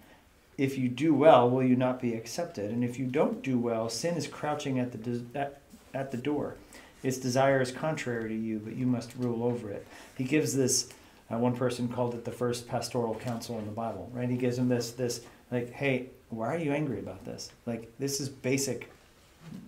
If 0.58 0.78
you 0.78 0.88
do 0.90 1.14
well, 1.14 1.50
will 1.50 1.64
you 1.64 1.76
not 1.76 2.02
be 2.02 2.14
accepted? 2.14 2.72
And 2.72 2.84
if 2.84 2.98
you 3.00 3.06
don't 3.06 3.42
do 3.44 3.58
well, 3.58 3.90
sin 3.90 4.16
is 4.16 4.28
crouching 4.28 4.80
at 4.80 4.92
the, 5.04 5.52
at 5.94 6.12
the 6.12 6.18
door. 6.18 6.56
Its 7.04 7.18
desire 7.18 7.62
is 7.62 7.72
contrary 7.72 8.30
to 8.30 8.36
you, 8.36 8.60
but 8.60 8.76
you 8.76 8.86
must 8.86 9.14
rule 9.16 9.44
over 9.44 9.70
it. 9.70 9.86
He 10.18 10.24
gives 10.24 10.56
this, 10.56 10.90
uh, 11.32 11.38
one 11.38 11.56
person 11.56 11.88
called 11.88 12.14
it 12.14 12.26
the 12.26 12.32
first 12.32 12.68
pastoral 12.68 13.16
counsel 13.16 13.58
in 13.58 13.66
the 13.66 13.72
Bible, 13.72 14.10
right? 14.14 14.30
He 14.30 14.38
gives 14.38 14.58
him 14.58 14.70
this, 14.70 14.92
this, 14.92 15.22
like, 15.52 15.72
hey, 15.72 16.08
why 16.30 16.54
are 16.54 16.58
you 16.58 16.72
angry 16.72 17.00
about 17.00 17.26
this? 17.26 17.52
Like, 17.66 17.92
this 17.98 18.20
is 18.20 18.30
basic, 18.30 18.92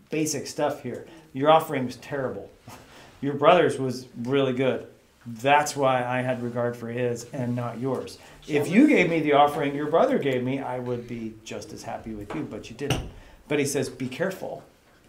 basic 0.10 0.48
stuff 0.48 0.84
here. 0.84 1.08
Your 1.34 1.50
offering 1.50 1.86
was 1.86 1.98
terrible. 1.98 2.50
Your 3.22 3.34
brother's 3.34 3.80
was 3.80 4.08
really 4.24 4.54
good. 4.54 4.88
That's 5.26 5.76
why 5.76 6.06
I 6.06 6.22
had 6.22 6.42
regard 6.42 6.78
for 6.78 6.88
his 6.88 7.26
and 7.34 7.56
not 7.56 7.80
yours. 7.80 8.18
If 8.48 8.70
you 8.70 8.88
gave 8.88 9.10
me 9.10 9.20
the 9.20 9.34
offering 9.34 9.76
your 9.76 9.88
brother 9.88 10.20
gave 10.20 10.42
me, 10.42 10.60
I 10.60 10.80
would 10.80 11.06
be 11.06 11.34
just 11.44 11.74
as 11.74 11.84
happy 11.84 12.14
with 12.14 12.34
you, 12.34 12.44
but 12.44 12.70
you 12.70 12.78
didn't. 12.78 13.10
But 13.50 13.60
he 13.60 13.66
says, 13.66 13.90
be 13.90 14.08
careful. 14.08 14.64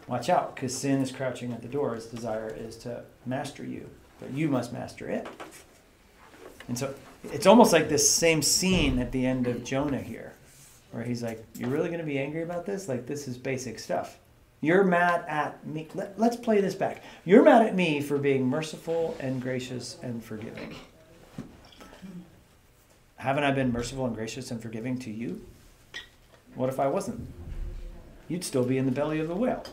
Watch 0.08 0.28
out, 0.28 0.54
because 0.54 0.76
sin 0.76 1.02
is 1.02 1.12
crouching 1.12 1.52
at 1.52 1.62
the 1.62 1.68
door. 1.68 1.94
Its 1.94 2.06
desire 2.06 2.48
is 2.48 2.76
to 2.78 3.04
master 3.26 3.64
you, 3.64 3.90
but 4.18 4.32
you 4.32 4.48
must 4.48 4.72
master 4.72 5.08
it. 5.08 5.28
And 6.68 6.78
so 6.78 6.94
it's 7.24 7.46
almost 7.46 7.72
like 7.72 7.88
this 7.88 8.08
same 8.08 8.42
scene 8.42 8.98
at 8.98 9.10
the 9.10 9.26
end 9.26 9.46
of 9.46 9.64
Jonah 9.64 10.00
here, 10.00 10.34
where 10.92 11.02
he's 11.02 11.22
like, 11.22 11.44
You're 11.54 11.70
really 11.70 11.88
going 11.88 12.00
to 12.00 12.06
be 12.06 12.18
angry 12.18 12.42
about 12.42 12.66
this? 12.66 12.88
Like, 12.88 13.06
this 13.06 13.26
is 13.26 13.36
basic 13.36 13.78
stuff. 13.78 14.18
You're 14.60 14.84
mad 14.84 15.24
at 15.28 15.64
me. 15.66 15.88
Let, 15.94 16.18
let's 16.18 16.36
play 16.36 16.60
this 16.60 16.74
back. 16.74 17.02
You're 17.24 17.44
mad 17.44 17.64
at 17.64 17.74
me 17.74 18.00
for 18.00 18.18
being 18.18 18.46
merciful 18.46 19.16
and 19.20 19.40
gracious 19.40 19.96
and 20.02 20.22
forgiving. 20.22 20.74
Haven't 23.16 23.44
I 23.44 23.50
been 23.52 23.72
merciful 23.72 24.06
and 24.06 24.14
gracious 24.14 24.50
and 24.50 24.60
forgiving 24.60 24.98
to 25.00 25.10
you? 25.10 25.44
What 26.54 26.68
if 26.68 26.80
I 26.80 26.88
wasn't? 26.88 27.28
You'd 28.28 28.44
still 28.44 28.64
be 28.64 28.78
in 28.78 28.84
the 28.84 28.92
belly 28.92 29.20
of 29.20 29.28
the 29.28 29.34
whale. 29.34 29.64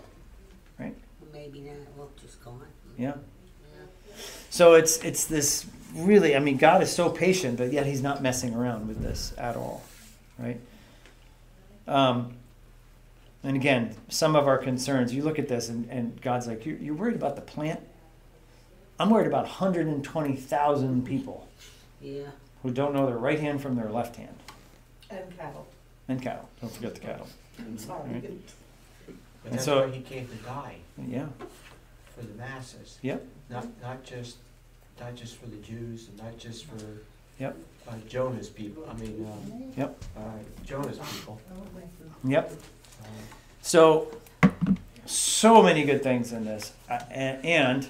Right? 0.80 0.96
Maybe 1.34 1.62
not. 1.62 1.76
Well, 1.98 2.10
just 2.22 2.44
gone. 2.44 2.62
Yeah. 2.98 3.16
So 4.50 4.76
it's 4.76 5.04
it's 5.04 5.26
this 5.26 5.66
really 5.96 6.36
I 6.36 6.40
mean 6.40 6.58
God 6.58 6.82
is 6.84 6.92
so 6.92 7.10
patient, 7.10 7.58
but 7.58 7.72
yet 7.72 7.86
he's 7.86 8.02
not 8.02 8.22
messing 8.22 8.54
around 8.54 8.88
with 8.88 9.02
this 9.02 9.34
at 9.38 9.56
all. 9.56 9.84
Right? 10.38 10.60
Um, 11.88 12.34
and 13.44 13.56
again, 13.56 13.96
some 14.10 14.36
of 14.36 14.48
our 14.48 14.58
concerns, 14.58 15.14
you 15.14 15.24
look 15.24 15.38
at 15.38 15.48
this 15.48 15.70
and, 15.70 15.90
and 15.92 16.20
God's 16.22 16.48
like, 16.48 16.66
you're, 16.66 16.78
you're 16.78 16.96
worried 16.96 17.16
about 17.16 17.36
the 17.36 17.42
plant? 17.44 17.80
I'm 19.00 19.10
worried 19.10 19.28
about 19.28 19.44
120,000 19.44 21.06
people 21.06 21.48
Yeah. 22.02 22.24
who 22.64 22.72
don't 22.72 22.94
know 22.94 23.06
their 23.06 23.18
right 23.18 23.40
hand 23.40 23.62
from 23.62 23.76
their 23.76 23.90
left 23.90 24.16
hand. 24.16 24.36
And 25.10 25.38
cattle. 25.38 25.68
And 26.08 26.22
cattle. 26.22 26.50
Don't 26.60 26.74
forget 26.74 26.96
the 26.96 27.02
cattle. 27.02 27.28
I'm 27.60 27.78
sorry. 27.78 28.10
Right. 28.10 28.22
But 29.06 29.16
And 29.46 29.54
that's 29.54 29.66
so- 29.66 29.86
why 29.88 29.92
he 29.96 30.02
came 30.02 30.28
to 30.28 30.36
die, 30.38 30.78
Yeah. 31.08 31.28
for 32.16 32.24
the 32.24 32.34
masses. 32.34 32.98
Yep. 33.04 33.26
Not, 33.50 33.68
not 33.82 34.04
just, 34.04 34.38
not 35.00 35.16
just 35.16 35.36
for 35.38 35.48
the 35.48 35.58
Jews 35.58 36.08
and 36.10 36.18
not 36.18 36.38
just 36.38 36.66
for. 36.66 36.84
Yep. 37.40 37.58
Uh, 37.88 37.94
Jonah's 38.08 38.50
people, 38.50 38.88
I 38.90 38.94
mean, 38.94 39.28
um. 39.30 39.74
Yep. 39.78 40.04
Uh, 40.18 40.22
Jonah's 40.66 40.98
people. 40.98 41.40
Yep. 42.24 42.52
Uh, 43.02 43.08
So, 43.62 44.08
so 45.06 45.62
many 45.62 45.84
good 45.84 46.02
things 46.02 46.32
in 46.32 46.46
this. 46.46 46.74
Uh, 46.90 47.00
and, 47.12 47.88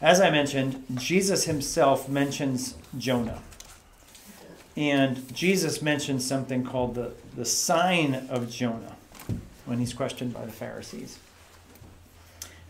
as 0.00 0.20
I 0.20 0.30
mentioned, 0.30 0.84
Jesus 0.96 1.44
himself 1.44 2.08
mentions 2.08 2.74
Jonah. 2.98 3.42
And 4.76 5.32
Jesus 5.34 5.80
mentions 5.82 6.26
something 6.26 6.64
called 6.64 6.94
the, 6.96 7.12
the 7.36 7.44
sign 7.44 8.26
of 8.28 8.50
Jonah 8.50 8.96
when 9.66 9.78
he's 9.78 9.94
questioned 9.94 10.34
by 10.34 10.44
the 10.44 10.52
Pharisees. 10.52 11.18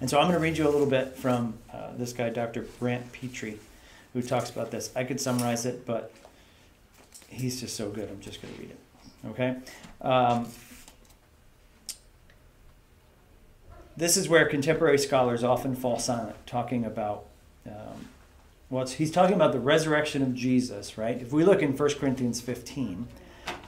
And 0.01 0.11
so 0.11 0.19
I'm 0.19 0.25
going 0.25 0.35
to 0.35 0.41
read 0.41 0.59
you 0.59 0.67
a 0.67 0.71
little 0.71 0.87
bit 0.87 1.17
from 1.17 1.55
uh, 1.73 1.93
this 1.97 2.13
guy, 2.13 2.31
Dr. 2.31 2.63
Brant 2.79 3.13
Pitre, 3.13 3.55
who 4.13 4.23
talks 4.23 4.51
about 4.51 4.71
this. 4.71 4.91
I 4.95 5.05
could 5.05 5.21
summarize 5.21 5.65
it, 5.67 5.87
but 5.87 6.13
he's 7.29 7.61
just 7.61 7.77
so 7.77 7.91
good. 7.91 8.09
I'm 8.11 8.21
just 8.21 8.43
going 8.43 8.55
to 8.55 8.61
read 8.61 8.71
it. 8.71 8.79
Okay? 9.31 9.57
Um, 10.01 10.49
this 13.97 14.17
is 14.17 14.29
where 14.29 14.47
contemporary 14.47 14.99
scholars 14.99 15.45
often 15.45 15.75
fall 15.75 15.99
silent, 15.99 16.37
talking 16.47 16.85
about 16.85 17.27
um, 17.67 18.09
well, 18.71 18.87
he's 18.87 19.11
talking 19.11 19.37
about 19.37 19.53
the 19.53 19.61
resurrection 19.61 20.23
of 20.23 20.35
Jesus, 20.35 20.99
right? 20.99 21.21
If 21.21 21.33
we 21.33 21.45
look 21.45 21.63
in 21.63 21.77
1 21.77 21.95
Corinthians 21.95 22.41
15, 22.41 23.07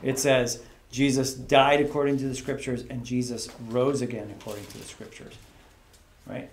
it 0.03 0.19
says 0.19 0.63
Jesus 0.91 1.33
died 1.33 1.81
according 1.81 2.19
to 2.19 2.29
the 2.29 2.35
scriptures 2.35 2.85
and 2.91 3.05
Jesus 3.05 3.49
rose 3.69 4.03
again 4.03 4.35
according 4.39 4.67
to 4.67 4.79
the 4.79 4.85
scriptures 4.85 5.35
right? 6.27 6.51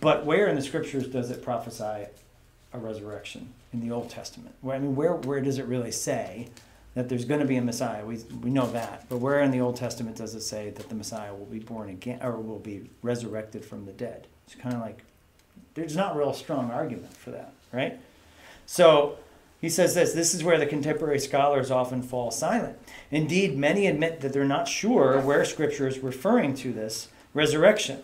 But 0.00 0.24
where 0.24 0.48
in 0.48 0.56
the 0.56 0.62
scriptures 0.62 1.06
does 1.08 1.30
it 1.30 1.42
prophesy 1.42 2.06
a 2.72 2.78
resurrection 2.78 3.52
in 3.72 3.80
the 3.80 3.94
Old 3.94 4.10
Testament? 4.10 4.54
Where, 4.60 4.76
I 4.76 4.78
mean, 4.78 4.96
where, 4.96 5.14
where 5.14 5.40
does 5.40 5.58
it 5.58 5.66
really 5.66 5.92
say 5.92 6.48
that 6.94 7.08
there's 7.08 7.24
going 7.24 7.40
to 7.40 7.46
be 7.46 7.56
a 7.56 7.62
Messiah? 7.62 8.04
We, 8.04 8.18
we 8.42 8.50
know 8.50 8.70
that. 8.72 9.06
But 9.08 9.18
where 9.18 9.40
in 9.40 9.50
the 9.50 9.60
Old 9.60 9.76
Testament 9.76 10.16
does 10.16 10.34
it 10.34 10.40
say 10.40 10.70
that 10.70 10.88
the 10.88 10.94
Messiah 10.94 11.34
will 11.34 11.46
be 11.46 11.58
born 11.58 11.90
again 11.90 12.20
or 12.22 12.36
will 12.36 12.58
be 12.58 12.90
resurrected 13.02 13.64
from 13.64 13.84
the 13.86 13.92
dead? 13.92 14.26
It's 14.46 14.54
kind 14.54 14.74
of 14.74 14.80
like, 14.80 15.02
there's 15.74 15.96
not 15.96 16.16
real 16.16 16.32
strong 16.32 16.70
argument 16.70 17.14
for 17.16 17.30
that, 17.30 17.52
right? 17.72 17.98
So 18.64 19.18
he 19.60 19.68
says 19.68 19.94
this 19.94 20.12
this 20.12 20.34
is 20.34 20.44
where 20.44 20.58
the 20.58 20.66
contemporary 20.66 21.18
scholars 21.18 21.70
often 21.70 22.02
fall 22.02 22.30
silent. 22.30 22.78
Indeed, 23.10 23.56
many 23.56 23.86
admit 23.86 24.20
that 24.20 24.32
they're 24.32 24.44
not 24.44 24.68
sure 24.68 25.20
where 25.20 25.44
Scripture 25.44 25.86
is 25.86 25.98
referring 26.00 26.54
to 26.56 26.72
this 26.72 27.08
resurrection. 27.34 28.02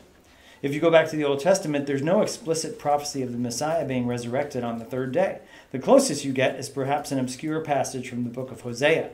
If 0.63 0.73
you 0.73 0.81
go 0.81 0.93
back 0.93 1.11
to 1.11 1.17
the 1.17 1.25
Old 1.25 1.41
Testament, 1.41 1.89
there's 1.89 2.03
no 2.03 2.23
explicit 2.23 2.79
prophecy 2.79 3.23
of 3.23 3.33
the 3.33 3.39
Messiah 3.39 3.85
being 3.85 4.07
resurrected 4.07 4.63
on 4.63 4.79
the 4.79 4.85
third 4.85 5.11
day. 5.11 5.41
The 5.73 5.81
closest 5.81 6.25
you 6.25 6.33
get 6.33 6.55
is 6.55 6.69
perhaps 6.69 7.11
an 7.11 7.19
obscure 7.19 7.61
passage 7.61 8.09
from 8.09 8.23
the 8.23 8.31
book 8.31 8.53
of 8.53 8.61
Hosea. 8.61 9.11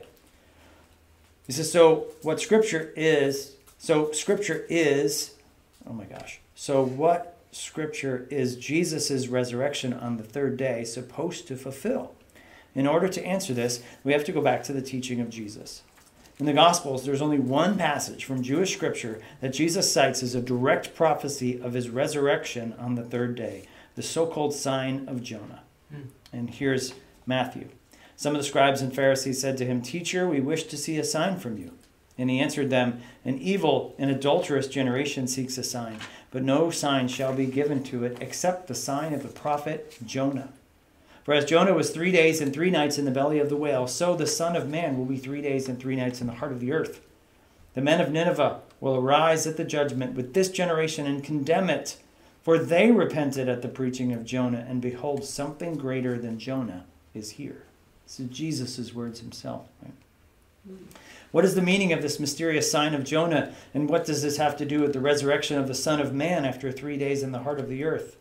He 1.47 1.53
says, 1.53 1.71
So 1.71 2.05
what 2.21 2.39
Scripture 2.39 2.93
is, 2.95 3.55
so 3.79 4.11
Scripture 4.11 4.67
is, 4.69 5.33
oh 5.87 5.93
my 5.93 6.05
gosh, 6.05 6.39
so 6.53 6.83
what 6.83 7.37
Scripture 7.51 8.27
is 8.29 8.55
Jesus' 8.55 9.27
resurrection 9.27 9.91
on 9.91 10.17
the 10.17 10.23
third 10.23 10.55
day 10.55 10.83
supposed 10.83 11.47
to 11.47 11.55
fulfill? 11.55 12.13
In 12.75 12.85
order 12.85 13.07
to 13.07 13.25
answer 13.25 13.55
this, 13.55 13.81
we 14.03 14.13
have 14.13 14.23
to 14.25 14.31
go 14.31 14.41
back 14.41 14.61
to 14.65 14.73
the 14.73 14.83
teaching 14.83 15.19
of 15.19 15.31
Jesus. 15.31 15.81
In 16.39 16.45
the 16.45 16.53
Gospels, 16.53 17.03
there's 17.03 17.21
only 17.21 17.37
one 17.37 17.77
passage 17.77 18.23
from 18.23 18.41
Jewish 18.41 18.73
scripture 18.73 19.21
that 19.41 19.51
Jesus 19.51 19.91
cites 19.91 20.23
as 20.23 20.35
a 20.35 20.41
direct 20.41 20.95
prophecy 20.95 21.59
of 21.59 21.73
his 21.73 21.89
resurrection 21.89 22.73
on 22.79 22.95
the 22.95 23.03
third 23.03 23.35
day, 23.35 23.65
the 23.95 24.01
so 24.01 24.25
called 24.25 24.53
sign 24.53 25.05
of 25.09 25.21
Jonah. 25.21 25.63
Hmm. 25.91 26.03
And 26.31 26.49
here's 26.49 26.93
Matthew. 27.25 27.67
Some 28.15 28.35
of 28.35 28.41
the 28.41 28.47
scribes 28.47 28.81
and 28.81 28.95
Pharisees 28.95 29.41
said 29.41 29.57
to 29.57 29.65
him, 29.65 29.81
Teacher, 29.81 30.29
we 30.29 30.39
wish 30.39 30.63
to 30.65 30.77
see 30.77 30.97
a 30.97 31.03
sign 31.03 31.37
from 31.37 31.57
you. 31.57 31.73
And 32.17 32.29
he 32.29 32.39
answered 32.39 32.69
them, 32.69 33.01
An 33.25 33.37
evil 33.39 33.93
and 33.99 34.09
adulterous 34.09 34.69
generation 34.69 35.27
seeks 35.27 35.57
a 35.57 35.63
sign, 35.63 35.97
but 36.31 36.43
no 36.43 36.71
sign 36.71 37.09
shall 37.09 37.35
be 37.35 37.47
given 37.47 37.83
to 37.83 38.05
it 38.05 38.17
except 38.21 38.67
the 38.67 38.75
sign 38.75 39.13
of 39.13 39.23
the 39.23 39.29
prophet 39.29 39.97
Jonah. 40.05 40.53
For 41.23 41.33
as 41.33 41.45
Jonah 41.45 41.73
was 41.73 41.91
three 41.91 42.11
days 42.11 42.41
and 42.41 42.53
three 42.53 42.71
nights 42.71 42.97
in 42.97 43.05
the 43.05 43.11
belly 43.11 43.39
of 43.39 43.49
the 43.49 43.55
whale, 43.55 43.87
so 43.87 44.15
the 44.15 44.25
Son 44.25 44.55
of 44.55 44.69
Man 44.69 44.97
will 44.97 45.05
be 45.05 45.17
three 45.17 45.41
days 45.41 45.67
and 45.67 45.79
three 45.79 45.95
nights 45.95 46.21
in 46.21 46.27
the 46.27 46.33
heart 46.33 46.51
of 46.51 46.59
the 46.59 46.71
earth. 46.71 47.01
The 47.73 47.81
men 47.81 48.01
of 48.01 48.11
Nineveh 48.11 48.61
will 48.79 48.95
arise 48.95 49.45
at 49.45 49.57
the 49.57 49.63
judgment 49.63 50.15
with 50.15 50.33
this 50.33 50.49
generation 50.49 51.05
and 51.05 51.23
condemn 51.23 51.69
it, 51.69 51.97
for 52.41 52.57
they 52.57 52.91
repented 52.91 53.47
at 53.47 53.61
the 53.61 53.67
preaching 53.67 54.11
of 54.11 54.25
Jonah, 54.25 54.65
and 54.67 54.81
behold, 54.81 55.23
something 55.23 55.75
greater 55.75 56.17
than 56.17 56.39
Jonah 56.39 56.85
is 57.13 57.31
here. 57.31 57.63
This 58.05 58.19
is 58.19 58.29
Jesus' 58.29 58.93
words 58.93 59.19
himself. 59.19 59.67
Right? 59.83 59.93
What 61.31 61.45
is 61.45 61.53
the 61.53 61.61
meaning 61.61 61.93
of 61.93 62.01
this 62.01 62.19
mysterious 62.19 62.71
sign 62.71 62.95
of 62.95 63.03
Jonah, 63.03 63.53
and 63.73 63.87
what 63.87 64.05
does 64.05 64.23
this 64.23 64.37
have 64.37 64.57
to 64.57 64.65
do 64.65 64.81
with 64.81 64.93
the 64.93 64.99
resurrection 64.99 65.59
of 65.59 65.67
the 65.67 65.75
Son 65.75 66.01
of 66.01 66.13
Man 66.13 66.43
after 66.43 66.71
three 66.71 66.97
days 66.97 67.21
in 67.21 67.31
the 67.31 67.43
heart 67.43 67.59
of 67.59 67.69
the 67.69 67.83
earth? 67.83 68.17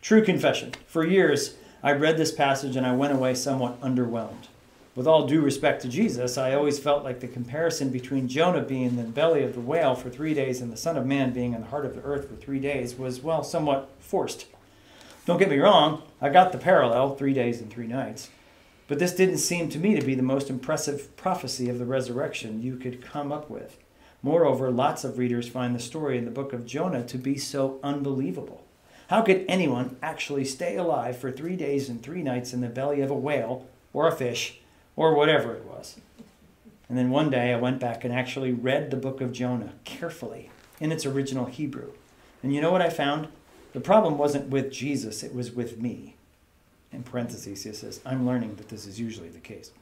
True 0.00 0.24
confession. 0.24 0.72
For 0.86 1.06
years, 1.06 1.56
I 1.84 1.90
read 1.90 2.16
this 2.16 2.30
passage 2.30 2.76
and 2.76 2.86
I 2.86 2.94
went 2.94 3.12
away 3.12 3.34
somewhat 3.34 3.80
underwhelmed. 3.80 4.46
With 4.94 5.06
all 5.06 5.26
due 5.26 5.40
respect 5.40 5.82
to 5.82 5.88
Jesus, 5.88 6.38
I 6.38 6.54
always 6.54 6.78
felt 6.78 7.02
like 7.02 7.18
the 7.18 7.26
comparison 7.26 7.90
between 7.90 8.28
Jonah 8.28 8.60
being 8.60 8.84
in 8.84 8.96
the 8.96 9.02
belly 9.02 9.42
of 9.42 9.54
the 9.54 9.60
whale 9.60 9.96
for 9.96 10.08
three 10.08 10.32
days 10.32 10.60
and 10.60 10.72
the 10.72 10.76
Son 10.76 10.96
of 10.96 11.06
Man 11.06 11.32
being 11.32 11.54
in 11.54 11.62
the 11.62 11.66
heart 11.68 11.84
of 11.84 11.96
the 11.96 12.02
earth 12.02 12.28
for 12.28 12.36
three 12.36 12.60
days 12.60 12.94
was, 12.94 13.20
well, 13.20 13.42
somewhat 13.42 13.90
forced. 13.98 14.46
Don't 15.26 15.38
get 15.38 15.50
me 15.50 15.58
wrong, 15.58 16.02
I 16.20 16.28
got 16.28 16.52
the 16.52 16.58
parallel, 16.58 17.16
three 17.16 17.32
days 17.32 17.60
and 17.60 17.68
three 17.68 17.86
nights. 17.86 18.28
But 18.86 18.98
this 18.98 19.14
didn't 19.14 19.38
seem 19.38 19.68
to 19.70 19.78
me 19.78 19.98
to 19.98 20.06
be 20.06 20.14
the 20.14 20.22
most 20.22 20.50
impressive 20.50 21.16
prophecy 21.16 21.68
of 21.68 21.78
the 21.78 21.86
resurrection 21.86 22.62
you 22.62 22.76
could 22.76 23.02
come 23.02 23.32
up 23.32 23.48
with. 23.50 23.78
Moreover, 24.22 24.70
lots 24.70 25.02
of 25.02 25.18
readers 25.18 25.48
find 25.48 25.74
the 25.74 25.80
story 25.80 26.16
in 26.16 26.26
the 26.26 26.30
book 26.30 26.52
of 26.52 26.66
Jonah 26.66 27.02
to 27.04 27.18
be 27.18 27.38
so 27.38 27.80
unbelievable. 27.82 28.62
How 29.12 29.20
could 29.20 29.44
anyone 29.46 29.98
actually 30.02 30.46
stay 30.46 30.74
alive 30.74 31.18
for 31.18 31.30
three 31.30 31.54
days 31.54 31.90
and 31.90 32.02
three 32.02 32.22
nights 32.22 32.54
in 32.54 32.62
the 32.62 32.68
belly 32.68 33.02
of 33.02 33.10
a 33.10 33.14
whale 33.14 33.66
or 33.92 34.08
a 34.08 34.16
fish 34.16 34.60
or 34.96 35.14
whatever 35.14 35.52
it 35.54 35.66
was? 35.66 36.00
And 36.88 36.96
then 36.96 37.10
one 37.10 37.28
day 37.28 37.52
I 37.52 37.60
went 37.60 37.78
back 37.78 38.04
and 38.04 38.14
actually 38.14 38.54
read 38.54 38.90
the 38.90 38.96
book 38.96 39.20
of 39.20 39.34
Jonah 39.34 39.74
carefully 39.84 40.48
in 40.80 40.90
its 40.90 41.04
original 41.04 41.44
Hebrew. 41.44 41.92
And 42.42 42.54
you 42.54 42.62
know 42.62 42.72
what 42.72 42.80
I 42.80 42.88
found? 42.88 43.28
The 43.74 43.80
problem 43.80 44.16
wasn't 44.16 44.48
with 44.48 44.72
Jesus, 44.72 45.22
it 45.22 45.34
was 45.34 45.52
with 45.52 45.78
me. 45.78 46.16
In 46.90 47.02
parentheses, 47.02 47.64
he 47.64 47.72
says, 47.74 48.00
I'm 48.06 48.24
learning 48.26 48.54
that 48.54 48.70
this 48.70 48.86
is 48.86 48.98
usually 48.98 49.28
the 49.28 49.40
case. 49.40 49.72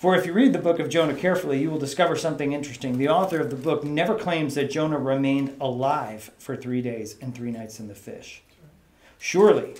For 0.00 0.16
if 0.16 0.24
you 0.24 0.32
read 0.32 0.54
the 0.54 0.58
book 0.58 0.78
of 0.78 0.88
Jonah 0.88 1.12
carefully, 1.12 1.60
you 1.60 1.70
will 1.70 1.78
discover 1.78 2.16
something 2.16 2.54
interesting. 2.54 2.96
The 2.96 3.10
author 3.10 3.38
of 3.38 3.50
the 3.50 3.56
book 3.56 3.84
never 3.84 4.14
claims 4.14 4.54
that 4.54 4.70
Jonah 4.70 4.98
remained 4.98 5.54
alive 5.60 6.30
for 6.38 6.56
three 6.56 6.80
days 6.80 7.16
and 7.20 7.34
three 7.34 7.50
nights 7.50 7.78
in 7.78 7.86
the 7.86 7.94
fish. 7.94 8.40
Surely, 9.18 9.74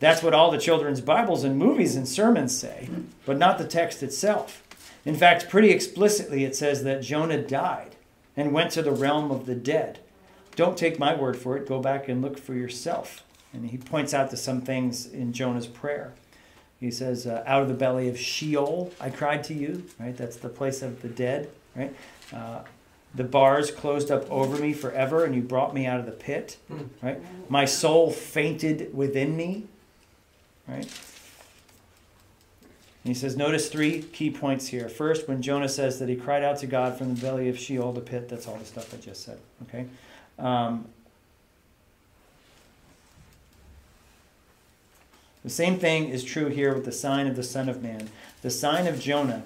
that's 0.00 0.22
what 0.22 0.32
all 0.32 0.50
the 0.50 0.56
children's 0.56 1.02
Bibles 1.02 1.44
and 1.44 1.58
movies 1.58 1.96
and 1.96 2.08
sermons 2.08 2.58
say, 2.58 2.88
but 3.26 3.36
not 3.36 3.58
the 3.58 3.66
text 3.66 4.02
itself. 4.02 4.62
In 5.04 5.14
fact, 5.14 5.50
pretty 5.50 5.68
explicitly, 5.68 6.44
it 6.44 6.56
says 6.56 6.82
that 6.84 7.02
Jonah 7.02 7.42
died 7.42 7.96
and 8.38 8.54
went 8.54 8.70
to 8.70 8.80
the 8.80 8.90
realm 8.90 9.30
of 9.30 9.44
the 9.44 9.54
dead. 9.54 9.98
Don't 10.56 10.78
take 10.78 10.98
my 10.98 11.14
word 11.14 11.36
for 11.36 11.58
it, 11.58 11.68
go 11.68 11.78
back 11.78 12.08
and 12.08 12.22
look 12.22 12.38
for 12.38 12.54
yourself. 12.54 13.22
And 13.52 13.68
he 13.68 13.76
points 13.76 14.14
out 14.14 14.30
to 14.30 14.38
some 14.38 14.62
things 14.62 15.04
in 15.04 15.34
Jonah's 15.34 15.66
prayer. 15.66 16.14
He 16.80 16.90
says, 16.90 17.26
uh, 17.26 17.42
Out 17.46 17.62
of 17.62 17.68
the 17.68 17.74
belly 17.74 18.08
of 18.08 18.18
Sheol 18.18 18.92
I 19.00 19.10
cried 19.10 19.44
to 19.44 19.54
you, 19.54 19.84
right? 19.98 20.16
That's 20.16 20.36
the 20.36 20.48
place 20.48 20.82
of 20.82 21.02
the 21.02 21.08
dead, 21.08 21.50
right? 21.74 21.94
Uh, 22.32 22.60
the 23.14 23.24
bars 23.24 23.70
closed 23.70 24.10
up 24.10 24.30
over 24.30 24.58
me 24.58 24.72
forever, 24.72 25.24
and 25.24 25.34
you 25.34 25.42
brought 25.42 25.74
me 25.74 25.86
out 25.86 25.98
of 25.98 26.06
the 26.06 26.12
pit, 26.12 26.58
right? 27.02 27.20
My 27.50 27.64
soul 27.64 28.10
fainted 28.10 28.94
within 28.94 29.36
me, 29.36 29.64
right? 30.66 30.86
And 33.04 33.14
he 33.14 33.18
says, 33.18 33.36
notice 33.36 33.70
three 33.70 34.02
key 34.02 34.30
points 34.30 34.66
here. 34.66 34.88
First, 34.88 35.28
when 35.28 35.40
Jonah 35.40 35.68
says 35.68 35.98
that 35.98 36.08
he 36.10 36.16
cried 36.16 36.42
out 36.42 36.58
to 36.58 36.66
God 36.66 36.98
from 36.98 37.14
the 37.14 37.20
belly 37.20 37.48
of 37.48 37.58
Sheol, 37.58 37.92
the 37.92 38.02
pit, 38.02 38.28
that's 38.28 38.46
all 38.46 38.56
the 38.56 38.66
stuff 38.66 38.92
I 38.92 38.98
just 38.98 39.24
said, 39.24 39.38
okay? 39.62 39.86
Um, 40.38 40.86
The 45.48 45.54
same 45.54 45.78
thing 45.78 46.10
is 46.10 46.24
true 46.24 46.48
here 46.48 46.74
with 46.74 46.84
the 46.84 46.92
sign 46.92 47.26
of 47.26 47.34
the 47.34 47.42
Son 47.42 47.70
of 47.70 47.82
Man. 47.82 48.10
The 48.42 48.50
sign 48.50 48.86
of 48.86 49.00
Jonah 49.00 49.44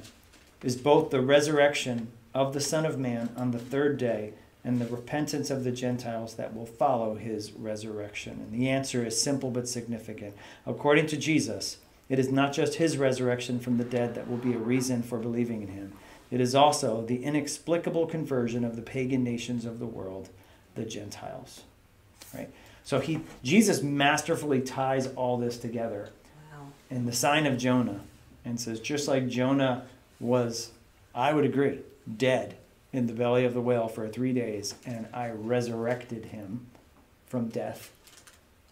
is 0.61 0.75
both 0.75 1.11
the 1.11 1.21
resurrection 1.21 2.09
of 2.35 2.53
the 2.53 2.61
Son 2.61 2.85
of 2.85 2.99
Man 2.99 3.31
on 3.37 3.53
the 3.53 3.61
third 3.61 3.99
day 3.99 4.33
and 4.65 4.81
the 4.81 4.87
repentance 4.89 5.49
of 5.49 5.63
the 5.63 5.71
Gentiles 5.71 6.35
that 6.35 6.57
will 6.57 6.67
follow 6.67 7.15
his 7.15 7.53
resurrection. 7.53 8.33
And 8.33 8.51
the 8.53 8.69
answer 8.69 9.07
is 9.07 9.23
simple 9.23 9.53
but 9.53 9.69
significant. 9.69 10.35
According 10.67 11.07
to 11.07 11.17
Jesus, 11.17 11.77
it 12.09 12.19
is 12.19 12.33
not 12.33 12.53
just 12.53 12.75
his 12.75 12.99
resurrection 12.99 13.61
from 13.61 13.79
the 13.79 13.85
dead 13.85 14.17
that 14.17 14.29
will 14.29 14.39
be 14.39 14.55
a 14.55 14.59
reason 14.59 15.05
for 15.05 15.19
believing 15.21 15.63
in 15.63 15.69
him, 15.69 15.93
it 16.33 16.41
is 16.41 16.53
also 16.53 17.07
the 17.07 17.23
inexplicable 17.23 18.09
conversion 18.09 18.65
of 18.65 18.75
the 18.75 18.83
pagan 18.83 19.23
nations 19.23 19.65
of 19.65 19.79
the 19.79 19.87
world, 19.87 20.31
the 20.75 20.85
Gentiles. 20.85 21.63
Right? 22.35 22.51
So 22.85 23.01
he 23.01 23.21
Jesus 23.43 23.83
masterfully 23.83 24.61
ties 24.61 25.07
all 25.09 25.37
this 25.39 25.57
together. 25.57 26.11
Wow. 26.53 26.67
in 26.93 27.07
the 27.07 27.13
sign 27.13 27.47
of 27.47 27.57
Jonah 27.57 28.01
and 28.45 28.61
says 28.61 28.79
just 28.79 29.09
like 29.09 29.27
Jonah 29.29 29.87
was 30.21 30.73
I 31.15 31.33
would 31.33 31.45
agree 31.45 31.81
dead 32.17 32.57
in 32.93 33.07
the 33.07 33.13
belly 33.15 33.45
of 33.45 33.55
the 33.55 33.61
whale 33.61 33.89
for 33.89 34.09
3 34.09 34.33
days 34.33 34.75
and 34.85 35.07
I 35.13 35.31
resurrected 35.31 36.27
him 36.27 36.67
from 37.27 37.49
death 37.49 37.91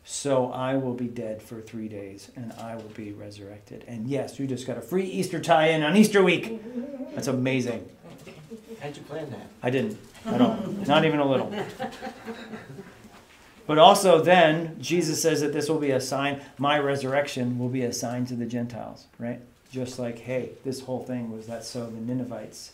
so 0.05 0.53
I 0.53 0.77
will 0.77 0.95
be 0.95 1.07
dead 1.07 1.41
for 1.41 1.61
3 1.61 1.89
days 1.89 2.31
and 2.37 2.53
I 2.55 2.75
will 2.75 2.93
be 2.95 3.13
resurrected. 3.13 3.85
And 3.89 4.07
yes 4.07 4.39
you 4.39 4.47
just 4.47 4.67
got 4.67 4.77
a 4.77 4.83
free 4.83 5.07
Easter 5.07 5.41
tie-in 5.41 5.83
on 5.83 5.97
Easter 5.97 6.23
week. 6.23 6.61
That's 7.15 7.29
amazing. 7.29 7.89
How'd 8.81 8.97
you 8.97 9.03
plan 9.03 9.31
that? 9.31 9.47
I 9.63 9.71
didn't 9.71 9.99
at 10.27 10.41
all. 10.41 10.57
Not 10.87 11.05
even 11.05 11.21
a 11.21 11.29
little 11.29 11.53
But 13.71 13.79
also, 13.79 14.21
then, 14.21 14.75
Jesus 14.81 15.23
says 15.23 15.43
that 15.43 15.53
this 15.53 15.69
will 15.69 15.79
be 15.79 15.93
a 15.93 16.01
sign, 16.01 16.41
my 16.59 16.77
resurrection 16.77 17.57
will 17.57 17.69
be 17.69 17.83
a 17.83 17.93
sign 17.93 18.27
to 18.27 18.35
the 18.35 18.45
Gentiles, 18.45 19.07
right? 19.17 19.39
Just 19.71 19.97
like, 19.97 20.19
hey, 20.19 20.51
this 20.65 20.81
whole 20.81 21.05
thing 21.05 21.31
was 21.31 21.47
that 21.47 21.65
so 21.65 21.89
the 21.89 22.01
Ninevites 22.01 22.73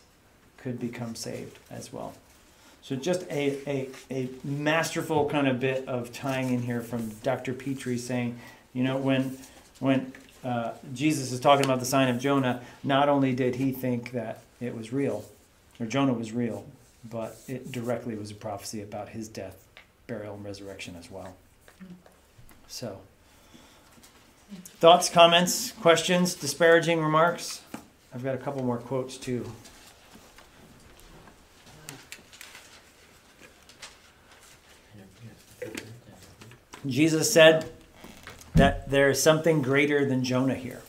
could 0.57 0.81
become 0.81 1.15
saved 1.15 1.59
as 1.71 1.93
well. 1.93 2.15
So 2.81 2.97
just 2.97 3.31
a, 3.31 3.59
a, 3.69 3.91
a 4.11 4.31
masterful 4.43 5.29
kind 5.29 5.47
of 5.47 5.61
bit 5.61 5.87
of 5.87 6.15
tying 6.15 6.49
in 6.49 6.63
here 6.63 6.81
from 6.81 7.11
Dr. 7.23 7.53
Pitre 7.53 7.99
saying, 7.99 8.39
you 8.73 8.83
know, 8.83 8.97
when 8.97 9.37
when 9.81 10.15
uh, 10.43 10.73
Jesus 10.95 11.31
is 11.31 11.41
talking 11.41 11.67
about 11.67 11.81
the 11.81 11.85
sign 11.85 12.09
of 12.09 12.19
Jonah, 12.19 12.63
not 12.83 13.11
only 13.11 13.35
did 13.35 13.57
he 13.57 13.71
think 13.71 14.13
that 14.13 14.39
it 14.63 14.75
was 14.75 14.95
real, 14.95 15.27
or 15.79 15.85
Jonah 15.85 16.15
was 16.15 16.33
real, 16.33 16.65
but 17.05 17.37
it 17.47 17.71
directly 17.71 18.15
was 18.15 18.31
a 18.31 18.35
prophecy 18.35 18.81
about 18.81 19.11
his 19.11 19.29
death, 19.29 19.66
burial, 20.07 20.35
and 20.35 20.45
resurrection 20.45 20.97
as 20.99 21.11
well. 21.11 21.37
So, 22.69 23.01
thoughts, 24.79 25.09
comments, 25.09 25.73
questions, 25.73 26.35
disparaging 26.35 27.01
remarks? 27.01 27.63
I've 28.15 28.25
got 28.25 28.35
a 28.35 28.39
couple 28.39 28.63
more 28.65 28.79
quotes 28.79 29.17
too. 29.17 29.51
Jesus 36.87 37.33
said 37.33 37.71
that 38.55 38.91
there 38.91 39.11
is 39.11 39.21
something 39.21 39.61
greater 39.61 40.05
than 40.05 40.23
Jonah 40.23 40.55
here. 40.55 40.83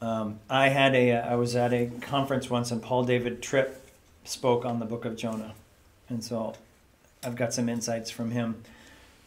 Um, 0.00 0.40
I 0.50 0.68
had 0.68 0.94
a 0.94 1.12
I 1.12 1.34
was 1.36 1.56
at 1.56 1.72
a 1.72 1.86
conference 2.00 2.50
once, 2.50 2.70
and 2.70 2.82
Paul 2.82 3.04
David 3.04 3.40
Tripp 3.40 3.83
spoke 4.24 4.64
on 4.64 4.80
the 4.80 4.86
book 4.86 5.04
of 5.04 5.16
Jonah, 5.16 5.54
and 6.08 6.24
so 6.24 6.54
I've 7.22 7.36
got 7.36 7.54
some 7.54 7.68
insights 7.68 8.10
from 8.10 8.30
him. 8.30 8.62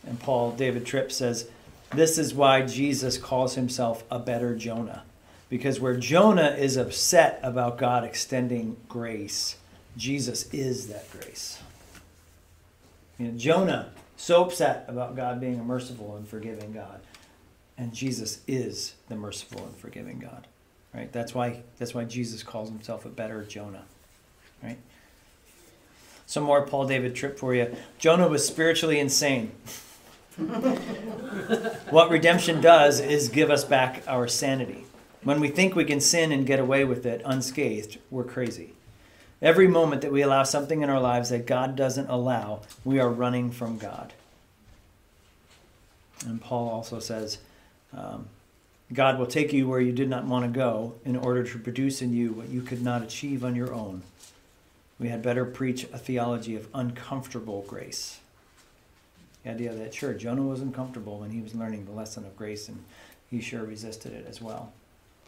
And 0.05 0.19
Paul 0.19 0.51
David 0.51 0.85
Tripp 0.85 1.11
says, 1.11 1.49
"This 1.91 2.17
is 2.17 2.33
why 2.33 2.61
Jesus 2.63 3.17
calls 3.17 3.55
himself 3.55 4.03
a 4.11 4.19
better 4.19 4.55
Jonah, 4.55 5.03
because 5.49 5.79
where 5.79 5.97
Jonah 5.97 6.55
is 6.57 6.77
upset 6.77 7.39
about 7.43 7.77
God 7.77 8.03
extending 8.03 8.77
grace, 8.87 9.55
Jesus 9.95 10.51
is 10.53 10.87
that 10.87 11.09
grace." 11.11 11.59
You 13.17 13.27
know, 13.27 13.37
Jonah 13.37 13.91
so 14.15 14.43
upset 14.43 14.85
about 14.87 15.15
God 15.15 15.39
being 15.39 15.59
a 15.59 15.63
merciful 15.63 16.15
and 16.15 16.27
forgiving 16.27 16.73
God, 16.73 17.01
and 17.77 17.93
Jesus 17.93 18.39
is 18.47 18.93
the 19.09 19.15
merciful 19.15 19.65
and 19.65 19.75
forgiving 19.75 20.19
God, 20.19 20.47
right? 20.93 21.11
That's 21.11 21.35
why 21.35 21.61
that's 21.77 21.93
why 21.93 22.05
Jesus 22.05 22.43
calls 22.43 22.69
himself 22.69 23.05
a 23.05 23.09
better 23.09 23.43
Jonah, 23.43 23.85
right? 24.63 24.77
Some 26.25 26.43
more 26.43 26.65
Paul 26.65 26.87
David 26.87 27.15
Tripp 27.15 27.39
for 27.39 27.55
you. 27.55 27.75
Jonah 27.97 28.27
was 28.27 28.45
spiritually 28.45 28.99
insane. 28.99 29.51
what 31.89 32.09
redemption 32.09 32.61
does 32.61 32.99
is 32.99 33.29
give 33.29 33.49
us 33.49 33.63
back 33.63 34.03
our 34.07 34.27
sanity. 34.27 34.85
When 35.23 35.39
we 35.39 35.47
think 35.47 35.75
we 35.75 35.85
can 35.85 35.99
sin 35.99 36.31
and 36.31 36.45
get 36.45 36.59
away 36.59 36.85
with 36.85 37.05
it 37.05 37.21
unscathed, 37.25 37.97
we're 38.11 38.23
crazy. 38.23 38.73
Every 39.41 39.67
moment 39.67 40.01
that 40.01 40.11
we 40.11 40.21
allow 40.21 40.43
something 40.43 40.81
in 40.81 40.89
our 40.89 40.99
lives 40.99 41.29
that 41.29 41.45
God 41.45 41.75
doesn't 41.75 42.09
allow, 42.09 42.61
we 42.83 42.99
are 42.99 43.09
running 43.09 43.51
from 43.51 43.77
God. 43.77 44.13
And 46.25 46.41
Paul 46.41 46.69
also 46.69 46.99
says, 46.99 47.37
um, 47.95 48.27
God 48.91 49.19
will 49.19 49.27
take 49.27 49.53
you 49.53 49.67
where 49.67 49.81
you 49.81 49.91
did 49.91 50.09
not 50.09 50.25
want 50.25 50.45
to 50.45 50.51
go 50.51 50.95
in 51.05 51.15
order 51.15 51.43
to 51.43 51.59
produce 51.59 52.01
in 52.01 52.13
you 52.13 52.31
what 52.31 52.49
you 52.49 52.61
could 52.61 52.81
not 52.81 53.03
achieve 53.03 53.43
on 53.43 53.55
your 53.55 53.73
own. 53.73 54.01
We 54.99 55.09
had 55.09 55.21
better 55.21 55.45
preach 55.45 55.83
a 55.93 55.97
theology 55.97 56.55
of 56.55 56.67
uncomfortable 56.73 57.63
grace. 57.67 58.19
The 59.43 59.51
idea 59.51 59.73
that, 59.73 59.93
sure, 59.93 60.13
Jonah 60.13 60.41
was 60.41 60.61
uncomfortable 60.61 61.19
when 61.19 61.29
he 61.29 61.41
was 61.41 61.53
learning 61.53 61.85
the 61.85 61.91
lesson 61.91 62.25
of 62.25 62.35
grace, 62.35 62.67
and 62.67 62.83
he 63.29 63.39
sure 63.39 63.63
resisted 63.63 64.13
it 64.13 64.25
as 64.27 64.41
well. 64.41 64.73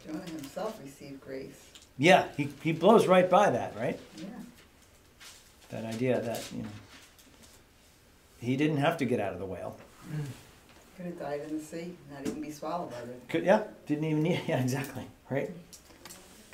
Jonah 0.05 0.25
himself 0.25 0.79
received 0.83 1.21
grace. 1.21 1.65
Yeah, 1.97 2.25
he, 2.35 2.49
he 2.63 2.71
blows 2.71 3.07
right 3.07 3.29
by 3.29 3.49
that, 3.51 3.75
right? 3.77 3.99
Yeah. 4.17 4.25
That 5.69 5.85
idea 5.85 6.19
that, 6.21 6.43
you 6.55 6.63
know, 6.63 6.69
he 8.39 8.55
didn't 8.55 8.77
have 8.77 8.97
to 8.97 9.05
get 9.05 9.19
out 9.19 9.33
of 9.33 9.39
the 9.39 9.45
whale. 9.45 9.77
Could 10.97 11.05
have 11.05 11.19
died 11.19 11.41
in 11.47 11.59
the 11.59 11.63
sea, 11.63 11.95
not 12.11 12.25
even 12.25 12.41
be 12.41 12.51
swallowed 12.51 12.89
by 12.91 12.97
it. 12.97 13.21
Could, 13.29 13.45
yeah, 13.45 13.63
didn't 13.85 14.05
even 14.05 14.23
need, 14.23 14.41
yeah, 14.47 14.59
exactly, 14.61 15.03
right? 15.29 15.51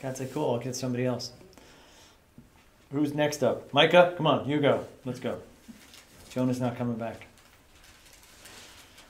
God 0.02 0.18
said, 0.18 0.34
cool, 0.34 0.54
I'll 0.54 0.60
get 0.60 0.76
somebody 0.76 1.06
else. 1.06 1.32
Who's 2.92 3.14
next 3.14 3.44
up? 3.44 3.74
Micah, 3.74 4.14
come 4.16 4.28
on, 4.28 4.48
you 4.48 4.60
go. 4.60 4.86
Let's 5.06 5.20
go. 5.20 5.40
Jonah's 6.30 6.60
not 6.62 6.78
coming 6.78 6.96
back. 6.98 7.28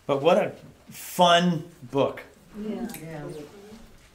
But 0.07 0.21
what 0.21 0.37
a 0.37 0.51
fun 0.91 1.63
book 1.91 2.21
Yeah. 2.57 2.69
Yeah. 2.75 3.23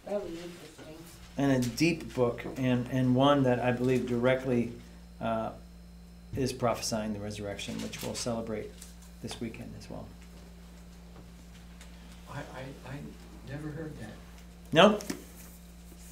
Very 0.09 0.23
interesting. 0.23 0.97
and 1.37 1.53
a 1.53 1.69
deep 1.69 2.15
book, 2.15 2.45
and, 2.57 2.89
and 2.91 3.15
one 3.15 3.43
that 3.45 3.61
I 3.61 3.71
believe 3.73 4.09
directly 4.09 4.73
uh, 5.21 5.51
is 6.37 6.53
prophesying 6.53 7.13
the 7.13 7.21
resurrection, 7.21 7.75
which 7.83 8.03
we'll 8.03 8.15
celebrate 8.15 8.71
this 9.23 9.41
weekend 9.41 9.73
as 9.79 9.89
well. 9.91 10.07
I, 12.33 12.39
I, 12.39 12.91
I 12.93 12.95
never 13.51 13.69
heard 13.69 13.93
that. 14.01 14.11
No? 14.73 14.91
that, 14.99 15.09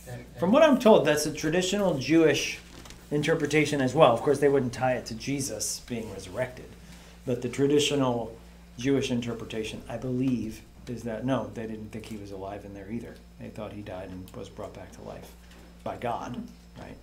that- 0.07 0.41
From 0.41 0.53
what 0.53 0.63
I'm 0.63 0.79
told, 0.79 1.07
that's 1.07 1.27
a 1.27 1.33
traditional 1.33 1.99
Jewish 1.99 2.59
interpretation 3.11 3.81
as 3.81 3.95
well. 3.95 4.13
Of 4.13 4.23
course, 4.23 4.39
they 4.39 4.49
wouldn't 4.49 4.73
tie 4.73 4.95
it 4.95 5.07
to 5.07 5.15
Jesus 5.15 5.81
being 5.87 6.13
resurrected, 6.13 6.67
but 7.27 7.43
the 7.43 7.49
traditional 7.49 8.37
Jewish 8.79 9.11
interpretation, 9.11 9.83
I 9.89 9.97
believe, 9.97 10.63
is 10.87 11.03
that 11.03 11.25
no, 11.25 11.51
they 11.55 11.67
didn't 11.67 11.91
think 11.91 12.07
he 12.07 12.17
was 12.17 12.31
alive 12.31 12.65
in 12.65 12.75
there 12.75 12.91
either. 12.91 13.15
They 13.41 13.49
thought 13.49 13.73
he 13.73 13.83
died 13.83 14.11
and 14.11 14.29
was 14.35 14.49
brought 14.49 14.75
back 14.75 14.93
to 14.93 15.03
life 15.03 15.31
by 15.85 15.97
God, 15.97 16.43
right? 16.79 16.97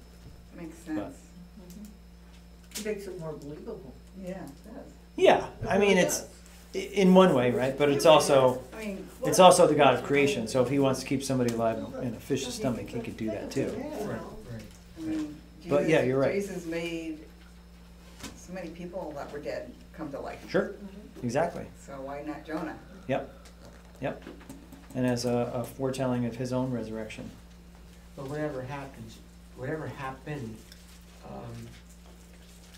Makes 0.58 0.78
sense. 0.80 0.98
Mm-hmm. 1.00 2.80
It 2.80 2.86
makes 2.86 3.08
it 3.08 3.20
more 3.20 3.34
believable. 3.34 3.94
Yeah, 4.22 4.32
it 4.32 4.74
does. 4.74 4.84
Yeah, 5.18 5.48
I 5.68 5.78
mean 5.78 5.98
it's 5.98 6.26
in 6.74 7.14
one 7.14 7.34
way, 7.34 7.52
right? 7.52 7.78
But 7.78 7.90
it's 7.90 8.06
also 8.06 8.62
it's 9.24 9.40
also 9.40 9.68
the 9.68 9.76
God 9.76 9.94
of 9.94 10.04
creation. 10.04 10.48
So 10.48 10.62
if 10.62 10.70
he 10.70 10.80
wants 10.80 11.02
to 11.02 11.06
keep 11.06 11.24
somebody 11.24 11.54
alive 11.54 11.78
in 12.02 12.14
a 12.14 12.20
fish's 12.20 12.54
stomach, 12.54 12.90
he 12.90 13.00
could 13.00 13.18
do 13.18 13.28
that 13.28 13.52
too. 13.52 13.68
Right, 14.02 14.20
right. 15.00 15.26
I 15.66 15.68
mean, 15.70 15.78
But 15.82 15.90
yeah, 15.90 16.04
you're 16.04 16.20
right. 16.20 16.34
Jesus 16.34 16.66
made 16.66 17.20
so 18.36 18.54
many 18.54 18.70
people 18.70 19.14
that 19.16 19.32
were 19.32 19.40
dead 19.40 19.72
come 19.94 20.12
to 20.12 20.20
life. 20.20 20.40
Sure, 20.50 20.72
exactly. 21.24 21.66
So 21.86 21.94
why 21.94 22.22
not 22.26 22.46
Jonah? 22.46 22.78
Yep, 23.08 23.34
yep. 24.02 24.24
And 24.94 25.06
as 25.06 25.26
a, 25.26 25.52
a 25.54 25.64
foretelling 25.64 26.26
of 26.26 26.36
his 26.36 26.54
own 26.54 26.72
resurrection. 26.72 27.30
But 28.16 28.30
whatever 28.30 28.62
happens, 28.62 29.18
whatever 29.58 29.88
happened, 29.88 30.56
um, 31.28 31.68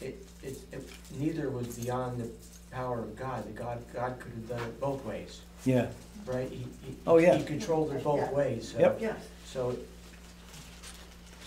it, 0.01 0.25
it, 0.41 0.57
it 0.71 0.89
neither 1.19 1.49
was 1.49 1.67
beyond 1.77 2.19
the 2.21 2.29
power 2.71 2.99
of 2.99 3.15
God. 3.15 3.45
The 3.47 3.51
God, 3.51 3.83
God 3.93 4.19
could 4.19 4.31
have 4.31 4.49
done 4.49 4.61
it 4.67 4.79
both 4.79 5.03
ways, 5.05 5.41
Yeah, 5.65 5.87
right? 6.25 6.49
He, 6.49 6.57
he, 6.83 6.95
Oh, 7.05 7.17
yeah. 7.17 7.35
He 7.35 7.43
controlled 7.43 7.91
it 7.93 8.03
both 8.03 8.19
Yeah. 8.19 8.31
ways. 8.31 8.71
So, 8.71 8.79
Yep. 8.79 8.97
Yes. 9.01 9.17
So, 9.45 9.75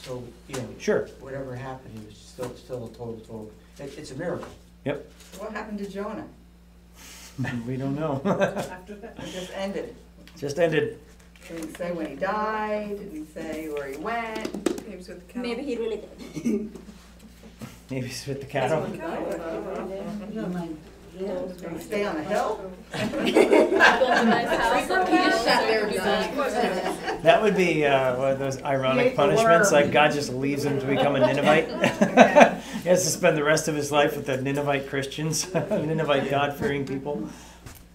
so 0.02 0.22
you 0.48 0.56
know, 0.56 0.68
sure. 0.78 1.08
whatever 1.20 1.54
happened, 1.54 1.98
it 1.98 2.06
was 2.06 2.16
still, 2.16 2.54
still 2.56 2.86
a 2.86 2.88
total, 2.90 3.20
total. 3.20 3.52
It, 3.78 3.96
it's 3.98 4.10
a 4.10 4.16
miracle. 4.16 4.48
Yep. 4.84 5.10
What 5.38 5.52
happened 5.52 5.78
to 5.78 5.88
Jonah? 5.88 6.26
we 7.66 7.76
don't 7.76 7.94
know. 7.98 8.20
After 8.24 8.96
that. 8.96 9.18
It 9.18 9.32
just 9.32 9.52
ended. 9.54 9.94
Just 10.38 10.58
ended. 10.58 10.98
Didn't 11.48 11.76
say 11.76 11.92
when 11.92 12.06
he 12.06 12.14
died, 12.14 12.98
didn't 12.98 13.32
say 13.34 13.68
where 13.68 13.88
he 13.88 13.96
went. 13.96 14.88
Names 14.88 15.08
with 15.08 15.26
the 15.26 15.32
cow. 15.32 15.40
Maybe 15.40 15.62
he 15.62 15.76
really 15.76 15.96
did. 15.96 16.70
Maybe 17.90 18.06
it's 18.06 18.26
with 18.26 18.40
the 18.40 18.46
cattle. 18.46 18.86
You 20.32 20.46
might- 20.46 20.76
yeah. 21.20 21.40
Did 21.60 21.70
he 21.72 21.78
stay 21.78 22.04
on 22.04 22.16
the 22.16 22.24
hill? 22.24 22.72
That 27.22 27.42
would 27.42 27.56
be 27.56 27.84
uh, 27.84 28.16
one 28.16 28.32
of 28.32 28.38
those 28.38 28.62
ironic 28.62 29.14
punishments, 29.14 29.72
like 29.72 29.92
God 29.92 30.12
just 30.12 30.32
leaves 30.32 30.64
him 30.64 30.80
to 30.80 30.86
become 30.86 31.16
a 31.16 31.20
Ninevite. 31.20 31.68
he 32.82 32.88
has 32.88 33.04
to 33.04 33.10
spend 33.10 33.36
the 33.36 33.44
rest 33.44 33.68
of 33.68 33.74
his 33.74 33.92
life 33.92 34.16
with 34.16 34.26
the 34.26 34.40
Ninevite 34.40 34.88
Christians, 34.88 35.52
Ninevite 35.54 36.30
God-fearing 36.30 36.86
people. 36.86 37.28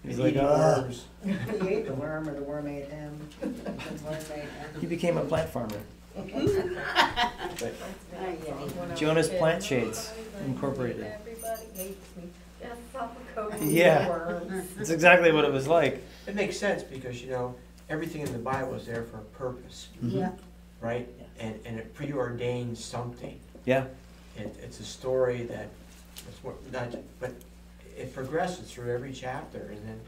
He's 0.04 0.18
like, 0.18 0.34
Eating 0.34 0.46
"Ah." 0.46 0.84
He 1.24 1.68
ate 1.68 1.86
the 1.86 1.94
worm 1.94 2.28
or 2.28 2.34
the 2.34 2.42
worm 2.42 2.68
ate 2.68 2.88
him. 2.88 3.18
The 3.40 3.46
worm 3.48 4.16
ate 4.32 4.40
him. 4.40 4.48
he 4.80 4.86
became 4.86 5.16
a 5.16 5.24
plant 5.24 5.50
farmer. 5.50 5.80
Ay, 6.16 7.68
ay. 8.16 9.22
Plant 9.38 9.62
Shades 9.62 10.12
Incorporated. 10.46 11.12
Everybody 12.62 12.80
hates 12.92 12.92
me. 12.92 12.98
Yes, 13.40 13.52
suffocating 13.54 13.70
Yeah. 13.76 14.08
worms. 14.48 14.68
That's 14.76 14.90
exactly 14.90 15.32
what 15.32 15.44
it 15.44 15.52
was 15.52 15.66
like. 15.68 16.02
It 16.26 16.34
makes 16.34 16.56
sense 16.58 16.82
because, 16.82 17.22
you 17.22 17.30
know, 17.30 17.54
everything 17.88 18.22
in 18.22 18.32
the 18.32 18.38
Bible 18.38 18.74
is 18.74 18.86
there 18.86 19.02
for 19.04 19.18
a 19.18 19.24
purpose, 19.38 19.88
Yeah. 20.02 20.30
right? 20.80 21.08
And, 21.38 21.58
and 21.64 21.78
it 21.78 21.94
preordains 21.94 22.78
something. 22.78 23.38
Yeah, 23.64 23.84
It, 24.36 24.56
it's 24.62 24.80
a 24.80 24.84
story 24.84 25.42
that, 25.44 25.68
it's 26.28 26.42
what- 26.42 26.56
not, 26.72 26.94
but 27.20 27.32
it 27.96 28.14
progresses 28.14 28.70
through 28.70 28.92
every 28.94 29.12
chapter 29.12 29.58
and 29.58 29.86
then 29.88 30.00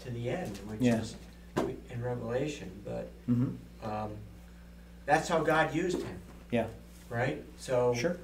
to, 0.00 0.06
to 0.06 0.10
the 0.12 0.28
end, 0.28 0.58
which 0.66 0.80
Yeah. 0.80 1.00
is 1.00 1.16
in 1.90 2.02
Revelation, 2.02 2.70
but, 2.84 3.08
hmm 3.26 3.48
um, 3.82 4.10
that's 5.04 5.28
how 5.28 5.38
God 5.40 5.72
used 5.74 5.98
him. 6.02 6.18
yeah, 6.50 6.66
right? 7.10 7.42
So. 7.58 7.94
Sure. 7.94 8.16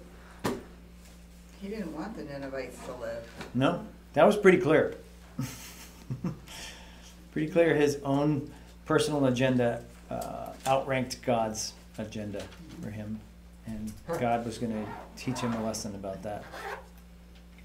He 1.63 1.69
didn't 1.69 1.95
want 1.97 2.17
the 2.17 2.25
Ninevites 2.25 2.77
to 2.87 2.93
live. 2.97 3.25
No, 3.55 3.87
that 4.15 4.27
was 4.27 4.37
pretty 4.37 4.59
clear. 4.59 4.97
pretty 7.33 7.51
clear 7.51 7.75
his 7.75 7.99
own 8.05 8.51
personal 8.85 9.27
agenda 9.27 9.85
uh, 10.11 10.49
outranked 10.67 11.23
God's 11.23 11.73
agenda 11.99 12.43
for 12.83 12.91
him. 12.91 13.21
And 13.67 13.93
God 14.19 14.45
was 14.45 14.59
going 14.59 14.73
to 14.73 14.85
teach 15.17 15.39
him 15.39 15.53
a 15.53 15.63
lesson 15.65 15.95
about 15.95 16.21
that. 16.25 16.43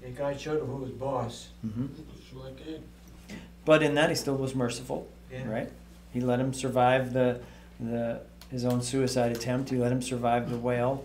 Yeah, 0.00 0.10
God 0.10 0.40
showed 0.40 0.60
him 0.60 0.66
who 0.68 0.76
was 0.76 0.90
boss. 0.92 1.48
hmm 1.62 1.86
Sure 2.30 2.50
did. 2.64 2.82
But 3.64 3.82
in 3.82 3.94
that, 3.96 4.10
he 4.10 4.14
still 4.14 4.36
was 4.36 4.54
merciful, 4.54 5.08
Yeah. 5.32 5.48
right? 5.50 5.70
He 6.12 6.20
let 6.20 6.38
him 6.38 6.54
survive 6.54 7.12
the, 7.12 7.40
the, 7.80 8.20
his 8.50 8.64
own 8.64 8.80
suicide 8.80 9.32
attempt. 9.32 9.70
He 9.70 9.76
let 9.76 9.90
him 9.90 10.00
survive 10.02 10.50
the 10.50 10.56
whale. 10.56 11.04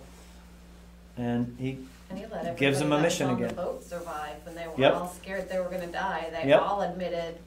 And 1.17 1.55
he, 1.59 1.79
And 2.13 2.23
he 2.23 2.27
let 2.31 2.57
Gives 2.57 2.77
them 2.77 2.91
a 2.91 2.97
everybody 2.97 3.01
that 3.01 3.05
was 3.05 3.13
mission 3.13 3.27
on 3.27 3.39
the 3.39 3.45
again. 3.45 3.55
boat 3.55 3.83
survive 3.83 4.35
when 4.43 4.53
they 4.55 4.67
were 4.67 4.73
Yep. 4.77 4.93
all 4.93 5.07
scared 5.09 5.49
they 5.49 5.57
were 5.59 5.69
gonna 5.69 5.87
die. 5.87 6.27
They 6.31 6.47
Yep. 6.49 6.61
all 6.61 6.81
admitted 6.83 7.39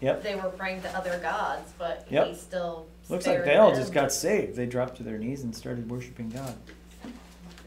yep. 0.00 0.22
they 0.22 0.34
were 0.34 0.48
praying 0.48 0.80
to 0.82 0.96
other 0.96 1.18
gods, 1.18 1.72
but 1.76 2.06
Yep. 2.08 2.26
he 2.28 2.34
still 2.34 2.86
Looks 3.10 3.26
like 3.26 3.34
spared 3.34 3.46
they 3.48 3.56
all 3.56 3.70
them. 3.72 3.78
just 3.80 3.92
got 3.92 4.10
saved. 4.10 4.56
They 4.56 4.64
dropped 4.64 4.96
to 4.96 5.02
their 5.02 5.18
knees 5.18 5.42
and 5.42 5.54
started 5.54 5.90
worshiping 5.90 6.30
God. 6.30 6.54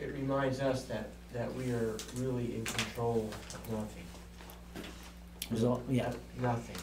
It 0.02 0.14
reminds 0.14 0.60
us 0.62 0.84
that, 0.86 1.10
that 1.34 1.54
we 1.54 1.72
are 1.72 1.96
really 2.16 2.56
in 2.56 2.66
control 2.66 3.30
of 3.54 3.72
nothing. 3.72 4.04
It 5.44 5.52
was 5.52 5.64
all, 5.64 5.84
yeah. 5.88 6.12
Nothing. 6.42 6.76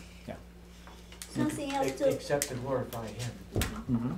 Something 1.35 1.73
else 1.73 1.87
Ex- 1.89 1.99
too. 1.99 2.05
Except 2.05 2.49
to 2.49 2.55
glorify 2.57 3.07
him. 3.07 3.33
Mm-hmm. 3.55 4.13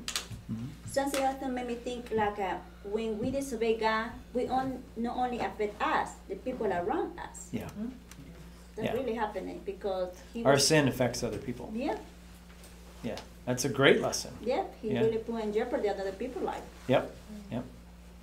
Mm-hmm. 0.52 0.66
Something 0.86 1.22
else 1.22 1.36
made 1.48 1.66
me 1.66 1.74
think 1.74 2.10
like 2.12 2.38
uh, 2.38 2.56
when 2.84 3.18
we 3.18 3.30
disobey 3.30 3.76
God, 3.78 4.10
we 4.34 4.46
on, 4.48 4.82
not 4.96 5.16
only 5.16 5.38
affect 5.40 5.80
us, 5.82 6.10
the 6.28 6.36
people 6.36 6.66
around 6.66 7.18
us. 7.18 7.48
Yeah. 7.50 7.68
That's 8.76 8.88
Yeah. 8.88 8.92
really 8.94 9.14
happening 9.14 9.60
because 9.64 10.10
he 10.32 10.44
Our 10.44 10.52
was, 10.54 10.66
sin 10.66 10.88
affects 10.88 11.22
other 11.22 11.38
people. 11.38 11.70
yeah, 11.74 11.96
Yeah. 13.02 13.16
That's 13.46 13.64
a 13.64 13.68
great 13.68 14.00
lesson. 14.00 14.32
yeah, 14.42 14.64
he 14.80 14.90
Yeah. 14.92 15.00
really 15.00 15.18
put 15.18 15.42
in 15.42 15.52
jeopardy 15.52 15.88
other 15.88 16.10
people's 16.12 16.44
life. 16.44 16.62
Yep. 16.88 17.14
Yep. 17.50 17.64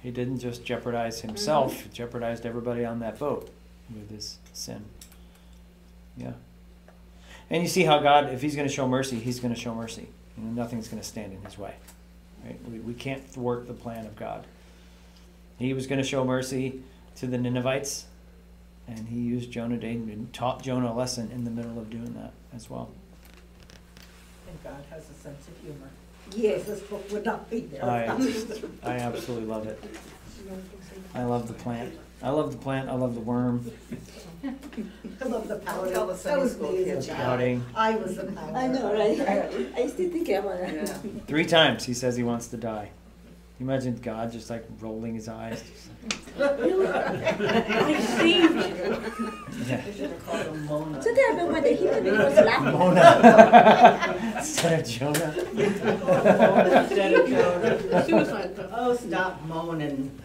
He 0.04 0.12
didn't 0.12 0.40
just 0.40 0.66
jeopardize 0.66 1.22
himself, 1.22 1.82
he 1.82 1.90
jeopardized 1.90 2.46
everybody 2.46 2.84
on 2.86 3.00
that 3.00 3.18
boat 3.20 3.50
with 3.94 4.10
his 4.10 4.38
sin. 4.54 4.86
Yeah. 6.18 6.34
And 7.50 7.62
you 7.64 7.70
see 7.70 7.84
how 7.84 8.00
God, 8.00 8.32
if 8.34 8.42
he's 8.42 8.56
going 8.56 8.68
to 8.68 8.74
show 8.74 8.88
mercy, 8.88 9.20
he's 9.20 9.40
going 9.40 9.54
to 9.54 9.60
show 9.60 9.74
mercy. 9.76 10.08
You 10.38 10.44
know, 10.46 10.52
nothing's 10.64 10.88
going 10.88 11.02
to 11.02 11.08
stand 11.08 11.34
in 11.34 11.42
his 11.44 11.58
way. 11.58 11.76
Right? 12.44 12.60
We, 12.70 12.80
we 12.80 12.94
can't 12.94 13.28
thwart 13.28 13.68
the 13.68 13.74
plan 13.74 14.06
of 14.06 14.16
God. 14.16 14.46
He 15.58 15.74
was 15.74 15.88
going 15.88 16.02
to 16.02 16.08
show 16.08 16.26
mercy 16.26 16.82
to 17.18 17.28
the 17.28 17.38
Ninevites, 17.38 18.06
and 18.88 19.08
he 19.08 19.20
used 19.20 19.52
Jonah 19.52 19.78
to 19.78 19.88
and 19.88 20.34
taught 20.34 20.64
Jonah 20.64 20.92
a 20.92 20.96
lesson 20.96 21.32
in 21.32 21.44
the 21.44 21.52
middle 21.52 21.78
of 21.78 21.90
doing 21.90 22.14
that 22.16 22.34
as 22.56 22.70
well. 22.70 22.90
And 24.50 24.64
God 24.64 24.84
has 24.90 25.04
a 25.10 25.14
sense 25.14 25.48
of 25.48 25.58
humor. 25.62 25.90
Yes, 26.36 26.64
this 26.64 26.82
book 26.82 27.12
would 27.12 27.26
not 27.26 27.50
be 27.50 27.62
there. 27.62 27.84
I, 27.84 28.06
I 28.84 28.98
absolutely 28.98 29.48
love 29.48 29.68
it. 29.68 29.84
I 31.14 31.24
love 31.24 31.48
the 31.48 31.54
plant. 31.54 31.94
I 32.24 32.30
love 32.30 32.52
the 32.52 32.58
plant. 32.58 32.90
I 32.90 32.94
love 32.94 33.16
the 33.16 33.22
worm. 33.22 33.70
I 34.44 35.26
love 35.26 35.48
the 35.48 35.58
powder. 35.58 35.92
Tell 35.92 36.08
the 36.08 36.14
That 36.14 36.40
was 36.40 36.52
school 36.54 36.72
me 36.72 36.80
as 36.84 36.88
a 36.88 36.94
kids. 36.96 37.08
child. 37.08 37.20
Pouting. 37.40 37.66
I 37.76 37.96
was 37.96 38.16
the 38.16 38.26
powder. 38.26 38.58
I 38.58 38.68
know, 38.68 38.94
right? 38.94 39.72
I 39.76 39.88
still 39.88 40.10
think 40.12 40.30
about 40.30 40.60
that. 40.60 40.74
Yeah. 40.74 40.86
Three 41.28 41.46
times 41.46 41.84
he 41.86 41.94
says 41.94 42.16
he 42.16 42.24
wants 42.24 42.48
to 42.48 42.58
die. 42.58 42.92
You 43.62 43.68
imagine 43.70 43.96
God 43.98 44.32
just 44.32 44.50
like 44.50 44.66
rolling 44.80 45.14
his 45.14 45.28
eyes. 45.28 45.62
just 46.10 46.36
like- 46.40 46.60
I 46.60 48.00
saved 48.00 48.56
you. 48.56 48.60
yeah. 49.68 49.82
They 49.82 49.94
should 49.94 50.10
have 50.10 50.26
called 50.26 50.48
him 50.48 50.66
Mona. 50.66 51.04
So 51.04 51.14
there, 51.14 51.36
but 51.36 51.52
when 51.52 51.62
the 51.62 51.70
human 51.76 52.02
being 52.04 52.18
was 52.18 52.34
laughing. 52.38 52.74
Mona 52.74 54.34
instead 54.38 54.80
of 54.80 54.88
Jonah. 54.88 55.36
Instead 55.54 57.14
of 57.14 57.30
Jonah. 57.30 58.04
Suicide 58.08 58.56
though. 58.56 58.70
Oh, 58.74 58.96
stop 58.96 59.44
moaning. 59.44 60.20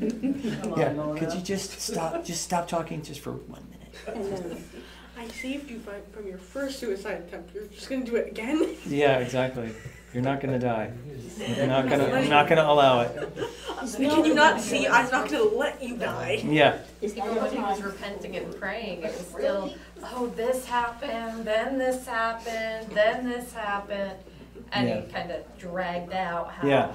Come 0.00 0.72
on, 0.72 0.80
Yeah. 0.80 0.92
Mona. 0.92 1.20
Could 1.20 1.32
you 1.32 1.42
just 1.42 1.80
stop? 1.80 2.24
Just 2.24 2.42
stop 2.42 2.66
talking 2.66 3.02
just 3.02 3.20
for 3.20 3.34
one 3.34 3.62
minute. 3.70 4.58
I 5.16 5.28
saved 5.28 5.70
you 5.70 5.78
from, 5.78 5.94
from 6.10 6.26
your 6.26 6.38
first 6.38 6.80
suicide 6.80 7.22
attempt. 7.28 7.54
You're 7.54 7.66
just 7.66 7.88
gonna 7.88 8.04
do 8.04 8.16
it 8.16 8.26
again? 8.32 8.74
Yeah, 8.84 9.18
exactly. 9.18 9.70
You're 10.12 10.22
not 10.22 10.40
gonna 10.40 10.58
die. 10.58 10.90
You're 11.38 11.66
not 11.66 11.88
gonna. 11.88 12.10
I'm 12.10 12.28
not 12.28 12.48
gonna 12.48 12.64
allow 12.64 13.00
it. 13.02 13.32
Can 13.96 14.24
you 14.24 14.34
not 14.34 14.60
see? 14.60 14.86
I'm 14.86 15.10
not 15.10 15.30
gonna 15.30 15.44
let 15.44 15.82
you 15.82 15.96
die. 15.96 16.42
Yeah. 16.44 16.78
it's 17.00 17.16
not 17.16 17.28
Even 17.28 17.42
when 17.42 17.52
he 17.52 17.58
was 17.58 17.82
repenting 17.82 18.36
and 18.36 18.54
praying, 18.56 19.02
it 19.02 19.12
was 19.16 19.26
still, 19.26 19.74
oh, 20.02 20.26
this 20.36 20.66
happened, 20.66 21.44
then 21.44 21.78
this 21.78 22.06
happened, 22.06 22.88
then 22.92 23.28
this 23.28 23.52
happened. 23.52 24.18
And 24.72 24.88
Yeah. 24.88 25.00
he 25.00 25.12
kind 25.12 25.30
of 25.30 25.58
dragged 25.58 26.12
out 26.12 26.52
how. 26.52 26.68
Yeah. 26.68 26.92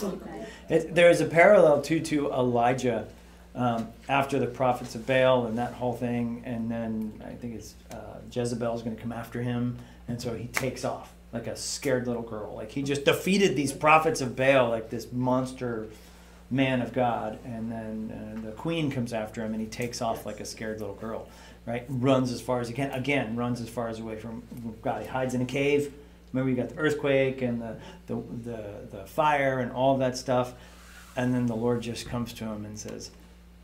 It, 0.70 0.94
there 0.94 1.10
is 1.10 1.22
a 1.22 1.26
parallel 1.26 1.82
too 1.82 2.00
to 2.02 2.32
Elijah 2.32 3.08
um, 3.56 3.90
after 4.08 4.38
the 4.40 4.48
prophets 4.48 4.96
of 4.96 5.08
Baal 5.08 5.48
and 5.48 5.58
that 5.58 5.74
whole 5.74 5.94
thing, 5.94 6.44
and 6.46 6.70
then 6.70 7.24
I 7.26 7.32
think 7.32 7.56
it's 7.56 7.76
uh, 7.92 8.20
Jezebel's 8.32 8.84
going 8.84 8.96
to 8.96 9.02
come 9.02 9.12
after 9.12 9.42
him, 9.42 9.78
and 10.08 10.22
so 10.22 10.36
he 10.36 10.48
takes 10.48 10.86
off 10.86 11.15
like 11.36 11.48
a 11.48 11.56
scared 11.56 12.08
little 12.08 12.24
girl. 12.24 12.56
Like 12.56 12.72
he 12.72 12.82
just 12.82 13.04
defeated 13.04 13.56
these 13.56 13.74
prophets 13.74 14.22
of 14.22 14.36
Baal, 14.36 14.70
like 14.70 14.90
this 14.90 15.12
monster 15.12 15.88
man 16.50 16.82
of 16.82 16.94
God, 16.94 17.40
and 17.44 17.72
then 17.72 18.40
uh, 18.40 18.46
the 18.46 18.52
queen 18.54 18.90
comes 18.90 19.12
after 19.12 19.44
him, 19.44 19.52
and 19.52 19.62
he 19.62 19.68
takes 19.68 20.02
off 20.02 20.26
like 20.26 20.40
a 20.40 20.46
scared 20.46 20.80
little 20.80 20.96
girl. 20.96 21.28
Right, 21.68 21.84
runs 21.90 22.32
as 22.32 22.42
far 22.42 22.60
as 22.60 22.68
he 22.68 22.76
can. 22.76 22.92
Again, 22.92 23.36
runs 23.36 23.60
as 23.60 23.68
far 23.68 23.90
as 23.90 24.00
away 24.00 24.18
from 24.18 24.44
God. 24.84 25.02
He 25.02 25.08
hides 25.08 25.34
in 25.34 25.42
a 25.42 25.46
cave. 25.46 25.92
Remember, 26.32 26.52
you 26.52 26.56
got 26.56 26.70
the 26.70 26.78
earthquake 26.78 27.42
and 27.42 27.60
the, 27.60 27.76
the, 28.06 28.16
the, 28.44 28.98
the 28.98 29.06
fire 29.06 29.60
and 29.60 29.72
all 29.72 29.98
that 29.98 30.16
stuff. 30.16 30.54
And 31.16 31.34
then 31.34 31.48
the 31.48 31.56
Lord 31.56 31.82
just 31.82 32.08
comes 32.08 32.34
to 32.34 32.46
him 32.46 32.66
and 32.66 32.78
says, 32.78 33.10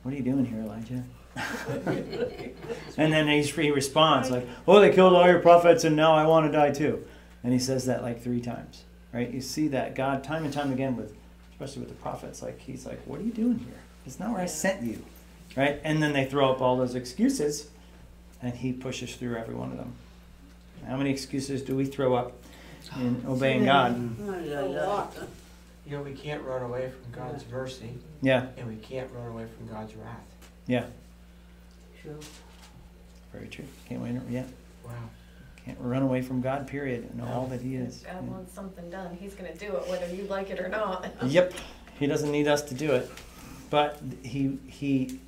What 0.01 0.15
are 0.15 0.17
you 0.17 0.23
doing 0.23 0.45
here, 0.45 0.61
Elijah? 0.61 1.03
and 2.97 3.13
then 3.13 3.27
he 3.27 3.71
responds, 3.71 4.31
like, 4.31 4.47
Oh, 4.67 4.79
they 4.79 4.91
killed 4.91 5.13
all 5.13 5.27
your 5.27 5.39
prophets 5.39 5.83
and 5.83 5.95
now 5.95 6.13
I 6.13 6.25
want 6.25 6.47
to 6.47 6.51
die 6.51 6.71
too. 6.71 7.05
And 7.43 7.53
he 7.53 7.59
says 7.59 7.85
that 7.85 8.03
like 8.03 8.21
three 8.21 8.41
times, 8.41 8.83
right? 9.13 9.29
You 9.31 9.41
see 9.41 9.67
that 9.69 9.95
God, 9.95 10.23
time 10.23 10.43
and 10.45 10.53
time 10.53 10.71
again, 10.71 10.95
with 10.95 11.15
especially 11.53 11.81
with 11.81 11.89
the 11.89 11.95
prophets, 12.01 12.41
like, 12.41 12.59
He's 12.59 12.85
like, 12.85 12.99
What 13.05 13.19
are 13.19 13.23
you 13.23 13.31
doing 13.31 13.59
here? 13.59 13.79
It's 14.05 14.19
not 14.19 14.31
where 14.31 14.41
I 14.41 14.45
sent 14.47 14.83
you, 14.83 15.03
right? 15.55 15.79
And 15.83 16.01
then 16.01 16.13
they 16.13 16.25
throw 16.25 16.51
up 16.51 16.61
all 16.61 16.77
those 16.77 16.95
excuses 16.95 17.67
and 18.41 18.53
he 18.55 18.73
pushes 18.73 19.15
through 19.15 19.35
every 19.37 19.53
one 19.55 19.71
of 19.71 19.77
them. 19.77 19.93
How 20.87 20.97
many 20.97 21.11
excuses 21.11 21.61
do 21.61 21.75
we 21.75 21.85
throw 21.85 22.15
up 22.15 22.33
in 22.95 23.23
obeying 23.27 23.65
God? 23.65 23.95
Mm-hmm. 23.95 24.29
A 24.53 24.61
lot. 24.65 25.15
You 25.85 25.97
know, 25.97 26.03
we 26.03 26.13
can't 26.13 26.41
run 26.43 26.61
away 26.63 26.89
from 26.89 27.11
God's 27.11 27.43
mercy, 27.51 27.89
Yeah, 28.21 28.47
and 28.57 28.67
we 28.67 28.75
can't 28.77 29.09
run 29.13 29.27
away 29.27 29.45
from 29.57 29.67
God's 29.67 29.95
wrath. 29.95 30.15
yeah, 30.67 30.85
True. 32.01 32.19
very 33.33 33.47
true. 33.47 33.65
Can't 33.89 34.01
wait. 34.01 34.15
Yeah, 34.29 34.45
Wow. 34.85 34.91
Can't 35.65 35.79
run 35.79 36.01
away 36.01 36.21
from 36.21 36.41
God. 36.41 36.67
Period, 36.67 37.09
and 37.11 37.21
all 37.21 37.47
that 37.47 37.61
He 37.61 37.75
If 37.75 37.87
is. 37.87 37.97
God 37.99 38.27
wants 38.29 38.53
something 38.53 38.89
done, 38.89 39.15
he's 39.19 39.33
gonna 39.33 39.55
do 39.55 39.75
it 39.75 39.87
whether 39.87 40.13
you 40.13 40.23
like 40.23 40.49
it 40.49 40.59
or 40.59 40.69
not. 40.69 41.07
Yep, 41.25 41.53
He 41.99 42.07
doesn't 42.07 42.31
need 42.31 42.47
us 42.47 42.61
to 42.63 42.73
do 42.73 42.91
it, 42.91 43.09
but 43.69 43.99
He 44.23 44.57
He 44.67 45.19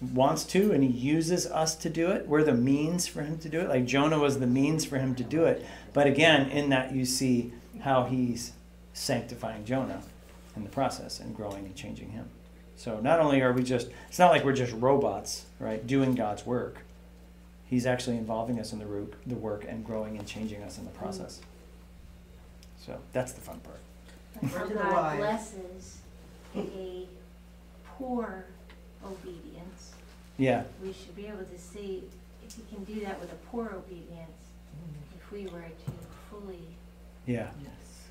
wants 0.00 0.44
to, 0.44 0.72
and 0.72 0.82
He 0.82 0.90
uses 0.90 1.46
us 1.46 1.74
to 1.76 1.90
do 1.90 2.10
it. 2.10 2.26
We're 2.26 2.44
the 2.44 2.54
means 2.54 3.06
for 3.06 3.22
Him 3.22 3.38
to 3.38 3.48
do 3.48 3.60
it. 3.60 3.68
Like 3.68 3.86
Jonah 3.86 4.18
was 4.18 4.38
the 4.38 4.46
means 4.46 4.84
for 4.84 4.98
Him 4.98 5.14
to 5.16 5.24
do 5.24 5.44
it. 5.44 5.64
But 5.92 6.06
again, 6.06 6.50
in 6.50 6.70
that 6.70 6.92
you 6.92 7.04
see 7.04 7.52
how 7.80 8.04
He's 8.04 8.52
sanctifying 8.92 9.64
Jonah 9.64 10.02
in 10.56 10.64
the 10.64 10.70
process 10.70 11.20
and 11.20 11.34
growing 11.34 11.64
and 11.64 11.74
changing 11.74 12.10
him. 12.10 12.28
So 12.76 13.00
not 13.00 13.20
only 13.20 13.40
are 13.40 13.52
we 13.52 13.62
just, 13.62 13.88
it's 14.08 14.18
not 14.18 14.30
like 14.30 14.44
we're 14.44 14.52
just 14.52 14.72
robots, 14.74 15.46
right, 15.58 15.84
doing 15.86 16.14
God's 16.14 16.44
work. 16.44 16.78
He's 17.68 17.84
actually 17.84 18.16
involving 18.16 18.58
us 18.58 18.72
in 18.72 18.78
the 18.78 18.86
work, 18.86 19.12
the 19.26 19.34
work 19.34 19.66
and 19.68 19.84
growing 19.84 20.16
and 20.16 20.26
changing 20.26 20.62
us 20.62 20.78
in 20.78 20.84
the 20.84 20.90
mm. 20.90 20.96
process. 20.98 21.40
So 22.84 22.98
that's 23.12 23.32
the 23.32 23.42
fun 23.42 23.60
part. 23.60 23.80
To 24.40 24.68
the 24.68 24.74
God 24.74 25.18
blesses 25.18 25.98
a 26.56 27.06
poor 27.98 28.46
obedience. 29.04 29.92
Yeah, 30.38 30.62
We 30.82 30.92
should 30.92 31.16
be 31.16 31.26
able 31.26 31.44
to 31.44 31.58
see 31.58 32.04
if 32.46 32.54
he 32.54 32.62
can 32.72 32.84
do 32.84 33.04
that 33.04 33.20
with 33.20 33.32
a 33.32 33.36
poor 33.50 33.72
obedience. 33.74 34.38
Mm. 34.72 35.16
If 35.20 35.32
we 35.32 35.42
were 35.46 35.60
to 35.60 35.92
fully 36.30 36.62
yeah, 37.26 37.48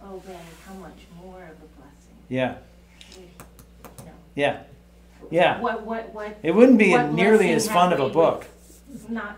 obey, 0.04 0.38
how 0.68 0.74
much 0.76 1.00
more 1.20 1.42
of 1.42 1.52
a 1.52 1.70
blessing? 1.80 2.18
yeah, 2.30 2.56
We, 3.16 3.24
you 3.24 4.06
know, 4.06 4.12
yeah, 4.36 4.64
yeah. 5.32 5.60
What, 5.60 5.84
what, 5.84 6.14
what, 6.14 6.38
It 6.44 6.52
wouldn't 6.52 6.78
be 6.78 6.92
What 6.92 7.14
nearly 7.14 7.52
as 7.54 7.68
fun 7.68 7.94
of 7.94 8.00
a 8.00 8.10
book. 8.10 8.46
not 9.10 9.38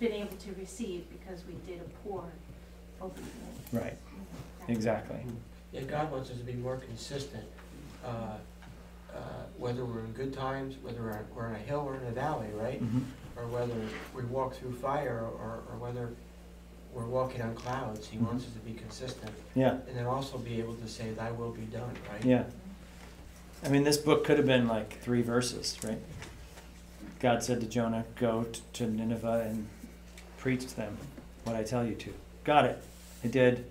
been 0.00 0.12
able 0.12 0.36
to 0.36 0.52
receive 0.58 1.04
because 1.10 1.42
we 1.46 1.54
did 1.70 1.80
a 1.80 1.88
poor 2.08 2.24
obedience. 3.00 3.32
Right, 3.72 3.96
exactly. 4.68 5.18
Yeah, 5.72 5.82
God 5.82 6.10
wants 6.12 6.30
us 6.30 6.38
to 6.38 6.44
be 6.44 6.52
more 6.54 6.76
consistent. 6.76 7.44
Uh, 8.04 8.36
uh, 9.14 9.18
whether 9.56 9.84
we're 9.84 10.00
in 10.00 10.12
good 10.12 10.32
times, 10.34 10.76
whether 10.82 11.00
we're, 11.00 11.20
we're 11.34 11.46
on 11.46 11.54
a 11.54 11.58
hill 11.58 11.80
or 11.86 11.96
in 11.96 12.06
a 12.06 12.10
valley, 12.10 12.48
right? 12.54 12.82
Mhm. 12.82 13.02
Or 13.36 13.46
whether 13.46 13.74
we 14.14 14.22
walk 14.24 14.54
through 14.54 14.74
fire, 14.74 15.20
or, 15.20 15.60
or 15.70 15.78
whether 15.78 16.10
we're 16.92 17.06
walking 17.06 17.40
on 17.42 17.54
clouds, 17.54 18.06
he 18.08 18.18
wants 18.18 18.44
us 18.46 18.52
to 18.52 18.58
be 18.60 18.72
consistent. 18.72 19.30
Yeah, 19.54 19.78
And 19.88 19.96
then 19.96 20.06
also 20.06 20.38
be 20.38 20.58
able 20.58 20.74
to 20.74 20.88
say, 20.88 21.10
thy 21.12 21.30
will 21.30 21.50
be 21.52 21.62
done, 21.62 21.90
right? 22.10 22.24
yeah. 22.24 22.44
I 23.64 23.68
mean, 23.68 23.84
this 23.84 23.96
book 23.96 24.24
could 24.24 24.36
have 24.38 24.46
been 24.46 24.68
like 24.68 25.00
three 25.00 25.22
verses, 25.22 25.76
right? 25.82 25.98
God 27.20 27.42
said 27.42 27.60
to 27.60 27.66
Jonah, 27.66 28.04
Go 28.16 28.44
t- 28.44 28.60
to 28.74 28.86
Nineveh 28.86 29.46
and 29.50 29.66
preach 30.38 30.66
to 30.66 30.76
them 30.76 30.96
what 31.44 31.56
I 31.56 31.62
tell 31.62 31.84
you 31.86 31.94
to. 31.94 32.12
Got 32.44 32.64
it. 32.64 32.82
It 33.22 33.32
did. 33.32 33.64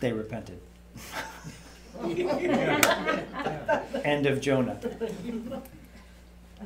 They 0.00 0.12
repented. 0.12 0.60
End 4.04 4.26
of 4.26 4.40
Jonah. 4.40 4.78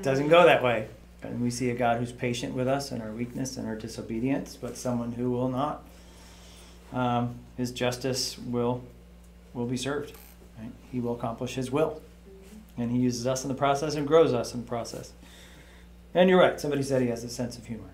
Doesn't 0.03 0.28
go 0.28 0.45
that 0.45 0.62
way. 0.62 0.89
And 1.22 1.41
we 1.41 1.51
see 1.51 1.70
a 1.70 1.74
God 1.74 1.99
who's 1.99 2.12
patient 2.12 2.55
with 2.55 2.68
us 2.68 2.93
and 2.93 3.03
our 3.03 3.11
weakness 3.11 3.57
and 3.57 3.66
our 3.66 3.74
disobedience, 3.74 4.57
but 4.61 4.76
someone 4.76 5.12
who 5.12 5.30
will 5.30 5.49
not. 5.49 5.84
Um, 6.93 7.34
his 7.57 7.72
justice 7.72 8.39
will 8.39 8.82
will 9.53 9.66
be 9.66 9.76
served. 9.76 10.12
Right? 10.59 10.70
He 10.93 11.01
will 11.01 11.14
accomplish 11.14 11.55
his 11.55 11.70
will. 11.70 12.01
And 12.76 12.93
he 12.93 12.99
uses 12.99 13.26
us 13.26 13.43
in 13.45 13.49
the 13.49 13.55
process 13.55 13.97
and 13.97 14.07
grows 14.07 14.32
us 14.32 14.55
in 14.55 14.61
the 14.62 14.66
process. 14.66 15.12
And 16.14 16.30
you're 16.30 16.39
right, 16.39 16.61
somebody 16.61 16.82
said 16.82 17.03
he 17.03 17.09
has 17.09 17.24
a 17.24 17.28
sense 17.28 17.59
of 17.59 17.66
humor. 17.66 17.91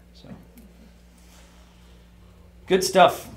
Good 2.66 2.82
stuff. 2.82 3.28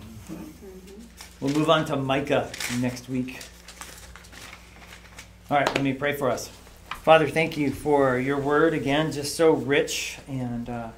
We'll 1.42 1.54
move 1.54 1.70
on 1.70 1.84
to 1.88 1.98
Micah 1.98 2.50
next 2.80 3.10
week. 3.10 3.42
All 5.52 5.58
right, 5.58 5.68
let 5.68 5.84
me 5.84 5.92
pray 5.92 6.16
for 6.16 6.32
us. 6.32 6.50
Father, 7.04 7.28
thank 7.28 7.58
you 7.58 7.72
for 7.72 8.18
your 8.18 8.40
word 8.40 8.74
again, 8.74 9.12
just 9.12 9.36
so 9.36 9.52
rich. 9.52 10.18
And 10.30 10.70
uh, 10.70 10.92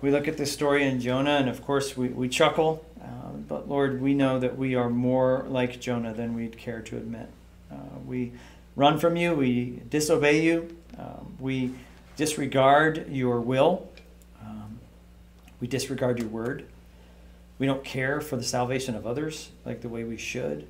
we 0.00 0.10
look 0.10 0.28
at 0.28 0.38
this 0.38 0.50
story 0.50 0.86
in 0.86 0.98
Jonah, 0.98 1.32
and 1.32 1.50
of 1.50 1.62
course, 1.62 1.94
we, 1.94 2.08
we 2.08 2.30
chuckle. 2.30 2.82
Uh, 3.02 3.32
but 3.46 3.68
Lord, 3.68 4.00
we 4.00 4.14
know 4.14 4.38
that 4.38 4.56
we 4.56 4.74
are 4.74 4.88
more 4.88 5.44
like 5.46 5.78
Jonah 5.78 6.14
than 6.14 6.34
we'd 6.34 6.56
care 6.56 6.80
to 6.80 6.96
admit. 6.96 7.28
Uh, 7.70 7.98
we 8.06 8.32
run 8.76 8.98
from 8.98 9.14
you, 9.14 9.34
we 9.34 9.82
disobey 9.90 10.40
you, 10.40 10.74
um, 10.98 11.36
we 11.38 11.74
disregard 12.16 13.12
your 13.12 13.42
will, 13.42 13.90
um, 14.40 14.78
we 15.60 15.66
disregard 15.66 16.18
your 16.18 16.28
word. 16.28 16.64
We 17.58 17.66
don't 17.66 17.84
care 17.84 18.20
for 18.20 18.36
the 18.36 18.44
salvation 18.44 18.94
of 18.94 19.06
others 19.06 19.50
like 19.64 19.80
the 19.80 19.88
way 19.88 20.04
we 20.04 20.16
should. 20.16 20.66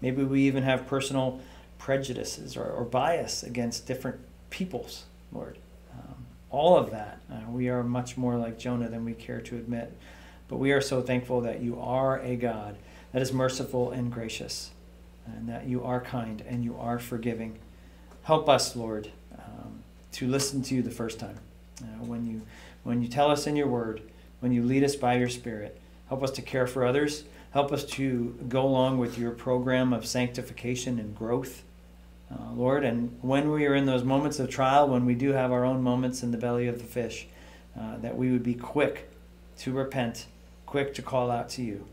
Maybe 0.00 0.22
we 0.22 0.42
even 0.42 0.62
have 0.62 0.86
personal 0.86 1.40
prejudices 1.78 2.56
or, 2.56 2.64
or 2.64 2.84
bias 2.84 3.42
against 3.42 3.86
different 3.86 4.18
peoples, 4.50 5.04
Lord. 5.32 5.56
Um, 5.92 6.26
all 6.50 6.76
of 6.76 6.90
that, 6.90 7.20
uh, 7.30 7.50
we 7.50 7.68
are 7.68 7.82
much 7.82 8.16
more 8.16 8.36
like 8.36 8.58
Jonah 8.58 8.88
than 8.88 9.04
we 9.04 9.14
care 9.14 9.40
to 9.40 9.56
admit. 9.56 9.96
But 10.48 10.58
we 10.58 10.72
are 10.72 10.80
so 10.80 11.02
thankful 11.02 11.40
that 11.42 11.60
you 11.60 11.80
are 11.80 12.20
a 12.20 12.36
God 12.36 12.76
that 13.12 13.22
is 13.22 13.32
merciful 13.32 13.90
and 13.90 14.12
gracious, 14.12 14.70
and 15.26 15.48
that 15.48 15.66
you 15.66 15.82
are 15.84 16.00
kind 16.00 16.42
and 16.46 16.62
you 16.62 16.76
are 16.78 16.98
forgiving. 16.98 17.58
Help 18.22 18.48
us, 18.48 18.76
Lord, 18.76 19.10
um, 19.38 19.82
to 20.12 20.28
listen 20.28 20.62
to 20.62 20.74
you 20.74 20.82
the 20.82 20.90
first 20.90 21.18
time. 21.18 21.38
Uh, 21.82 22.04
when 22.04 22.26
you 22.26 22.42
when 22.84 23.02
you 23.02 23.08
tell 23.08 23.30
us 23.30 23.46
in 23.46 23.56
your 23.56 23.66
word, 23.66 24.02
when 24.40 24.52
you 24.52 24.62
lead 24.62 24.84
us 24.84 24.94
by 24.94 25.16
your 25.16 25.28
Spirit, 25.28 25.80
help 26.08 26.22
us 26.22 26.30
to 26.32 26.42
care 26.42 26.66
for 26.66 26.84
others. 26.84 27.24
Help 27.52 27.72
us 27.72 27.84
to 27.84 28.36
go 28.48 28.62
along 28.62 28.98
with 28.98 29.18
your 29.18 29.30
program 29.30 29.92
of 29.92 30.04
sanctification 30.04 30.98
and 30.98 31.16
growth, 31.16 31.62
uh, 32.30 32.52
Lord. 32.52 32.84
And 32.84 33.16
when 33.22 33.50
we 33.50 33.66
are 33.66 33.74
in 33.74 33.86
those 33.86 34.04
moments 34.04 34.38
of 34.38 34.50
trial, 34.50 34.88
when 34.88 35.06
we 35.06 35.14
do 35.14 35.32
have 35.32 35.52
our 35.52 35.64
own 35.64 35.82
moments 35.82 36.22
in 36.22 36.32
the 36.32 36.38
belly 36.38 36.66
of 36.68 36.78
the 36.78 36.84
fish, 36.84 37.26
uh, 37.78 37.96
that 37.98 38.16
we 38.16 38.30
would 38.30 38.42
be 38.42 38.54
quick 38.54 39.10
to 39.58 39.72
repent, 39.72 40.26
quick 40.66 40.92
to 40.94 41.02
call 41.02 41.30
out 41.30 41.48
to 41.50 41.62
you, 41.62 41.86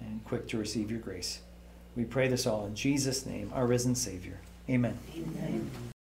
and 0.00 0.24
quick 0.24 0.46
to 0.48 0.58
receive 0.58 0.90
your 0.90 1.00
grace. 1.00 1.40
We 1.96 2.04
pray 2.04 2.28
this 2.28 2.46
all 2.46 2.66
in 2.66 2.74
Jesus' 2.74 3.26
name, 3.26 3.50
our 3.54 3.66
risen 3.66 3.94
Savior. 3.94 4.38
Amen. 4.68 4.98
Amen. 5.16 5.95